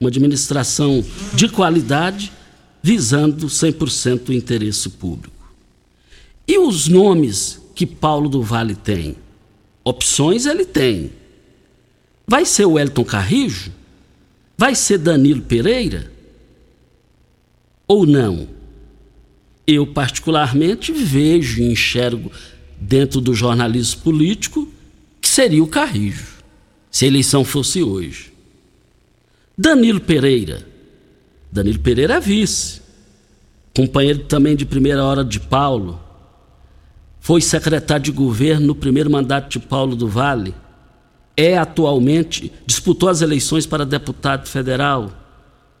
uma 0.00 0.10
administração 0.10 1.04
de 1.32 1.48
qualidade, 1.48 2.32
visando 2.82 3.46
100% 3.46 4.30
o 4.30 4.32
interesse 4.32 4.90
público. 4.90 5.54
E 6.46 6.58
os 6.58 6.88
nomes 6.88 7.62
que 7.74 7.86
Paulo 7.86 8.28
do 8.28 8.42
Vale 8.42 8.74
tem? 8.74 9.16
Opções 9.84 10.46
ele 10.46 10.64
tem. 10.64 11.12
Vai 12.26 12.44
ser 12.44 12.66
o 12.66 12.78
Elton 12.78 13.04
Carrijo? 13.04 13.72
Vai 14.58 14.74
ser 14.74 14.98
Danilo 14.98 15.42
Pereira? 15.42 16.10
Ou 17.86 18.04
não? 18.04 18.48
Eu, 19.66 19.86
particularmente, 19.86 20.92
vejo 20.92 21.62
e 21.62 21.72
enxergo 21.72 22.30
dentro 22.78 23.20
do 23.20 23.34
jornalismo 23.34 24.02
político 24.02 24.68
que 25.20 25.28
seria 25.28 25.62
o 25.62 25.66
Carrijo, 25.66 26.44
se 26.90 27.04
a 27.04 27.08
eleição 27.08 27.44
fosse 27.44 27.82
hoje. 27.82 28.32
Danilo 29.56 30.00
Pereira. 30.00 30.66
Danilo 31.50 31.78
Pereira 31.78 32.14
é 32.14 32.20
vice. 32.20 32.82
Companheiro 33.74 34.20
também 34.24 34.54
de 34.54 34.66
primeira 34.66 35.02
hora 35.02 35.24
de 35.24 35.40
Paulo. 35.40 36.00
Foi 37.20 37.40
secretário 37.40 38.04
de 38.04 38.12
governo 38.12 38.66
no 38.66 38.74
primeiro 38.74 39.10
mandato 39.10 39.50
de 39.50 39.58
Paulo 39.58 39.96
do 39.96 40.06
Vale 40.06 40.54
é 41.36 41.58
atualmente, 41.58 42.52
disputou 42.66 43.08
as 43.08 43.20
eleições 43.20 43.66
para 43.66 43.84
deputado 43.84 44.48
federal. 44.48 45.10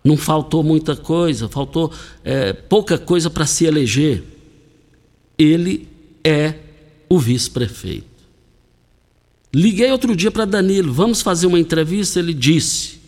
Não 0.04 0.18
faltou 0.18 0.62
muita 0.62 0.94
coisa, 0.94 1.48
faltou 1.48 1.90
é, 2.22 2.52
pouca 2.52 2.98
coisa 2.98 3.30
para 3.30 3.46
se 3.46 3.64
eleger. 3.64 4.22
Ele 5.38 5.88
é 6.22 6.54
o 7.08 7.18
vice-prefeito. 7.18 8.14
Liguei 9.54 9.90
outro 9.90 10.14
dia 10.14 10.30
para 10.30 10.44
Danilo, 10.44 10.92
vamos 10.92 11.22
fazer 11.22 11.46
uma 11.46 11.58
entrevista? 11.58 12.18
Ele 12.18 12.34
disse: 12.34 13.00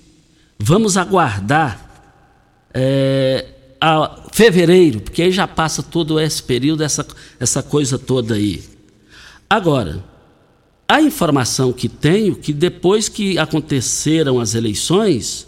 vamos 0.59 0.97
aguardar 0.97 2.15
é, 2.73 3.47
a 3.81 4.23
fevereiro, 4.33 5.01
porque 5.01 5.23
aí 5.23 5.33
já 5.33 5.47
passa 5.47 5.83
todo 5.83 6.19
esse 6.19 6.43
período, 6.43 6.83
essa, 6.83 7.07
essa 7.39 7.63
coisa 7.63 7.99
toda 7.99 8.35
aí. 8.35 8.63
Agora, 9.51 10.03
a 10.89 11.03
informação 11.03 11.73
que 11.73 11.89
tenho 11.89 12.37
que 12.37 12.53
depois 12.53 13.09
que 13.09 13.39
aconteceram 13.39 14.41
as 14.41 14.55
eleições 14.55 15.47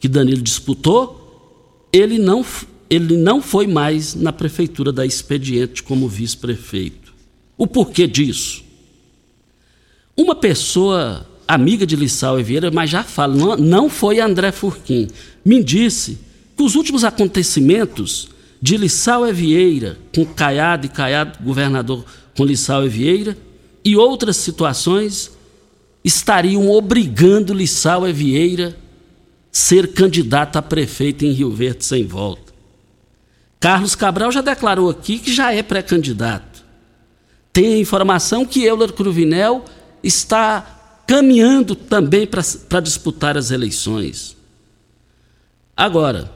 que 0.00 0.08
Danilo 0.08 0.40
disputou, 0.40 1.88
ele 1.92 2.18
não, 2.18 2.44
ele 2.88 3.16
não 3.16 3.42
foi 3.42 3.66
mais 3.66 4.14
na 4.14 4.32
prefeitura 4.32 4.90
da 4.90 5.04
Expediente 5.04 5.82
como 5.82 6.08
vice-prefeito. 6.08 7.12
O 7.56 7.66
porquê 7.66 8.06
disso? 8.06 8.64
Uma 10.16 10.34
pessoa 10.34 11.26
amiga 11.46 11.86
de 11.86 11.96
Lissau 11.96 12.40
e 12.40 12.42
Vieira, 12.42 12.70
mas 12.70 12.88
já 12.88 13.02
falo, 13.02 13.36
não, 13.36 13.56
não 13.56 13.90
foi 13.90 14.20
André 14.20 14.52
Furquim, 14.52 15.08
me 15.44 15.62
disse 15.62 16.18
que 16.56 16.62
os 16.62 16.74
últimos 16.74 17.04
acontecimentos 17.04 18.28
de 18.62 18.76
Lissau 18.76 19.26
e 19.26 19.32
Vieira, 19.32 19.98
com 20.14 20.24
Caiado 20.24 20.86
e 20.86 20.88
Caiado, 20.88 21.42
governador 21.42 22.04
com 22.36 22.44
Lissau 22.44 22.86
e 22.86 22.88
Vieira, 22.88 23.36
e 23.84 23.96
outras 23.96 24.36
situações 24.36 25.30
estariam 26.04 26.70
obrigando 26.70 27.52
Lissau 27.52 28.08
e 28.08 28.12
Vieira 28.12 28.76
ser 29.50 29.92
candidato 29.92 30.56
a 30.56 30.62
prefeito 30.62 31.24
em 31.24 31.32
Rio 31.32 31.50
Verde 31.50 31.84
sem 31.84 32.06
volta. 32.06 32.52
Carlos 33.58 33.94
Cabral 33.94 34.32
já 34.32 34.40
declarou 34.40 34.88
aqui 34.88 35.18
que 35.18 35.32
já 35.32 35.52
é 35.52 35.62
pré-candidato. 35.62 36.64
Tem 37.52 37.74
a 37.74 37.78
informação 37.78 38.44
que 38.44 38.64
Euler 38.64 38.92
Cruvinel 38.92 39.64
está 40.02 41.02
caminhando 41.06 41.74
também 41.74 42.26
para 42.26 42.80
disputar 42.80 43.36
as 43.36 43.50
eleições. 43.50 44.36
Agora, 45.76 46.30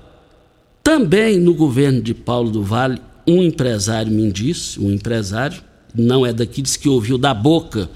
também 0.82 1.38
no 1.38 1.54
governo 1.54 2.02
de 2.02 2.12
Paulo 2.12 2.50
do 2.50 2.62
Vale, 2.62 3.00
um 3.26 3.42
empresário 3.42 4.12
me 4.12 4.30
disse, 4.30 4.78
um 4.78 4.92
empresário, 4.92 5.62
não 5.94 6.26
é 6.26 6.32
daqui, 6.32 6.62
que 6.62 6.88
ouviu 6.88 7.16
da 7.16 7.32
boca 7.32 7.88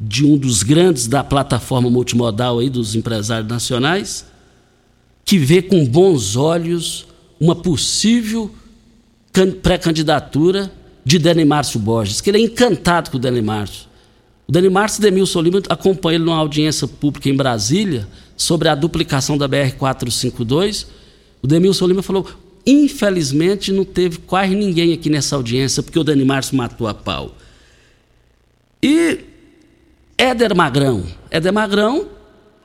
de 0.00 0.24
um 0.24 0.38
dos 0.38 0.62
grandes 0.62 1.06
da 1.06 1.22
plataforma 1.22 1.90
multimodal 1.90 2.60
aí 2.60 2.70
dos 2.70 2.94
empresários 2.94 3.50
nacionais, 3.50 4.24
que 5.30 5.38
vê 5.38 5.62
com 5.62 5.86
bons 5.86 6.34
olhos 6.34 7.06
uma 7.38 7.54
possível 7.54 8.50
pré-candidatura 9.62 10.72
de 11.04 11.20
Dani 11.20 11.44
Márcio 11.44 11.78
Borges, 11.78 12.20
que 12.20 12.30
ele 12.30 12.38
é 12.38 12.40
encantado 12.40 13.12
com 13.12 13.16
o 13.16 13.20
Dani 13.20 13.40
Márcio. 13.40 13.86
O 14.48 14.50
Dani 14.50 14.68
Márcio 14.68 15.00
Demilson 15.00 15.40
Lima 15.42 15.62
acompanha 15.68 16.16
ele 16.16 16.24
numa 16.24 16.36
audiência 16.36 16.88
pública 16.88 17.28
em 17.28 17.36
Brasília 17.36 18.08
sobre 18.36 18.68
a 18.68 18.74
duplicação 18.74 19.38
da 19.38 19.48
BR-452. 19.48 20.86
O 21.40 21.46
Demilson 21.46 21.86
Lima 21.86 22.02
falou: 22.02 22.26
infelizmente 22.66 23.70
não 23.70 23.84
teve 23.84 24.18
quase 24.18 24.56
ninguém 24.56 24.92
aqui 24.92 25.08
nessa 25.08 25.36
audiência, 25.36 25.80
porque 25.80 26.00
o 26.00 26.02
Dani 26.02 26.24
Márcio 26.24 26.56
matou 26.56 26.88
a 26.88 26.94
pau. 26.94 27.36
E 28.82 29.20
Éder 30.18 30.56
Magrão. 30.56 31.06
Éder 31.30 31.52
Magrão 31.52 32.18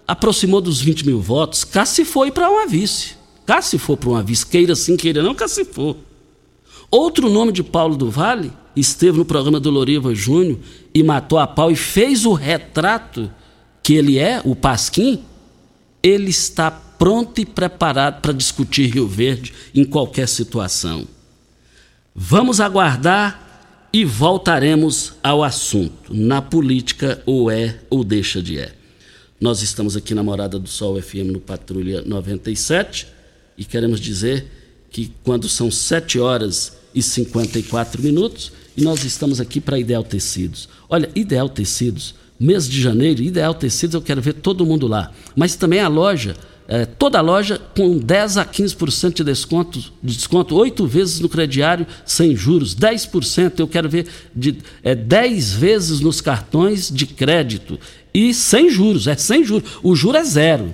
aproximou 0.07 0.61
dos 0.61 0.81
20 0.81 1.05
mil 1.05 1.19
votos, 1.19 1.63
cá 1.63 1.85
se 1.85 2.05
foi 2.05 2.31
para 2.31 2.49
uma 2.49 2.67
vice. 2.67 3.15
Cá 3.45 3.61
se 3.61 3.77
for 3.77 3.97
para 3.97 4.09
uma 4.09 4.23
vice, 4.23 4.45
queira 4.45 4.75
sim, 4.75 4.97
queira 4.97 5.21
não, 5.21 5.35
cá 5.35 5.47
se 5.47 5.65
for. 5.65 5.97
Outro 6.89 7.29
nome 7.29 7.51
de 7.51 7.63
Paulo 7.63 7.95
do 7.95 8.09
Vale 8.09 8.51
esteve 8.75 9.17
no 9.17 9.25
programa 9.25 9.59
do 9.59 9.69
Loriva 9.69 10.13
Júnior 10.13 10.57
e 10.93 11.03
matou 11.03 11.37
a 11.37 11.47
pau 11.47 11.71
e 11.71 11.75
fez 11.75 12.25
o 12.25 12.33
retrato 12.33 13.31
que 13.83 13.93
ele 13.93 14.17
é, 14.17 14.41
o 14.43 14.55
Pasquim. 14.55 15.23
Ele 16.01 16.29
está 16.29 16.71
pronto 16.71 17.39
e 17.39 17.45
preparado 17.45 18.21
para 18.21 18.33
discutir 18.33 18.93
Rio 18.93 19.07
Verde 19.07 19.53
em 19.73 19.83
qualquer 19.83 20.27
situação. 20.27 21.07
Vamos 22.13 22.59
aguardar 22.61 23.89
e 23.91 24.05
voltaremos 24.05 25.13
ao 25.23 25.43
assunto. 25.43 26.13
Na 26.13 26.41
política, 26.41 27.21
ou 27.25 27.49
é 27.49 27.79
ou 27.89 28.03
deixa 28.03 28.41
de 28.41 28.59
é. 28.59 28.73
Nós 29.39 29.61
estamos 29.61 29.97
aqui 29.97 30.13
na 30.13 30.23
Morada 30.23 30.57
do 30.57 30.69
Sol 30.69 31.01
FM 31.01 31.31
no 31.33 31.41
Patrulha 31.41 32.01
97 32.05 33.05
e 33.57 33.65
queremos 33.65 33.99
dizer 33.99 34.45
que 34.89 35.11
quando 35.23 35.49
são 35.49 35.69
7 35.69 36.19
horas 36.19 36.77
e 36.93 37.01
54 37.01 38.01
minutos 38.01 38.53
e 38.77 38.81
nós 38.81 39.03
estamos 39.03 39.41
aqui 39.41 39.59
para 39.59 39.77
Ideal 39.77 40.05
Tecidos. 40.05 40.69
Olha, 40.87 41.09
Ideal 41.13 41.49
Tecidos, 41.49 42.15
mês 42.39 42.67
de 42.69 42.81
janeiro, 42.81 43.21
Ideal 43.21 43.53
Tecidos, 43.53 43.93
eu 43.93 44.01
quero 44.01 44.21
ver 44.21 44.35
todo 44.35 44.65
mundo 44.65 44.87
lá. 44.87 45.11
Mas 45.35 45.57
também 45.57 45.81
a 45.81 45.89
loja 45.89 46.37
é, 46.67 46.85
toda 46.85 47.21
loja 47.21 47.61
com 47.75 47.97
10 47.97 48.37
a 48.37 48.45
15% 48.45 49.17
de 49.17 49.23
desconto, 49.23 49.79
de 50.01 50.15
desconto, 50.15 50.55
oito 50.55 50.87
vezes 50.87 51.19
no 51.19 51.29
crediário 51.29 51.85
sem 52.05 52.35
juros, 52.35 52.75
10%, 52.75 53.59
eu 53.59 53.67
quero 53.67 53.87
ver 53.87 54.07
de, 54.35 54.57
é, 54.83 54.95
10 54.95 55.53
vezes 55.53 55.99
nos 55.99 56.21
cartões 56.21 56.89
de 56.89 57.05
crédito 57.05 57.79
e 58.13 58.33
sem 58.33 58.69
juros, 58.69 59.07
é 59.07 59.15
sem 59.15 59.43
juros, 59.43 59.77
o 59.83 59.95
juro 59.95 60.17
é 60.17 60.23
zero. 60.23 60.73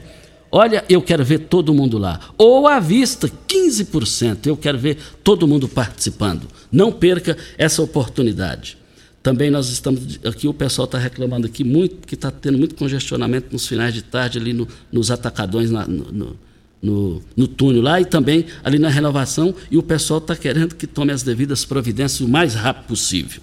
Olha, 0.53 0.83
eu 0.89 1.01
quero 1.01 1.23
ver 1.23 1.39
todo 1.39 1.73
mundo 1.73 1.97
lá. 1.97 2.19
Ou 2.37 2.67
à 2.67 2.77
vista, 2.77 3.31
15%, 3.47 4.47
eu 4.47 4.57
quero 4.57 4.77
ver 4.77 4.97
todo 5.23 5.47
mundo 5.47 5.65
participando. 5.67 6.45
Não 6.69 6.91
perca 6.91 7.37
essa 7.57 7.81
oportunidade. 7.81 8.77
Também 9.23 9.51
nós 9.51 9.69
estamos 9.69 10.19
aqui, 10.25 10.47
o 10.47 10.53
pessoal 10.53 10.85
está 10.85 10.97
reclamando 10.97 11.45
aqui 11.45 11.63
muito, 11.63 12.07
que 12.07 12.15
está 12.15 12.31
tendo 12.31 12.57
muito 12.57 12.73
congestionamento 12.73 13.49
nos 13.51 13.67
finais 13.67 13.93
de 13.93 14.01
tarde 14.01 14.39
ali 14.39 14.51
no, 14.51 14.67
nos 14.91 15.11
atacadões 15.11 15.69
na, 15.69 15.85
no, 15.85 16.35
no, 16.81 17.21
no, 17.37 17.47
túnel 17.47 17.83
lá 17.83 18.01
e 18.01 18.05
também 18.05 18.47
ali 18.63 18.79
na 18.79 18.89
renovação, 18.89 19.53
e 19.69 19.77
o 19.77 19.83
pessoal 19.83 20.17
está 20.17 20.35
querendo 20.35 20.73
que 20.73 20.87
tome 20.87 21.11
as 21.11 21.21
devidas 21.21 21.63
providências 21.63 22.19
o 22.21 22.27
mais 22.27 22.55
rápido 22.55 22.87
possível. 22.87 23.41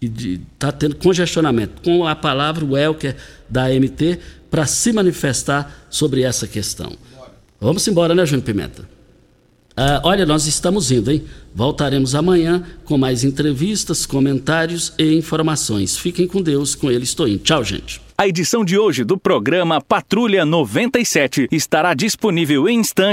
E 0.00 0.40
está 0.54 0.72
tendo 0.72 0.96
congestionamento. 0.96 1.80
Com 1.82 2.04
a 2.04 2.16
palavra, 2.16 2.64
o 2.64 2.76
Elker 2.76 3.14
da 3.48 3.66
AMT, 3.66 4.18
para 4.50 4.66
se 4.66 4.92
manifestar 4.92 5.86
sobre 5.88 6.22
essa 6.22 6.48
questão. 6.48 6.92
Vamos 7.60 7.86
embora, 7.86 8.12
né, 8.12 8.26
Júnior 8.26 8.44
Pimenta? 8.44 8.88
Ah, 9.76 10.00
olha, 10.04 10.26
nós 10.26 10.46
estamos 10.46 10.90
indo, 10.90 11.10
hein? 11.10 11.22
Voltaremos 11.54 12.14
amanhã 12.14 12.62
com 12.84 12.96
mais 12.96 13.24
entrevistas, 13.24 14.06
comentários 14.06 14.92
e 14.98 15.14
informações. 15.14 15.96
Fiquem 15.96 16.26
com 16.26 16.42
Deus, 16.42 16.74
com 16.74 16.90
ele 16.90 17.04
estou 17.04 17.28
indo. 17.28 17.40
Tchau, 17.40 17.62
gente. 17.64 18.00
A 18.16 18.28
edição 18.28 18.64
de 18.64 18.78
hoje 18.78 19.02
do 19.02 19.18
programa 19.18 19.80
Patrulha 19.80 20.44
97 20.44 21.48
estará 21.50 21.92
disponível 21.92 22.68
em 22.68 22.78
instantes 22.78 23.02